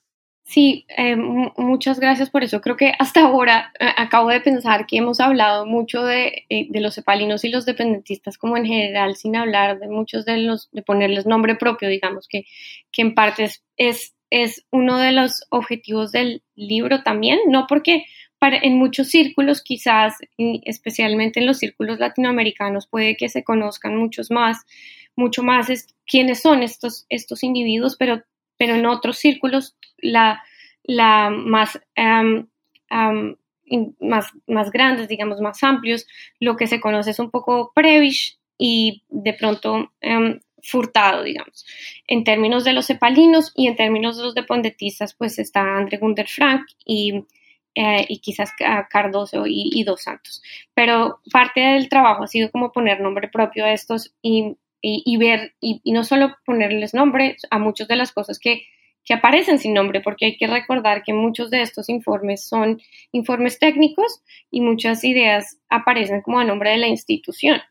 Sí, 0.46 0.86
eh, 0.96 1.18
muchas 1.58 2.00
gracias 2.00 2.30
por 2.30 2.42
eso. 2.42 2.62
Creo 2.62 2.78
que 2.78 2.94
hasta 2.98 3.26
ahora 3.26 3.74
acabo 3.98 4.30
de 4.30 4.40
pensar 4.40 4.88
que 4.88 4.96
hemos 4.96 5.20
hablado 5.20 5.66
mucho 5.66 6.06
de, 6.06 6.46
los 6.72 6.96
cepalinos 6.96 7.44
y 7.44 7.50
los 7.50 7.66
dependentistas 7.66 8.38
como 8.38 8.56
en 8.56 8.66
general, 8.66 9.18
sin 9.18 9.36
hablar 9.36 9.80
de 9.80 9.90
muchos 9.90 10.24
de 10.24 10.38
los, 10.38 10.70
de 10.72 10.84
ponerles 10.84 11.26
nombre 11.26 11.56
propio, 11.56 11.90
digamos, 11.90 12.30
que, 12.30 12.46
que 12.94 13.02
en 13.02 13.14
parte 13.14 13.44
es, 13.44 13.66
es, 13.76 14.16
es 14.30 14.66
uno 14.72 14.98
de 15.00 15.12
los 15.12 15.44
objetivos 15.50 16.14
del 16.14 16.44
libro 16.56 17.04
también, 17.04 17.40
no 17.50 17.66
porque 17.68 18.06
en 18.40 18.78
muchos 18.78 19.10
círculos, 19.10 19.62
quizás, 19.62 20.16
especialmente 20.38 21.40
en 21.40 21.48
los 21.48 21.58
círculos 21.58 22.00
latinoamericanos, 22.00 22.88
puede 22.88 23.18
que 23.18 23.30
se 23.30 23.44
conozcan 23.44 23.98
muchos 23.98 24.32
más, 24.32 24.66
mucho 25.18 25.44
más 25.44 25.70
es, 25.70 25.94
quiénes 26.06 26.42
son 26.42 26.64
estos, 26.64 27.06
estos 27.10 27.44
individuos, 27.44 27.98
pero, 27.98 28.24
pero 28.58 28.76
en 28.76 28.86
otros 28.86 29.18
círculos 29.18 29.76
la, 29.98 30.42
la 30.84 31.30
más, 31.30 31.82
más, 34.00 34.32
más 34.48 34.72
grandes, 34.72 35.08
digamos, 35.08 35.42
más 35.42 35.64
amplios, 35.64 36.08
lo 36.40 36.56
que 36.56 36.68
se 36.68 36.80
conoce 36.80 37.12
es 37.12 37.20
un 37.20 37.32
poco 37.32 37.72
prevish 37.76 38.38
y 38.58 39.04
de 39.10 39.34
pronto 39.34 39.92
furtado, 40.64 41.24
digamos. 41.24 41.66
En 42.08 42.24
términos 42.24 42.64
de 42.64 42.74
los 42.74 42.88
cepalinos 42.88 43.52
y 43.56 43.68
en 43.68 43.76
términos 43.76 44.18
de 44.18 44.24
los 44.24 44.36
dependentistas, 44.36 45.14
pues 45.14 45.40
está 45.40 45.78
André 45.78 45.98
Gunder 45.98 46.28
Frank 46.28 46.66
y 46.86 47.26
eh, 47.80 48.08
y 48.10 48.18
quizás 48.18 48.54
Cardoso 48.90 49.44
y, 49.46 49.84
Dos 49.84 50.02
Santos. 50.02 50.42
Pero 50.74 51.22
parte 51.32 51.60
del 51.60 51.90
trabajo 51.90 52.24
ha 52.24 52.28
sido 52.28 52.50
como 52.50 52.72
poner 52.72 53.00
nombre 53.00 53.28
propio 53.28 53.66
a 53.66 53.72
estos 53.72 54.16
y, 54.20 54.58
y, 54.82 55.18
ver, 55.18 55.54
y, 55.60 55.82
no 55.92 56.04
solo 56.04 56.36
ponerles 56.46 56.94
nombre 56.94 57.36
a 57.50 57.60
muchas 57.60 57.88
de 57.88 57.96
las 57.96 58.12
cosas 58.12 58.40
que, 58.40 58.64
que 59.04 59.14
aparecen 59.14 59.60
sin 59.60 59.74
nombre, 59.74 60.02
porque 60.02 60.26
hay 60.26 60.38
que 60.38 60.48
recordar 60.48 61.04
que 61.04 61.14
muchos 61.14 61.50
de 61.50 61.62
estos 61.62 61.90
informes 61.90 62.48
son 62.48 62.80
informes 63.12 63.60
técnicos 63.60 64.22
y 64.52 64.62
muchas 64.62 65.04
ideas 65.04 65.60
aparecen 65.70 66.22
como 66.22 66.40
a 66.40 66.44
nombre 66.44 66.72
de 66.72 66.78
la 66.78 66.88
institución 66.88 67.62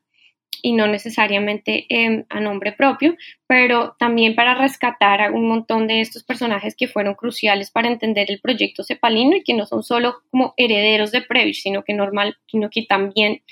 y 0.62 0.72
no 0.72 0.86
necesariamente 0.86 1.86
em, 1.88 2.24
a 2.28 2.40
nombre 2.40 2.72
propio, 2.72 3.16
pero 3.46 3.94
también 3.98 4.34
para 4.34 4.54
rescatar 4.54 5.20
a 5.20 5.30
un 5.30 5.46
montón 5.46 5.86
de 5.86 6.00
estos 6.00 6.24
personajes 6.24 6.74
que 6.74 6.88
fueron 6.88 7.14
cruciales 7.14 7.70
para 7.70 7.88
entender 7.88 8.30
el 8.30 8.40
proyecto 8.40 8.82
cepalino 8.82 9.36
y 9.36 9.44
que 9.44 9.54
no 9.54 9.66
son 9.66 9.82
solo 9.82 10.22
como 10.30 10.54
herederos 10.56 11.12
de 11.12 11.22
Prevish, 11.22 11.62
sino 11.62 11.84
que 11.84 11.94
normal, 11.94 12.36
sino 12.50 12.70
que 12.70 12.82
también 12.82 13.42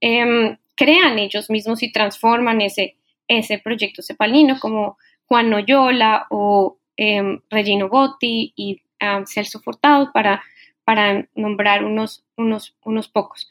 em, 0.00 0.56
crean 0.74 1.18
ellos 1.18 1.50
mismos 1.50 1.82
y 1.82 1.92
transforman 1.92 2.60
ese, 2.60 2.96
ese 3.28 3.58
proyecto 3.58 4.02
cepalino, 4.02 4.58
como 4.60 4.98
Juan 5.26 5.50
Noyola 5.50 6.26
o 6.30 6.78
em, 6.96 7.40
Regino 7.50 7.88
Botti 7.88 8.52
y 8.56 8.82
Celso 9.26 9.60
Furtado, 9.60 10.12
para, 10.12 10.42
para 10.84 11.26
nombrar 11.34 11.84
unos, 11.84 12.24
unos, 12.36 12.76
unos 12.84 13.08
pocos. 13.08 13.48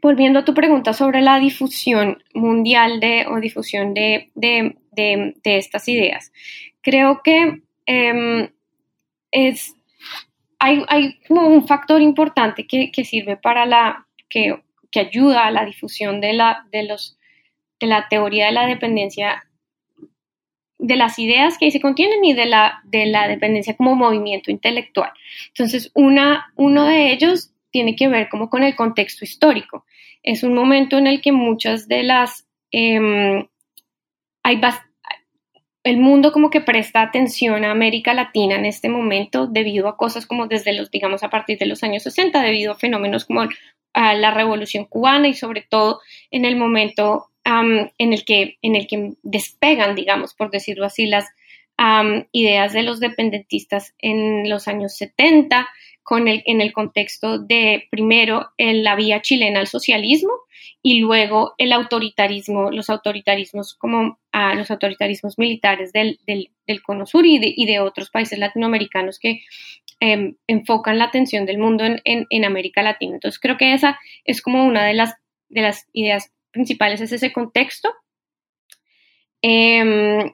Volviendo 0.00 0.38
a 0.38 0.44
tu 0.44 0.54
pregunta 0.54 0.92
sobre 0.92 1.22
la 1.22 1.40
difusión 1.40 2.22
mundial 2.32 3.00
de, 3.00 3.26
o 3.26 3.40
difusión 3.40 3.94
de, 3.94 4.30
estas 5.44 5.88
ideas, 5.88 6.32
creo 6.82 7.20
que 7.24 7.62
em, 7.86 8.48
es, 9.32 9.74
hay, 10.60 11.18
como 11.26 11.48
un 11.48 11.66
factor 11.66 12.00
importante 12.00 12.66
que, 12.66 13.04
sirve 13.04 13.36
para 13.36 13.66
la, 13.66 14.06
que, 14.28 14.60
ayuda 14.94 15.46
a 15.46 15.50
la 15.50 15.64
difusión 15.64 16.20
de 16.20 16.32
la, 16.32 16.66
de, 16.70 16.84
los, 16.84 17.18
de 17.80 17.86
la 17.86 18.08
teoría 18.08 18.46
de 18.46 18.52
la 18.52 18.66
dependencia 18.66 19.44
de 20.78 20.96
las 20.96 21.18
ideas 21.18 21.58
que 21.58 21.66
ahí 21.66 21.70
se 21.70 21.80
contienen 21.80 22.24
y 22.24 22.34
de 22.34 22.46
la, 22.46 22.80
de 22.84 23.06
la 23.06 23.26
dependencia 23.26 23.76
como 23.76 23.96
movimiento 23.96 24.50
intelectual. 24.50 25.10
Entonces, 25.48 25.90
una, 25.94 26.52
uno 26.54 26.84
de 26.84 27.12
ellos 27.12 27.50
tiene 27.70 27.96
que 27.96 28.08
ver 28.08 28.28
como 28.28 28.48
con 28.48 28.62
el 28.62 28.76
contexto 28.76 29.24
histórico. 29.24 29.84
Es 30.22 30.42
un 30.42 30.54
momento 30.54 30.96
en 30.98 31.06
el 31.06 31.20
que 31.20 31.32
muchas 31.32 31.88
de 31.88 32.02
las... 32.04 32.46
Em, 32.70 33.46
hay 34.42 34.60
el 35.84 35.96
mundo 35.98 36.32
como 36.32 36.50
que 36.50 36.60
presta 36.60 37.02
atención 37.02 37.64
a 37.64 37.70
América 37.70 38.14
Latina 38.14 38.56
en 38.56 38.66
este 38.66 38.88
momento 38.88 39.46
debido 39.46 39.88
a 39.88 39.96
cosas 39.96 40.26
como 40.26 40.46
desde 40.46 40.74
los, 40.74 40.90
digamos, 40.90 41.22
a 41.22 41.30
partir 41.30 41.58
de 41.58 41.66
los 41.66 41.82
años 41.82 42.02
60, 42.02 42.40
debido 42.42 42.72
a 42.72 42.78
fenómenos 42.78 43.24
como 43.24 43.42
a 43.92 44.14
la 44.14 44.32
revolución 44.32 44.84
cubana 44.84 45.28
y 45.28 45.34
sobre 45.34 45.62
todo 45.62 46.00
en 46.30 46.44
el 46.44 46.56
momento 46.56 47.30
en, 47.44 48.12
el 48.12 48.24
que, 48.24 48.58
en 48.62 48.76
el 48.76 48.86
que 48.86 49.14
despegan, 49.22 49.94
digamos, 49.94 50.34
por 50.34 50.50
decirlo 50.50 50.84
así, 50.84 51.06
las 51.06 51.26
ideas 52.32 52.72
de 52.72 52.82
los 52.82 52.98
dependentistas 53.00 53.94
en 53.98 54.50
los 54.50 54.66
años 54.66 54.96
70, 54.96 55.68
con 56.02 56.26
el, 56.26 56.42
en 56.46 56.60
el 56.60 56.72
contexto 56.72 57.38
de 57.38 57.86
primero 57.90 58.48
la 58.56 58.96
vía 58.96 59.20
chilena 59.20 59.60
al 59.60 59.66
socialismo 59.66 60.32
y 60.82 61.00
luego 61.00 61.54
el 61.58 61.70
autoritarismo, 61.72 62.70
los 62.70 62.88
autoritarismos 62.88 63.74
como 63.74 64.18
los 64.32 64.70
autoritarismos 64.70 65.38
militares 65.38 65.92
del, 65.92 66.18
del, 66.26 66.50
Cono 66.82 67.04
Sur 67.04 67.26
y 67.26 67.38
de, 67.38 67.52
y 67.54 67.66
de, 67.66 67.80
otros 67.80 68.10
países 68.10 68.38
latinoamericanos 68.38 69.18
que 69.18 69.42
em, 70.00 70.36
enfocan 70.46 70.98
la 70.98 71.04
atención 71.04 71.46
del 71.46 71.58
mundo 71.58 71.84
en, 71.84 72.44
América 72.44 72.82
Latina. 72.82 73.14
Entonces 73.14 73.40
creo 73.40 73.56
que 73.56 73.72
esa 73.72 73.98
es 74.24 74.42
como 74.42 74.64
una 74.64 74.84
de 74.84 74.94
las, 74.94 75.14
de 75.48 75.62
las 75.62 75.86
ideas 75.92 76.32
principales, 76.50 77.00
es 77.00 77.12
ese 77.12 77.32
contexto. 77.32 77.92
Em, 79.42 80.32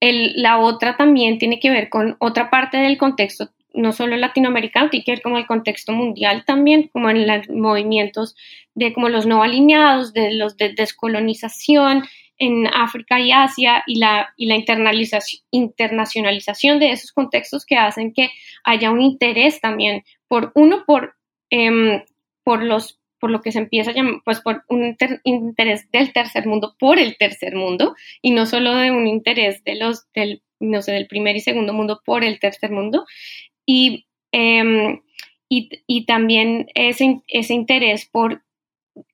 la 0.00 0.58
otra 0.58 0.96
también 0.96 1.38
tiene 1.38 1.58
que 1.58 1.70
ver 1.70 1.88
con 1.88 2.16
otra 2.20 2.50
parte 2.50 2.76
del 2.76 2.98
contexto, 2.98 3.50
no 3.72 3.92
solo 3.92 4.16
latinoamericano, 4.16 4.90
tiene 4.90 5.04
que 5.04 5.12
ver 5.12 5.22
con 5.22 5.36
el 5.36 5.46
contexto 5.46 5.92
mundial 5.92 6.44
también, 6.46 6.88
como 6.92 7.10
en 7.10 7.26
los 7.26 7.48
movimientos 7.48 8.34
de 8.74 8.92
como 8.92 9.08
los 9.08 9.26
no 9.26 9.42
alineados, 9.42 10.12
de 10.12 10.32
los 10.32 10.56
de 10.56 10.72
descolonización 10.74 12.04
en 12.38 12.66
África 12.66 13.20
y 13.20 13.32
Asia 13.32 13.82
y 13.86 13.98
la, 13.98 14.32
y 14.36 14.46
la 14.46 14.56
internalización, 14.56 15.42
internacionalización 15.50 16.78
de 16.78 16.90
esos 16.90 17.12
contextos 17.12 17.64
que 17.64 17.76
hacen 17.76 18.12
que 18.12 18.30
haya 18.64 18.90
un 18.90 19.00
interés 19.00 19.60
también 19.60 20.04
por 20.28 20.52
uno, 20.54 20.84
por, 20.86 21.14
em, 21.50 22.02
por 22.44 22.62
los 22.62 23.00
por 23.18 23.30
lo 23.30 23.40
que 23.40 23.50
se 23.50 23.58
empieza 23.58 23.90
a 23.90 23.94
llamar, 23.94 24.20
pues 24.24 24.40
por 24.40 24.64
un 24.68 24.96
interés 25.24 25.90
del 25.90 26.12
tercer 26.12 26.46
mundo 26.46 26.76
por 26.78 26.98
el 26.98 27.16
tercer 27.16 27.56
mundo 27.56 27.96
y 28.20 28.30
no 28.30 28.44
solo 28.44 28.74
de 28.74 28.90
un 28.90 29.06
interés 29.06 29.64
de 29.64 29.74
los 29.76 30.06
del, 30.12 30.42
no 30.60 30.82
sé, 30.82 30.92
del 30.92 31.06
primer 31.06 31.34
y 31.34 31.40
segundo 31.40 31.72
mundo 31.72 32.02
por 32.04 32.24
el 32.24 32.38
tercer 32.38 32.70
mundo. 32.70 33.06
Y, 33.64 34.06
em, 34.32 35.00
y, 35.48 35.70
y, 35.86 36.04
también 36.06 36.68
ese, 36.74 37.22
ese 37.28 37.54
interés 37.54 38.06
por 38.06 38.42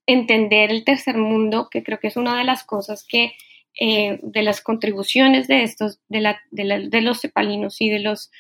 entender 0.07 0.71
el 0.71 0.85
tercer 0.85 1.17
mundo, 1.17 1.69
que 1.71 1.83
creo 1.83 1.99
que 2.01 2.09
es 2.09 2.17
una 2.17 2.37
de 2.37 2.45
las 2.45 2.65
cosas 2.65 3.05
que, 3.09 3.33
eh, 3.79 4.19
de 4.23 4.43
las 4.43 4.61
contribuciones 4.61 5.49
de 5.49 5.63
estos, 5.63 6.01
de, 6.09 6.21
la, 6.21 6.41
de, 6.51 7.01
los 7.01 7.21
cepalinos 7.21 7.81
y 7.81 7.89
de 7.89 8.01
los 8.01 8.31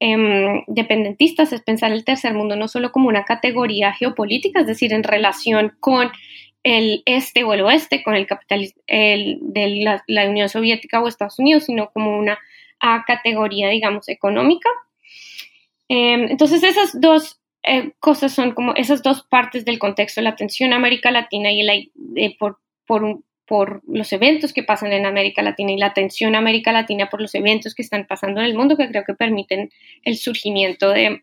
Em, 0.00 0.62
dependentistas 0.68 1.52
es 1.52 1.62
pensar 1.62 1.90
el 1.90 2.04
tercer 2.04 2.32
mundo 2.32 2.54
no 2.54 2.68
solo 2.68 2.92
como 2.92 3.08
una 3.08 3.24
categoría 3.24 3.92
geopolítica, 3.92 4.60
es 4.60 4.66
decir, 4.68 4.92
en 4.92 5.02
relación 5.02 5.76
con 5.80 6.12
el 6.62 7.02
este 7.04 7.42
o 7.42 7.52
el 7.52 7.62
oeste, 7.62 8.04
con 8.04 8.14
el 8.14 8.26
capitalismo 8.26 8.80
de 8.86 10.00
la, 10.06 10.28
Unión 10.28 10.48
Soviética 10.48 11.00
o 11.00 11.08
Estados 11.08 11.38
Unidos, 11.40 11.64
sino 11.64 11.90
como 11.90 12.16
una 12.16 12.38
categoría, 13.06 13.68
digamos, 13.70 14.08
económica. 14.08 14.68
Em, 15.88 16.30
entonces, 16.30 16.62
esas 16.62 17.00
dos 17.00 17.40
eh, 17.68 17.92
cosas 18.00 18.32
son 18.32 18.52
como 18.52 18.74
esas 18.74 19.02
dos 19.02 19.22
partes 19.22 19.64
del 19.64 19.78
contexto, 19.78 20.22
la 20.22 20.30
atención 20.30 20.72
a 20.72 20.76
América 20.76 21.10
Latina 21.10 21.52
y 21.52 21.62
la, 21.62 21.74
eh, 21.74 22.36
por, 22.38 22.58
por, 22.86 23.04
un, 23.04 23.24
por 23.46 23.82
los 23.86 24.12
eventos 24.12 24.52
que 24.52 24.62
pasan 24.62 24.92
en 24.92 25.06
América 25.06 25.42
Latina 25.42 25.72
y 25.72 25.76
la 25.76 25.86
atención 25.86 26.34
a 26.34 26.38
América 26.38 26.72
Latina 26.72 27.08
por 27.10 27.20
los 27.20 27.34
eventos 27.34 27.74
que 27.74 27.82
están 27.82 28.06
pasando 28.06 28.40
en 28.40 28.46
el 28.46 28.54
mundo 28.54 28.76
que 28.76 28.88
creo 28.88 29.04
que 29.04 29.14
permiten 29.14 29.70
el 30.02 30.16
surgimiento 30.16 30.90
de 30.90 31.22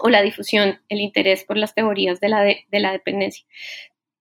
o 0.00 0.08
la 0.10 0.22
difusión, 0.22 0.78
el 0.88 1.00
interés 1.00 1.44
por 1.44 1.56
las 1.56 1.74
teorías 1.74 2.20
de 2.20 2.28
la, 2.28 2.42
de, 2.42 2.64
la 2.72 2.92
dependencia. 2.92 3.44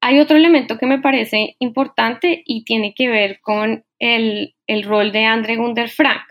Hay 0.01 0.19
otro 0.19 0.37
elemento 0.37 0.77
que 0.77 0.85
me 0.85 0.99
parece 0.99 1.55
importante 1.59 2.43
y 2.45 2.63
tiene 2.63 2.93
que 2.93 3.09
ver 3.09 3.39
con 3.41 3.83
el, 3.99 4.55
el 4.67 4.83
rol 4.83 5.11
de 5.11 5.25
André 5.25 5.55
Gunder 5.55 5.89
Frank, 5.89 6.23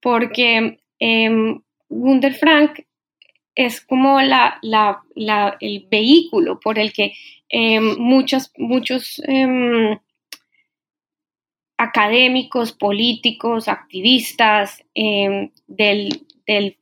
porque 0.00 0.78
eh, 0.98 1.30
Gunder 1.88 2.34
Frank 2.34 2.80
es 3.66 3.82
como 3.82 4.22
la, 4.22 4.58
la, 4.62 5.02
el 5.60 5.86
vehículo 5.90 6.58
por 6.58 6.78
el 6.78 6.94
que 6.94 7.12
em, 7.50 7.98
muchos, 7.98 8.50
em, 9.26 9.98
académicos, 11.76 12.72
políticos, 12.72 13.68
activistas 13.68 14.82
em, 14.94 15.50
del, 15.66 16.24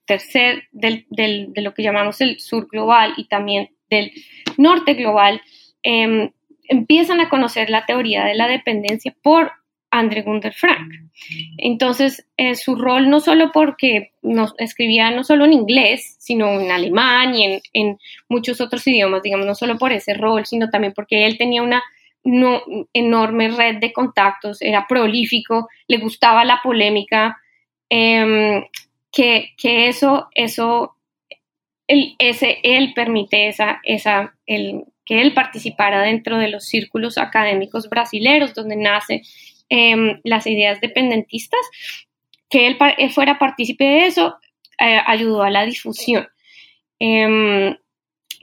tercer, 0.07 0.69
del, 0.71 1.05
de 1.09 1.63
lo 1.63 1.75
que 1.75 1.83
llamamos 1.83 2.21
el 2.21 2.39
sur 2.39 2.69
global 2.69 3.15
y 3.17 3.25
también 3.25 3.71
del 3.91 4.13
norte 4.57 4.95
global, 4.95 5.43
em, 5.83 6.31
empiezan 6.69 7.21
a 7.21 7.29
conocer 7.29 7.71
la 7.71 7.87
teoría 7.87 8.25
de 8.25 8.37
la 8.37 8.47
dependencia 8.47 9.17
por 9.21 9.51
André 9.91 10.23
Gunder 10.23 10.53
Frank. 10.53 10.93
Entonces, 11.57 12.27
eh, 12.37 12.55
su 12.55 12.77
rol 12.77 13.09
no 13.09 13.21
solo 13.21 13.51
porque 13.53 14.13
nos 14.23 14.55
escribía 14.59 15.11
no 15.11 15.25
solo 15.25 15.45
en 15.45 15.55
inglés, 15.55 16.17
sino 16.19 16.61
en 16.61 16.71
alemán 16.71 17.35
y 17.35 17.61
en, 17.73 17.99
muchos 18.29 18.61
otros 18.61 18.87
idiomas, 18.87 19.23
digamos, 19.23 19.47
no 19.47 19.55
solo 19.55 19.79
por 19.79 19.93
ese 19.93 20.15
rol, 20.15 20.47
sino 20.47 20.69
también 20.71 20.93
porque 20.95 21.27
él 21.27 21.39
tenía 21.39 21.63
una 21.63 21.83
no, 22.25 22.63
enorme 22.93 23.49
red 23.49 23.77
de 23.77 23.93
contactos, 23.93 24.61
era 24.61 24.87
prolífico, 24.87 25.69
le 25.87 25.99
gustaba 25.99 26.45
la 26.45 26.61
polémica, 26.63 27.39
em, 27.89 28.65
que, 29.11 29.55
eso, 29.63 30.29
eso, 30.35 30.95
él, 31.87 32.15
ese, 32.19 32.59
él 32.63 32.93
permite 32.95 33.49
esa, 33.49 33.81
esa, 33.83 34.35
el, 34.47 34.85
que 35.09 35.23
él 35.23 35.33
participara 35.33 36.03
dentro 36.03 36.37
de 36.37 36.49
los 36.49 36.67
círculos 36.67 37.17
académicos 37.17 37.89
brasileños 37.89 38.53
donde 38.53 38.77
nacen 38.77 39.23
em, 39.69 40.21
las 40.25 40.47
ideas 40.47 40.81
dependentistas, 40.81 41.61
que 42.49 42.67
él, 42.67 42.79
fuera 43.11 43.39
partícipe 43.39 43.85
de 43.85 44.07
eso, 44.07 44.37
eh, 44.79 45.01
ayudó 45.07 45.43
a 45.43 45.51
la 45.51 45.67
difusión. 45.67 46.29
Em, 46.99 47.77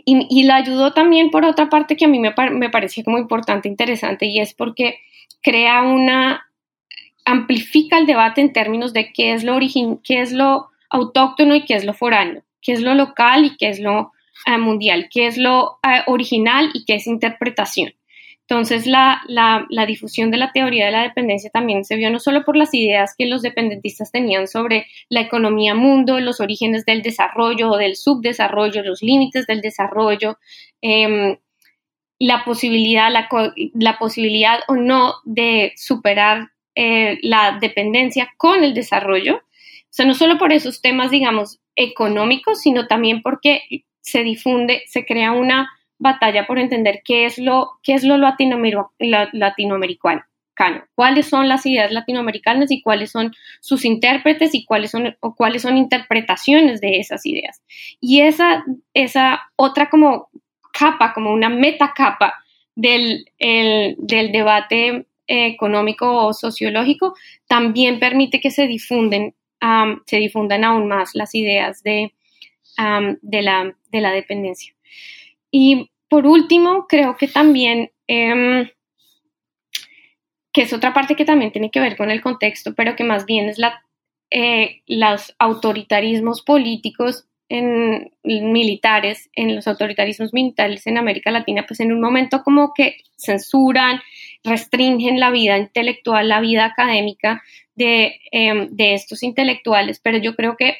y, 0.05 0.43
la 0.43 0.57
ayudó 0.57 0.93
también 0.93 1.31
por 1.31 1.45
otra 1.45 1.69
parte 1.69 1.95
que 1.95 2.05
a 2.05 2.07
mí 2.07 2.19
me, 2.19 2.33
me 2.51 2.69
parecía 2.69 3.03
como 3.03 3.17
importante, 3.17 3.67
interesante, 3.67 4.27
y 4.27 4.39
es 4.39 4.53
porque 4.53 4.99
crea 5.41 5.81
una, 5.81 6.45
amplifica 7.25 7.97
el 7.97 8.05
debate 8.05 8.41
en 8.41 8.53
términos 8.53 8.93
de 8.93 9.11
qué 9.11 9.33
es 9.33 9.43
lo 9.43 9.55
origen, 9.55 9.99
qué 10.03 10.21
es 10.21 10.31
lo 10.31 10.69
autóctono 10.89 11.55
y 11.55 11.65
qué 11.65 11.73
es 11.73 11.83
lo 11.83 11.93
foráneo, 11.93 12.43
qué 12.61 12.73
es 12.73 12.81
lo 12.81 12.93
local 12.93 13.45
y 13.45 13.57
qué 13.57 13.69
es 13.69 13.79
lo 13.79 14.11
eh, 14.45 14.57
mundial, 14.57 15.09
qué 15.11 15.27
es 15.27 15.37
lo 15.37 15.79
eh, 15.83 16.03
original 16.05 16.69
y 16.73 16.85
qué 16.85 16.95
es 16.95 17.07
interpretación. 17.07 17.93
Entonces, 18.47 18.85
la, 18.85 19.23
difusión 19.87 20.29
de 20.29 20.37
la 20.37 20.51
teoría 20.51 20.85
de 20.85 20.91
la 20.91 21.01
dependencia 21.01 21.49
también 21.49 21.83
se 21.83 21.95
vio 21.95 22.11
no 22.11 22.19
solo 22.19 22.45
por 22.45 22.55
las 22.55 22.73
ideas 22.75 23.15
que 23.17 23.25
los 23.25 23.41
dependentistas 23.41 24.11
tenían 24.11 24.47
sobre 24.47 24.85
la 25.09 25.21
economía 25.21 25.73
mundo, 25.73 26.19
los 26.19 26.39
orígenes 26.39 26.85
del 26.85 27.01
desarrollo 27.01 27.71
o 27.71 27.77
del 27.77 27.95
subdesarrollo, 27.95 28.83
los 28.83 29.01
límites 29.01 29.47
del 29.47 29.61
desarrollo, 29.61 30.37
em, 30.81 31.37
la, 32.19 32.45
posibilidad, 32.45 33.09
la, 33.11 33.97
posibilidad 33.97 34.59
o 34.67 34.75
no 34.75 35.15
de 35.23 35.73
superar 35.75 36.51
eh, 36.75 37.17
la 37.23 37.57
dependencia 37.59 38.31
con 38.37 38.63
el 38.63 38.75
desarrollo. 38.75 39.37
O 39.37 39.89
sea, 39.89 40.05
no 40.05 40.13
solo 40.13 40.37
por 40.37 40.53
esos 40.53 40.81
temas, 40.81 41.09
digamos, 41.09 41.59
económicos, 41.75 42.61
sino 42.61 42.85
también 42.85 43.23
porque 43.23 43.63
se 44.01 44.23
difunde, 44.23 44.83
se 44.85 45.03
crea 45.03 45.31
una 45.31 45.67
batalla 45.97 46.45
por 46.45 46.59
entender 46.59 47.01
qué 47.03 47.25
es 47.25 47.37
lo, 47.37 47.71
qué 47.83 47.93
es 47.93 48.03
lo 48.03 48.17
latinoamericano, 48.17 50.23
cuáles 50.95 51.27
son 51.27 51.47
las 51.47 51.65
ideas 51.65 51.91
latinoamericanas 51.91 52.71
y 52.71 52.81
cuáles 52.81 53.11
son 53.11 53.33
sus 53.61 53.85
intérpretes 53.85 54.55
y 54.55 54.65
cuáles 54.65 54.91
son, 54.91 55.15
o 55.19 55.35
cuáles 55.35 55.61
son 55.61 55.77
interpretaciones 55.77 56.81
de 56.81 56.99
esas 56.99 57.25
ideas. 57.25 57.61
Y 57.99 58.21
esa, 58.21 58.63
esa 58.93 59.41
otra 59.55 59.89
como 59.89 60.29
capa, 60.71 61.13
como 61.13 61.31
una 61.31 61.49
metacapa 61.49 62.33
del, 62.75 63.25
del 63.39 64.31
debate 64.31 65.05
económico 65.27 66.25
o 66.25 66.33
sociológico, 66.33 67.15
también 67.47 67.99
permite 67.99 68.39
que 68.39 68.51
se 68.51 68.67
difunden, 68.67 69.33
se 70.05 70.17
difundan 70.17 70.63
aún 70.63 70.87
más 70.87 71.15
las 71.15 71.35
ideas 71.35 71.83
de, 71.83 72.13
de, 73.21 73.41
la, 73.41 73.75
de 73.91 74.01
la 74.01 74.11
dependencia. 74.11 74.73
Y 75.57 75.89
por 76.09 76.27
último, 76.27 76.85
creo 76.85 77.15
que 77.15 77.29
también, 77.29 77.89
em, 78.07 78.67
que 80.51 80.63
es 80.63 80.73
otra 80.73 80.93
parte 80.93 81.15
que 81.15 81.23
también 81.23 81.53
tiene 81.53 81.71
que 81.71 81.79
ver 81.79 81.95
con 81.95 82.11
el 82.11 82.19
contexto, 82.19 82.75
pero 82.75 82.97
que 82.97 83.05
más 83.05 83.25
bien 83.25 83.47
es 83.47 83.57
la, 83.57 83.81
eh, 84.31 84.81
los 84.85 85.33
autoritarismos 85.39 86.41
políticos 86.41 87.29
en, 87.47 88.11
militares, 88.21 89.29
en 89.33 89.55
los 89.55 89.65
autoritarismos 89.69 90.33
militares 90.33 90.87
en 90.87 90.97
América 90.97 91.31
Latina, 91.31 91.63
pues 91.65 91.79
en 91.79 91.93
un 91.93 92.01
momento 92.01 92.43
como 92.43 92.73
que 92.75 92.97
censuran, 93.17 94.01
restringen 94.43 95.21
la 95.21 95.31
vida 95.31 95.57
intelectual, 95.57 96.27
la 96.27 96.41
vida 96.41 96.65
académica 96.65 97.41
de, 97.75 98.19
em, 98.33 98.67
de 98.71 98.93
estos 98.93 99.23
intelectuales, 99.23 100.01
pero 100.03 100.17
yo 100.17 100.35
creo 100.35 100.57
que 100.57 100.79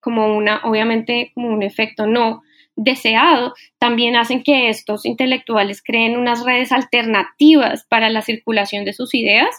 como 0.00 0.36
una, 0.36 0.62
obviamente 0.64 1.30
como 1.32 1.50
un 1.50 1.62
efecto 1.62 2.08
no 2.08 2.42
deseado, 2.82 3.52
también 3.78 4.16
hacen 4.16 4.42
que 4.42 4.70
estos 4.70 5.04
intelectuales 5.04 5.82
creen 5.82 6.16
unas 6.16 6.44
redes 6.46 6.72
alternativas 6.72 7.84
para 7.88 8.08
la 8.08 8.22
circulación 8.22 8.86
de 8.86 8.94
sus 8.94 9.14
ideas 9.14 9.50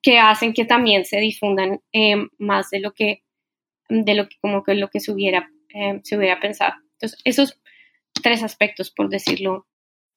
que 0.00 0.18
hacen 0.18 0.54
que 0.54 0.64
también 0.64 1.04
se 1.04 1.18
difundan 1.18 1.80
eh, 1.92 2.16
más 2.38 2.70
de 2.70 2.80
lo 2.80 2.92
que, 2.92 3.22
de 3.90 4.14
lo 4.14 4.28
que, 4.28 4.36
como 4.40 4.62
que 4.64 4.74
lo 4.74 4.88
que 4.88 5.00
se 5.00 5.12
hubiera, 5.12 5.50
eh, 5.74 6.00
se 6.04 6.16
hubiera 6.16 6.40
pensado. 6.40 6.72
Entonces, 6.94 7.20
esos 7.24 7.60
tres 8.22 8.42
aspectos, 8.42 8.90
por 8.90 9.10
decirlo. 9.10 9.66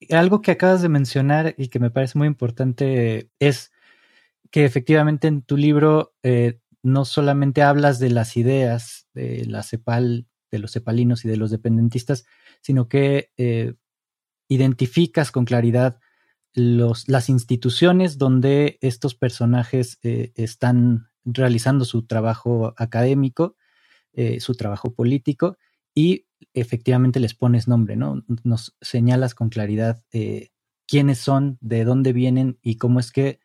Algo 0.09 0.41
que 0.41 0.51
acabas 0.51 0.81
de 0.81 0.89
mencionar 0.89 1.55
y 1.57 1.67
que 1.67 1.79
me 1.79 1.91
parece 1.91 2.17
muy 2.17 2.27
importante 2.27 3.29
es 3.39 3.73
que 4.51 4.63
efectivamente 4.63 5.27
en 5.27 5.41
tu 5.41 5.57
libro 5.57 6.13
eh, 6.23 6.59
no 6.81 7.03
solamente 7.03 7.61
hablas 7.61 7.99
de 7.99 8.09
las 8.09 8.37
ideas 8.37 9.07
de 9.13 9.45
la 9.47 9.63
CEPAL, 9.63 10.27
de 10.53 10.59
los 10.59 10.71
cepalinos 10.71 11.25
y 11.25 11.27
de 11.27 11.35
los 11.35 11.49
dependentistas, 11.49 12.25
sino 12.61 12.87
que 12.87 13.31
eh, 13.37 13.73
identificas 14.47 15.31
con 15.31 15.45
claridad 15.45 15.99
los, 16.53 17.09
las 17.09 17.27
instituciones 17.27 18.19
donde 18.19 18.77
estos 18.81 19.15
personajes 19.15 19.97
eh, 20.03 20.31
están 20.35 21.07
realizando 21.25 21.85
su 21.85 22.05
trabajo 22.05 22.75
académico, 22.77 23.55
eh, 24.13 24.39
su 24.39 24.53
trabajo 24.53 24.93
político, 24.93 25.57
y 25.95 26.27
efectivamente 26.53 27.19
les 27.19 27.33
pones 27.33 27.67
nombre, 27.67 27.95
¿no? 27.95 28.23
Nos 28.43 28.75
señalas 28.79 29.33
con 29.33 29.49
claridad 29.49 30.03
quiénes 30.87 31.17
son, 31.17 31.57
de 31.61 31.83
dónde 31.83 32.13
vienen 32.13 32.59
y 32.61 32.75
cómo 32.77 32.99
es 32.99 33.11
que 33.11 33.39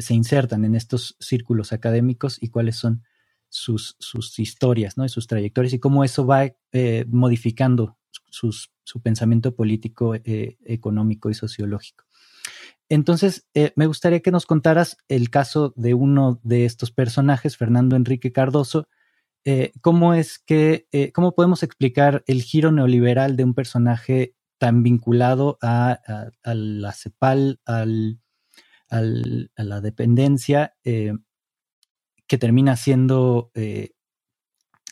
se 0.00 0.14
insertan 0.14 0.64
en 0.64 0.74
estos 0.74 1.16
círculos 1.20 1.72
académicos 1.72 2.38
y 2.42 2.48
cuáles 2.48 2.76
son 2.76 3.04
sus, 3.48 3.96
sus 3.98 4.38
historias, 4.38 4.96
¿no? 4.96 5.04
Y 5.04 5.08
sus 5.08 5.26
trayectorias 5.26 5.72
y 5.74 5.78
cómo 5.78 6.04
eso 6.04 6.26
va 6.26 6.50
modificando 7.08 7.96
su 8.30 9.02
pensamiento 9.02 9.54
político, 9.54 10.14
económico 10.14 11.30
y 11.30 11.34
sociológico. 11.34 12.04
Entonces, 12.88 13.48
me 13.74 13.86
gustaría 13.86 14.20
que 14.20 14.30
nos 14.30 14.46
contaras 14.46 14.98
el 15.08 15.30
caso 15.30 15.72
de 15.76 15.94
uno 15.94 16.40
de 16.42 16.64
estos 16.64 16.90
personajes, 16.92 17.56
Fernando 17.56 17.96
Enrique 17.96 18.32
Cardoso, 18.32 18.88
eh, 19.48 19.70
cómo 19.80 20.12
es 20.12 20.40
que, 20.40 20.88
eh, 20.90 21.12
cómo 21.12 21.36
podemos 21.36 21.62
explicar 21.62 22.24
el 22.26 22.42
giro 22.42 22.72
neoliberal 22.72 23.36
de 23.36 23.44
un 23.44 23.54
personaje 23.54 24.34
tan 24.58 24.82
vinculado 24.82 25.56
a, 25.62 26.00
la 26.42 26.92
CEPAL, 26.92 27.60
al, 27.64 28.20
a 28.90 29.62
la 29.62 29.80
dependencia, 29.80 30.74
eh, 30.82 31.12
que 32.26 32.38
termina 32.38 32.76
siendo, 32.76 33.50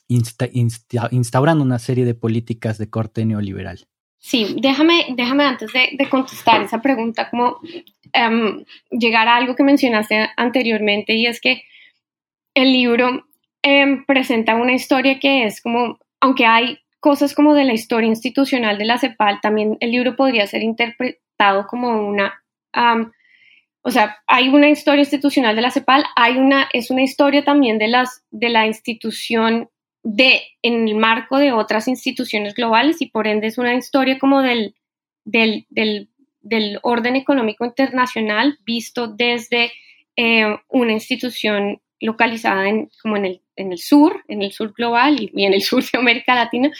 instaurando 0.08 1.64
una 1.64 1.78
serie 1.78 2.04
de 2.04 2.14
políticas 2.14 2.78
de 2.78 2.90
corte 2.90 3.24
neoliberal. 3.24 3.86
Sí, 4.18 4.56
déjame, 4.60 5.06
déjame 5.16 5.44
antes 5.44 5.70
de, 5.72 6.08
contestar 6.08 6.62
esa 6.62 6.80
pregunta, 6.80 7.28
como 7.28 7.58
em, 8.12 8.64
llegar 8.90 9.28
a 9.28 9.36
algo 9.36 9.54
que 9.54 9.62
mencionaste 9.62 10.30
anteriormente, 10.36 11.14
y 11.14 11.26
es 11.26 11.40
que 11.40 11.64
el 12.54 12.72
libro 12.72 13.24
Em, 13.66 14.04
presenta 14.04 14.56
una 14.56 14.74
historia 14.74 15.18
que 15.18 15.46
es 15.46 15.62
como, 15.62 15.98
aunque 16.20 16.44
hay 16.44 16.80
cosas 17.00 17.34
como 17.34 17.54
de 17.54 17.64
la 17.64 17.72
historia 17.72 18.08
institucional 18.08 18.76
de 18.76 18.84
la 18.84 18.98
CEPAL, 18.98 19.40
también 19.40 19.78
el 19.80 19.90
libro 19.90 20.16
podría 20.16 20.46
ser 20.46 20.62
interpretado 20.62 21.66
como 21.66 22.06
una, 22.06 22.44
o 23.86 23.90
sea, 23.90 24.16
hay 24.26 24.48
una 24.48 24.70
historia 24.70 25.02
institucional 25.02 25.54
de 25.54 25.60
la 25.62 25.70
CEPAL, 25.70 26.04
hay 26.16 26.38
una, 26.38 26.68
es 26.72 26.90
una 26.90 27.02
historia 27.02 27.44
también 27.44 27.78
de, 27.78 27.88
las, 27.88 28.24
de 28.30 28.48
la 28.48 28.66
institución 28.66 29.68
de, 30.02 30.42
en 30.62 30.88
el 30.88 30.94
marco 30.94 31.36
de 31.36 31.52
otras 31.52 31.86
instituciones 31.86 32.54
globales 32.54 33.02
y 33.02 33.06
por 33.10 33.26
ende 33.26 33.48
es 33.48 33.58
una 33.58 33.74
historia 33.74 34.18
como 34.18 34.40
del, 34.40 34.74
del, 35.26 35.66
del, 35.68 36.78
orden 36.82 37.16
económico 37.16 37.66
internacional 37.66 38.58
visto 38.64 39.06
desde 39.06 39.70
eh, 40.16 40.56
una 40.68 40.92
institución 40.92 41.82
localizada 42.00 42.66
en, 42.68 42.90
como 43.02 43.18
en 43.18 43.26
el, 43.26 43.42
en 43.56 43.70
el 43.70 43.78
sur, 43.78 44.24
en 44.28 44.40
el 44.40 44.52
sur 44.52 44.72
global 44.72 45.20
y, 45.20 45.44
en 45.44 45.52
el 45.52 45.62
sur 45.62 45.84
de 45.84 45.98
América 45.98 46.34
Latina, 46.34 46.70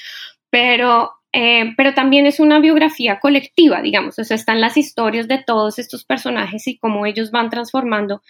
pero, 0.49 1.13
eh, 1.37 1.75
pero 1.77 1.95
también 1.95 2.27
es 2.27 2.39
una 2.39 2.61
biografía 2.61 3.19
colectiva, 3.19 3.83
digamos, 3.83 4.17
o 4.21 4.25
sea, 4.25 4.37
están 4.37 4.61
las 4.61 4.77
historias 4.77 5.27
de 5.27 5.43
todos 5.43 5.81
estos 5.81 6.05
personajes 6.05 6.69
y 6.69 6.79
cómo 6.79 7.07
ellos 7.07 7.33
van 7.33 7.51
transformando 7.51 8.23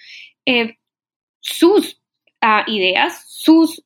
eh, 0.47 0.79
sus 1.41 2.01
ah, 2.41 2.65
ideas, 2.67 3.23
sus 3.29 3.85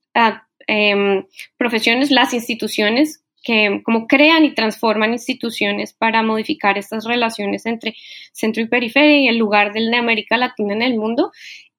em, 0.68 1.26
profesiones, 1.56 2.12
las 2.12 2.32
instituciones 2.32 3.24
que 3.42 3.82
como 3.84 4.06
crean 4.06 4.44
y 4.44 4.54
transforman 4.54 5.12
instituciones 5.14 5.94
para 5.94 6.22
modificar 6.22 6.78
estas 6.78 7.04
relaciones 7.04 7.66
entre 7.66 7.96
centro 8.32 8.62
y 8.62 8.68
periferia 8.68 9.18
y 9.18 9.26
el 9.26 9.38
lugar 9.38 9.72
de 9.72 9.96
América 9.96 10.36
Latina 10.36 10.74
en 10.74 10.82
el 10.82 10.96
mundo 10.96 11.32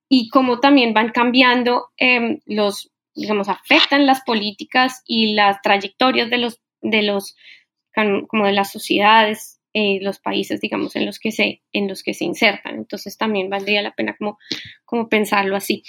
y 0.09 0.27
cómo 0.27 0.59
también 0.59 0.93
van 0.93 1.11
cambiando 1.13 1.87
em, 1.95 2.39
los, 2.45 2.91
digamos, 3.15 3.47
afectan 3.47 4.05
las 4.05 4.21
políticas 4.25 5.03
y 5.05 5.35
las 5.35 5.61
trayectorias 5.61 6.29
de 6.29 6.39
los, 6.39 6.59
de 6.81 7.03
los, 7.03 7.35
como 8.27 8.45
de 8.45 8.53
las 8.53 8.71
sociedades, 8.71 9.59
eh, 9.73 9.99
los 10.01 10.19
países, 10.19 10.61
digamos, 10.61 10.95
en 10.95 11.05
los 11.05 11.19
que 11.19 11.31
se, 11.31 11.61
en 11.71 11.87
los 11.87 12.01
que 12.01 12.13
se 12.13 12.25
insertan. 12.25 12.75
Entonces 12.75 13.17
también 13.17 13.49
valdría 13.49 13.81
la 13.81 13.93
pena 13.93 14.15
como, 14.17 14.39
como 14.85 15.09
pensarlo 15.09 15.55
así. 15.55 15.83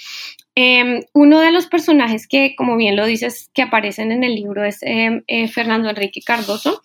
Em, 0.55 1.01
uno 1.13 1.39
de 1.39 1.51
los 1.51 1.67
personajes 1.67 2.27
que, 2.27 2.55
como 2.55 2.77
bien 2.77 2.95
lo 2.95 3.05
dices, 3.05 3.49
que 3.53 3.63
aparecen 3.63 4.11
en 4.11 4.23
el 4.23 4.35
libro 4.35 4.63
es 4.63 4.83
em, 4.83 5.23
eh, 5.27 5.47
Fernando 5.47 5.89
Enrique 5.89 6.21
Cardoso. 6.23 6.81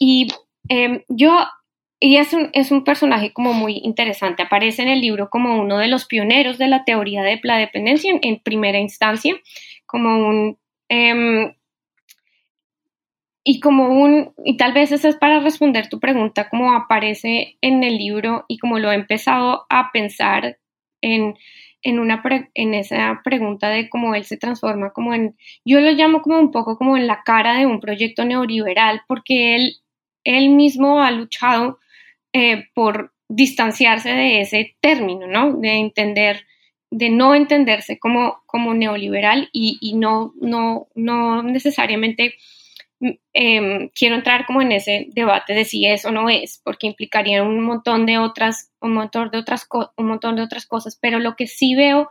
Y 0.00 0.28
yo 1.08 1.44
y 2.00 2.16
es 2.16 2.32
un, 2.32 2.50
es 2.52 2.70
un 2.70 2.84
personaje 2.84 3.32
como 3.32 3.52
muy 3.52 3.80
interesante. 3.82 4.42
Aparece 4.42 4.82
en 4.82 4.88
el 4.88 5.00
libro 5.00 5.30
como 5.30 5.60
uno 5.60 5.78
de 5.78 5.88
los 5.88 6.06
pioneros 6.06 6.58
de 6.58 6.68
la 6.68 6.84
teoría 6.84 7.22
de 7.22 7.40
la 7.42 7.56
dependencia 7.56 8.12
en, 8.22 8.40
primera 8.40 8.78
instancia, 8.78 9.34
como 9.86 10.28
un... 10.28 10.58
Y 13.50 13.60
como 13.60 13.88
un, 13.88 14.34
y 14.44 14.58
tal 14.58 14.74
vez 14.74 14.92
eso 14.92 15.08
es 15.08 15.16
para 15.16 15.40
responder 15.40 15.88
tu 15.88 16.00
pregunta, 16.00 16.50
como 16.50 16.74
aparece 16.74 17.56
en 17.62 17.82
el 17.82 17.96
libro 17.96 18.44
y 18.46 18.58
como 18.58 18.78
lo 18.78 18.92
he 18.92 18.94
empezado 18.94 19.64
a 19.70 19.90
pensar 19.90 20.58
en, 21.00 21.34
en, 21.80 21.98
una 21.98 22.22
en 22.52 22.74
esa 22.74 23.22
pregunta 23.24 23.70
de 23.70 23.88
cómo 23.88 24.14
él 24.14 24.24
se 24.24 24.36
transforma 24.36 24.92
como 24.92 25.14
en, 25.14 25.34
yo 25.64 25.80
lo 25.80 25.90
llamo 25.92 26.20
como 26.20 26.38
un 26.38 26.50
poco 26.50 26.76
como 26.76 26.98
en 26.98 27.06
la 27.06 27.22
cara 27.24 27.54
de 27.54 27.64
un 27.64 27.80
proyecto 27.80 28.26
neoliberal, 28.26 29.00
porque 29.08 29.56
él, 29.56 29.76
él 30.24 30.50
mismo 30.50 31.00
ha 31.00 31.10
luchado 31.10 31.78
eh, 32.34 32.66
por 32.74 33.14
distanciarse 33.30 34.10
de 34.10 34.42
ese 34.42 34.76
término, 34.82 35.26
¿no? 35.26 35.54
De 35.54 35.70
entender, 35.70 36.44
de 36.90 37.08
no 37.08 37.34
entenderse 37.34 37.98
como, 37.98 38.42
como 38.44 38.74
neoliberal 38.74 39.48
y, 39.54 39.94
no, 39.94 40.34
no, 40.38 40.88
no 40.94 41.42
necesariamente 41.42 42.34
em, 43.32 43.88
quiero 43.90 44.16
entrar 44.16 44.46
como 44.46 44.62
en 44.62 44.72
ese 44.72 45.06
debate 45.10 45.54
de 45.54 45.64
si 45.64 45.86
es 45.86 46.04
o 46.04 46.10
no 46.10 46.28
es, 46.28 46.60
porque 46.64 46.86
implicaría 46.86 47.42
un 47.42 47.60
montón 47.60 48.06
de 48.06 48.18
otras, 48.18 48.70
un 48.80 48.94
montón 48.94 49.30
de 49.30 49.38
otras, 49.38 49.66
un 49.96 50.06
montón 50.06 50.36
de 50.36 50.42
otras 50.42 50.66
cosas, 50.66 50.98
pero 51.00 51.18
lo 51.18 51.36
que 51.36 51.46
sí 51.46 51.74
veo 51.74 52.10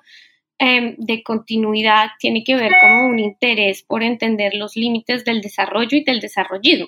em, 0.60 0.96
de 0.98 1.24
continuidad 1.24 2.10
tiene 2.20 2.44
que 2.44 2.56
ver 2.56 2.74
como 2.82 3.08
un 3.08 3.20
interés 3.20 3.84
por 3.84 4.04
entender 4.04 4.54
los 4.56 4.76
límites 4.76 5.26
del 5.26 5.42
desarrollo 5.42 5.98
y 5.98 6.04
del 6.04 6.20
desarrollismo 6.20 6.88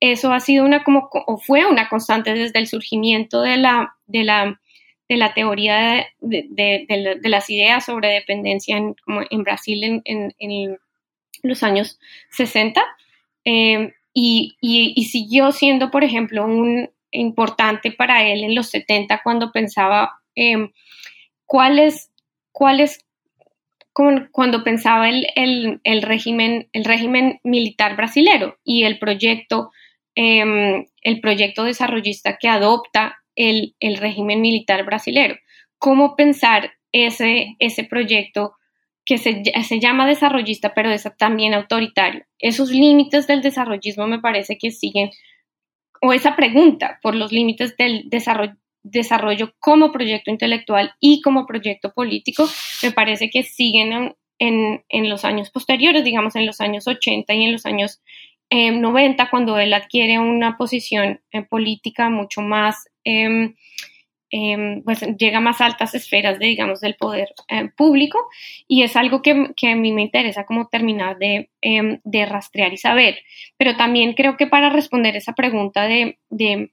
eso 0.00 0.32
ha 0.32 0.40
sido 0.40 0.64
una 0.64 0.82
como, 0.82 1.10
o 1.12 1.38
fue 1.38 1.66
una 1.66 1.88
constante 1.88 2.32
desde 2.32 2.58
el 2.58 2.66
surgimiento 2.66 3.42
de 3.42 3.58
la, 3.58 3.94
de 4.06 4.24
la, 4.24 4.60
de 5.08 5.16
la 5.16 5.34
teoría 5.34 6.06
de, 6.20 6.46
de, 6.50 7.28
las 7.28 7.50
ideas 7.50 7.84
sobre 7.84 8.08
dependencia 8.08 8.78
en, 8.78 8.94
como 9.04 9.20
en 9.28 9.42
Brasil 9.44 10.02
en, 10.04 10.34
en, 10.38 10.78
los 11.42 11.62
años 11.62 11.98
60 12.30 12.82
eh, 13.44 13.92
y, 14.12 15.08
siguió 15.10 15.52
siendo, 15.52 15.90
por 15.90 16.04
ejemplo, 16.04 16.46
importante 17.10 17.92
para 17.92 18.26
él 18.26 18.44
en 18.44 18.54
los 18.54 18.68
70 18.68 19.20
cuando 19.22 19.52
pensaba 19.52 20.20
eh, 20.34 20.70
cuáles, 21.46 22.10
cuáles 22.52 23.04
cuando 24.32 24.64
pensaba 24.64 25.08
el, 25.08 25.26
el, 25.84 26.02
régimen, 26.02 26.68
el 26.72 26.84
régimen 26.84 27.40
militar 27.42 27.96
brasilero 27.96 28.56
y 28.64 28.84
el 28.84 28.98
proyecto 28.98 29.70
Em, 30.22 30.86
el 31.02 31.20
proyecto 31.20 31.64
desarrollista 31.64 32.36
que 32.36 32.48
adopta 32.48 33.22
el, 33.36 33.74
régimen 33.80 34.40
militar 34.40 34.84
brasilero. 34.84 35.36
¿Cómo 35.78 36.16
pensar 36.16 36.72
ese 36.92 37.56
proyecto 37.88 38.54
que 39.10 39.18
se, 39.18 39.80
llama 39.80 40.06
desarrollista, 40.06 40.72
pero 40.72 40.88
es 40.92 41.08
también 41.18 41.52
autoritario? 41.52 42.24
Esos 42.38 42.70
límites 42.70 43.26
del 43.26 43.42
desarrollismo 43.42 44.06
me 44.06 44.20
parece 44.20 44.56
que 44.56 44.70
siguen, 44.70 45.10
o 46.00 46.12
esa 46.12 46.36
pregunta 46.36 47.00
por 47.02 47.16
los 47.16 47.32
límites 47.32 47.76
del 47.76 48.08
desarrollo, 48.08 48.54
desarrollo 48.84 49.52
como 49.58 49.90
proyecto 49.90 50.30
intelectual 50.30 50.92
y 51.00 51.22
como 51.22 51.44
proyecto 51.44 51.92
político, 51.92 52.48
me 52.84 52.92
parece 52.92 53.30
que 53.30 53.42
siguen 53.42 54.14
en, 54.38 54.84
en, 54.88 55.08
los 55.08 55.24
años 55.24 55.50
posteriores, 55.50 56.04
digamos 56.04 56.36
en 56.36 56.46
los 56.46 56.60
años 56.60 56.86
80 56.86 57.34
y 57.34 57.44
en 57.46 57.52
los 57.52 57.66
años 57.66 58.00
90, 58.52 59.28
cuando 59.28 59.58
él 59.58 59.72
adquiere 59.72 60.20
una 60.20 60.56
posición 60.56 61.20
eh, 61.32 61.42
política 61.42 62.10
mucho 62.10 62.42
más, 62.42 62.88
em, 63.02 63.54
em, 64.30 64.82
pues 64.82 65.00
llega 65.18 65.38
a 65.38 65.40
más 65.40 65.60
altas 65.60 65.94
esferas, 65.94 66.38
de, 66.38 66.46
digamos, 66.46 66.80
del 66.80 66.94
poder 66.94 67.28
eh, 67.48 67.68
público, 67.76 68.18
y 68.68 68.82
es 68.82 68.96
algo 68.96 69.22
que, 69.22 69.52
que, 69.56 69.70
a 69.70 69.76
mí 69.76 69.92
me 69.92 70.02
interesa 70.02 70.46
como 70.46 70.68
terminar 70.68 71.18
de, 71.18 71.50
em, 71.60 72.00
de, 72.04 72.26
rastrear 72.26 72.72
y 72.72 72.78
saber. 72.78 73.18
Pero 73.56 73.76
también 73.76 74.14
creo 74.14 74.36
que 74.36 74.46
para 74.46 74.70
responder 74.70 75.16
esa 75.16 75.34
pregunta 75.34 75.86
de, 75.86 76.18
de, 76.30 76.72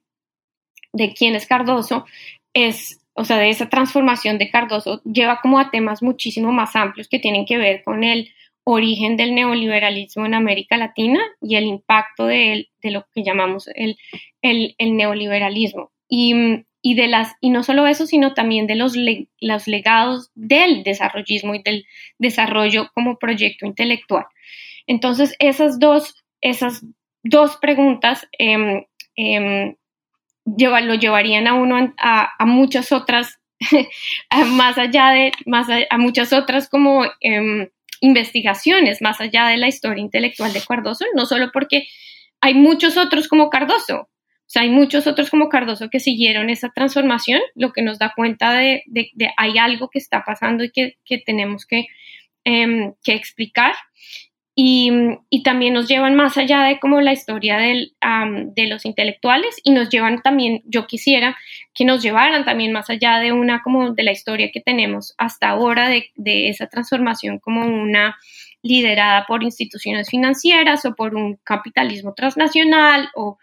de 0.94 1.14
quién 1.14 1.36
es 1.36 1.48
Cardoso, 1.48 2.06
es 2.54 3.02
o 3.20 3.26
sea, 3.26 3.38
de 3.40 3.50
esa 3.50 3.68
transformación 3.68 4.38
de 4.38 4.52
Cardoso, 4.52 5.02
lleva 5.04 5.42
como 5.42 5.58
a 5.58 5.72
temas 5.72 6.04
muchísimo 6.04 6.52
más 6.52 6.76
amplios 6.76 7.08
que 7.08 7.18
tienen 7.18 7.48
que 7.48 7.58
ver 7.58 7.84
con 7.84 8.04
el 8.04 8.30
origen 8.64 9.18
del 9.18 9.34
neoliberalismo 9.34 10.28
en 10.28 10.36
América 10.36 10.78
Latina 10.78 11.20
y 11.42 11.56
el 11.56 11.64
impacto 11.64 12.28
de, 12.28 12.70
lo 12.84 13.08
que 13.16 13.24
llamamos 13.24 13.70
el, 13.74 13.98
el, 14.44 14.76
neoliberalismo. 14.96 15.92
Y, 16.08 16.66
y 16.82 16.96
de 16.96 17.08
las 17.08 17.34
y 17.42 17.50
no 17.50 17.64
solo 17.64 17.88
eso 17.88 18.06
sino 18.06 18.34
también 18.34 18.68
de 18.68 18.76
los, 18.76 18.94
los 19.40 19.68
legados 19.68 20.32
del 20.36 20.84
desarrollismo 20.84 21.56
y 21.56 21.64
del 21.64 21.86
desarrollo 22.20 22.90
como 22.94 23.18
proyecto 23.18 23.66
intelectual. 23.66 24.26
Entonces 24.86 25.36
esas 25.40 25.80
dos 25.80 26.24
esas 26.42 26.86
dos 27.24 27.58
preguntas 27.58 28.28
em, 28.38 28.86
em, 29.16 29.76
lo 30.46 30.96
llevarían 30.96 31.48
a 31.48 31.56
uno 31.56 31.94
a, 31.98 32.46
muchas 32.46 32.92
otras 32.92 33.40
más 34.48 34.78
allá 34.78 35.10
de 35.12 35.32
más 35.46 35.68
a, 35.70 35.98
muchas 35.98 36.32
otras 36.32 36.70
como 36.70 37.06
em, 37.22 37.70
investigaciones 38.02 39.02
más 39.02 39.20
allá 39.20 39.48
de 39.48 39.58
la 39.58 39.68
historia 39.68 40.02
intelectual 40.02 40.54
de 40.54 40.62
Cardoso 40.62 41.06
no 41.16 41.26
solo 41.26 41.50
porque 41.52 41.88
hay 42.40 42.54
muchos 42.54 42.98
otros 42.98 43.28
como 43.28 43.50
Cardoso 43.50 44.08
o 44.48 44.50
sea, 44.50 44.62
hay 44.62 44.70
muchos 44.70 45.08
otros 45.08 45.30
como 45.30 45.50
Cardoso 45.50 45.90
que 45.90 46.00
siguieron 46.00 46.50
esa 46.50 46.70
transformación, 46.70 47.42
lo 47.54 47.74
que 47.74 47.82
nos 47.82 48.00
da 48.00 48.14
cuenta 48.16 48.54
de, 48.54 48.82
de, 48.86 49.12
hay 49.36 49.58
algo 49.58 49.90
que 49.90 50.00
está 50.00 50.24
pasando 50.24 50.64
y 50.64 50.72
que, 50.72 50.96
tenemos 51.26 51.66
que, 51.66 51.88
em, 52.46 52.94
explicar. 53.06 53.76
Y, 54.56 54.90
también 55.44 55.74
nos 55.74 55.88
llevan 55.88 56.16
más 56.16 56.38
allá 56.38 56.64
de 56.64 56.80
como 56.80 57.02
la 57.02 57.12
historia 57.14 57.58
de 57.58 58.68
los 58.68 58.86
intelectuales 58.86 59.60
y 59.64 59.72
nos 59.72 59.90
llevan 59.90 60.22
también, 60.22 60.62
yo 60.66 60.88
quisiera 60.88 61.38
que 61.74 61.86
nos 61.86 62.02
llevaran 62.02 62.46
también 62.46 62.72
más 62.72 62.90
allá 62.90 63.20
de 63.20 63.34
una 63.34 63.62
como 63.62 63.94
de 63.94 64.04
la 64.04 64.12
historia 64.12 64.50
que 64.52 64.62
tenemos 64.62 65.14
hasta 65.18 65.50
ahora 65.50 65.90
de, 65.90 66.10
de 66.16 66.50
esa 66.50 66.68
transformación 66.68 67.40
como 67.40 67.66
una 67.66 68.18
liderada 68.62 69.26
por 69.26 69.44
instituciones 69.44 70.10
financieras 70.10 70.86
o 70.86 70.96
por 70.96 71.16
un 71.16 71.38
capitalismo 71.44 72.14
transnacional 72.14 73.10
o 73.16 73.38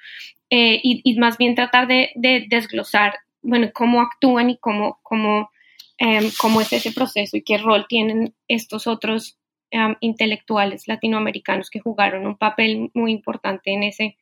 eh, 0.56 0.78
y, 0.84 1.18
más 1.18 1.36
bien 1.36 1.56
tratar 1.56 1.88
de, 1.88 2.12
desglosar, 2.48 3.14
bueno, 3.42 3.70
cómo 3.74 4.00
actúan 4.00 4.50
y 4.50 4.58
cómo, 4.58 5.00
cómo, 5.02 5.50
em, 5.98 6.30
cómo 6.40 6.60
es 6.60 6.72
ese 6.72 6.92
proceso 6.92 7.36
y 7.36 7.42
qué 7.42 7.58
rol 7.58 7.86
tienen 7.88 8.36
estos 8.46 8.86
otros 8.86 9.36
em, 9.72 9.96
intelectuales 9.98 10.86
latinoamericanos 10.86 11.70
que 11.70 11.80
jugaron 11.80 12.24
un 12.24 12.38
papel 12.38 12.92
muy 12.94 13.10
importante 13.10 13.72
en, 13.72 13.82
ese, 13.82 14.16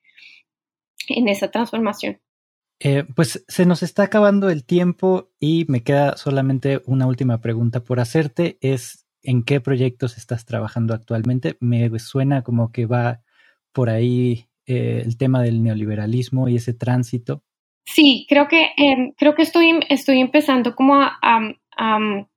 en 1.09 1.29
esa 1.29 1.51
transformación. 1.51 2.19
Eh, 2.81 3.05
pues 3.15 3.45
se 3.47 3.67
nos 3.67 3.83
está 3.83 4.05
acabando 4.05 4.49
el 4.49 4.65
tiempo 4.65 5.29
y 5.39 5.67
me 5.69 5.83
queda 5.83 6.17
solamente 6.17 6.81
una 6.87 7.07
última 7.07 7.43
pregunta 7.43 7.85
por 7.85 8.01
hacerte. 8.01 8.57
Es 8.63 9.07
¿en 9.23 9.43
qué 9.43 9.61
proyectos 9.61 10.17
estás 10.17 10.47
trabajando 10.47 10.95
actualmente? 10.95 11.59
Me 11.61 11.99
suena 11.99 12.43
como 12.43 12.73
que 12.73 12.87
va 12.87 13.21
por 13.73 13.91
ahí 13.91 14.49
eh, 14.67 15.03
el 15.05 15.17
tema 15.17 15.43
del 15.43 15.63
neoliberalismo 15.63 16.49
y 16.49 16.57
ese 16.57 16.75
tránsito? 16.75 17.43
Sí, 17.85 18.27
creo 18.29 18.49
que, 18.49 18.71
em, 18.77 19.13
creo 19.17 19.35
que 19.35 19.43
estoy, 19.43 19.81
estoy 19.89 20.21
empezando 20.21 20.75
como 20.75 21.01
a, 21.01 21.41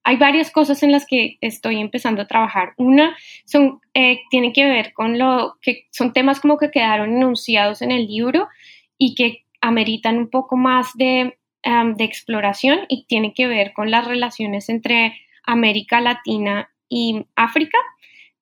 hay 0.04 0.18
varias 0.18 0.50
cosas 0.50 0.82
en 0.82 0.94
las 0.94 1.06
que 1.06 1.38
estoy 1.42 1.80
empezando 1.82 2.22
a 2.22 2.28
trabajar. 2.28 2.74
Una 2.78 3.16
son, 3.46 3.80
eh, 3.94 4.22
tiene 4.30 4.54
que 4.54 4.66
ver 4.66 4.94
con 4.94 5.20
lo 5.20 5.58
que 5.62 5.88
son 5.92 6.14
temas 6.14 6.40
como 6.40 6.58
que 6.58 6.72
quedaron 6.72 7.18
enunciados 7.18 7.82
en 7.82 7.92
el 7.92 8.08
libro 8.08 8.48
y 8.98 9.14
que 9.14 9.44
ameritan 9.60 10.18
un 10.18 10.30
poco 10.30 10.56
más 10.56 10.92
de, 10.96 11.38
de 11.64 12.04
exploración 12.04 12.80
y 12.88 13.06
tiene 13.08 13.34
que 13.34 13.48
ver 13.48 13.74
con 13.74 13.92
las 13.92 14.08
relaciones 14.08 14.70
entre 14.70 15.14
América 15.46 16.02
Latina 16.02 16.70
y 16.90 17.26
África. 17.36 17.78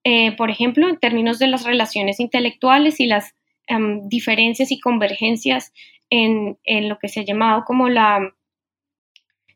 Eh, 0.04 0.34
por 0.36 0.50
ejemplo, 0.50 0.90
en 0.90 0.98
términos 0.98 1.40
de 1.40 1.48
las 1.48 1.64
relaciones 1.64 2.20
intelectuales 2.20 3.00
y 3.00 3.08
las 3.08 3.36
Em, 3.68 4.10
diferencias 4.10 4.72
y 4.72 4.80
convergencias 4.80 5.72
en, 6.10 6.58
lo 6.90 7.00
que 7.00 7.08
se 7.08 7.22
ha 7.22 7.24
llamado 7.24 7.64
como 7.66 7.88
la, 7.88 8.36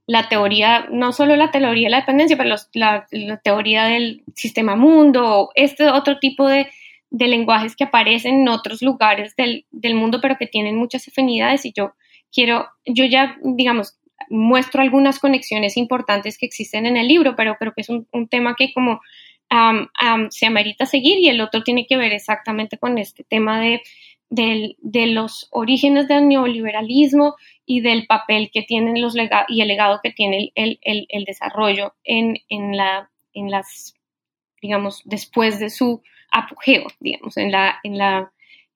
la 0.06 0.30
teoría, 0.30 0.88
no 0.90 1.12
solo 1.12 1.36
la 1.36 1.52
teoría 1.52 1.88
de 1.88 1.92
la 1.92 2.00
dependencia, 2.00 2.38
pero 2.38 2.56
la, 2.74 3.06
teoría 3.44 3.84
del 3.84 4.24
sistema 4.34 4.78
mundo, 4.78 5.50
este 5.56 5.90
otro 5.90 6.20
tipo 6.20 6.48
de, 6.48 6.70
lenguajes 7.12 7.76
que 7.76 7.84
aparecen 7.84 8.42
en 8.42 8.48
otros 8.48 8.82
lugares 8.82 9.36
del, 9.36 9.96
mundo, 9.96 10.20
pero 10.22 10.38
que 10.38 10.48
tienen 10.48 10.78
muchas 10.78 11.08
afinidades. 11.10 11.66
Y 11.66 11.74
yo 11.76 11.94
quiero, 12.32 12.70
yo 12.86 13.04
ya, 13.04 13.38
digamos, 13.44 14.00
muestro 14.30 14.82
algunas 14.82 15.20
conexiones 15.20 15.76
importantes 15.76 16.38
que 16.38 16.46
existen 16.46 16.86
en 16.86 16.96
el 16.96 17.10
libro, 17.10 17.36
pero 17.36 17.58
creo 17.58 17.74
que 17.74 17.82
es 17.82 17.90
un, 17.90 18.08
un 18.14 18.30
tema 18.30 18.56
que 18.56 18.74
como 18.74 19.02
se 20.30 20.46
amerita 20.46 20.86
seguir 20.86 21.20
y 21.20 21.30
el 21.30 21.42
otro 21.42 21.64
tiene 21.64 21.86
que 21.88 21.98
ver 21.98 22.12
exactamente 22.14 22.78
con 22.78 22.98
este 22.98 23.24
tema 23.24 23.62
de, 23.62 23.82
de, 24.30 25.08
los 25.08 25.48
orígenes 25.52 26.08
del 26.08 26.28
neoliberalismo 26.28 27.36
y 27.66 27.82
del 27.82 28.08
papel 28.08 28.50
que 28.52 28.64
tienen 28.64 29.02
los 29.02 29.16
y 29.48 29.62
el 29.62 29.68
legado 29.68 30.00
que 30.04 30.12
tiene 30.12 30.52
el, 30.56 30.80
el, 30.82 31.24
desarrollo 31.26 31.96
en, 32.04 32.38
en, 32.50 32.76
la, 32.76 33.10
en 33.34 33.52
las, 33.52 33.96
digamos, 34.62 35.02
después 35.06 35.60
de 35.60 35.70
su 35.70 36.02
apogeo, 36.32 36.88
digamos, 37.00 37.38
en 37.38 37.52
la, 37.52 37.80
en 37.84 37.98
la 37.98 38.32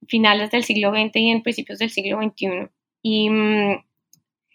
finales 0.07 0.51
del 0.51 0.63
siglo 0.63 0.91
XX 0.91 1.15
y 1.15 1.29
en 1.29 1.43
principios 1.43 1.79
del 1.79 1.89
siglo 1.89 2.21
XXI. 2.21 2.69
Y 3.01 3.29
mm, 3.29 3.83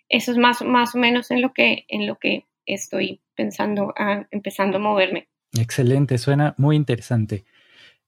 eso 0.08 0.32
es 0.32 0.38
más, 0.38 0.62
más 0.62 0.94
o 0.94 0.98
menos 0.98 1.30
en 1.30 1.42
lo 1.42 1.52
que, 1.52 1.84
en 1.88 2.06
lo 2.06 2.16
que 2.16 2.46
estoy 2.64 3.20
pensando, 3.34 3.94
empezando 4.30 4.78
a 4.78 4.80
moverme. 4.80 5.28
Excelente, 5.58 6.18
suena 6.18 6.54
muy 6.58 6.76
interesante. 6.76 7.44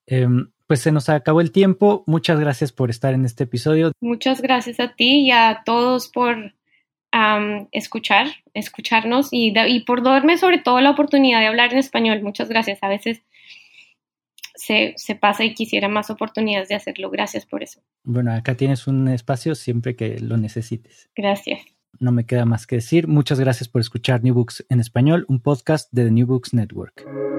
Em, 0.05 0.49
pues 0.67 0.81
se 0.81 0.91
nos 0.91 1.09
acabó 1.09 1.41
el 1.41 1.51
tiempo. 1.51 2.03
Muchas 2.07 2.39
gracias 2.39 2.71
por 2.71 2.89
estar 2.89 3.13
en 3.13 3.25
este 3.25 3.45
episodio. 3.45 3.91
Muchas 4.01 4.41
gracias 4.41 4.79
a 4.79 4.93
ti 4.93 5.21
y 5.21 5.31
a 5.31 5.61
todos 5.65 6.07
por 6.07 6.53
escuchar, 7.71 8.27
escucharnos 8.53 9.29
y, 9.31 9.51
y, 9.67 9.79
por 9.81 10.03
darme 10.03 10.37
sobre 10.37 10.59
todo 10.59 10.79
la 10.79 10.91
oportunidad 10.91 11.39
de 11.39 11.47
hablar 11.47 11.73
en 11.73 11.79
español. 11.79 12.21
Muchas 12.21 12.49
gracias. 12.49 12.79
A 12.81 12.87
veces 12.87 13.23
se, 14.55 14.93
se, 14.95 15.15
pasa 15.15 15.43
y 15.43 15.53
quisiera 15.53 15.87
más 15.87 16.09
oportunidades 16.09 16.69
de 16.69 16.75
hacerlo. 16.75 17.09
Gracias 17.09 17.45
por 17.45 17.63
eso. 17.63 17.81
Bueno, 18.03 18.31
acá 18.33 18.55
tienes 18.55 18.87
un 18.87 19.07
espacio 19.07 19.55
siempre 19.55 19.95
que 19.95 20.19
lo 20.19 20.37
necesites. 20.37 21.09
Gracias. 21.15 21.61
No 21.99 22.11
me 22.11 22.25
queda 22.25 22.45
más 22.45 22.67
que 22.67 22.75
decir. 22.75 23.07
Muchas 23.07 23.39
gracias 23.39 23.67
por 23.67 23.81
escuchar 23.81 24.23
New 24.23 24.35
Books 24.35 24.65
en 24.69 24.79
español, 24.79 25.25
un 25.27 25.39
podcast 25.39 25.91
de 25.91 26.05
The 26.05 26.11
New 26.11 26.27
Books 26.27 26.53
Network. 26.53 27.38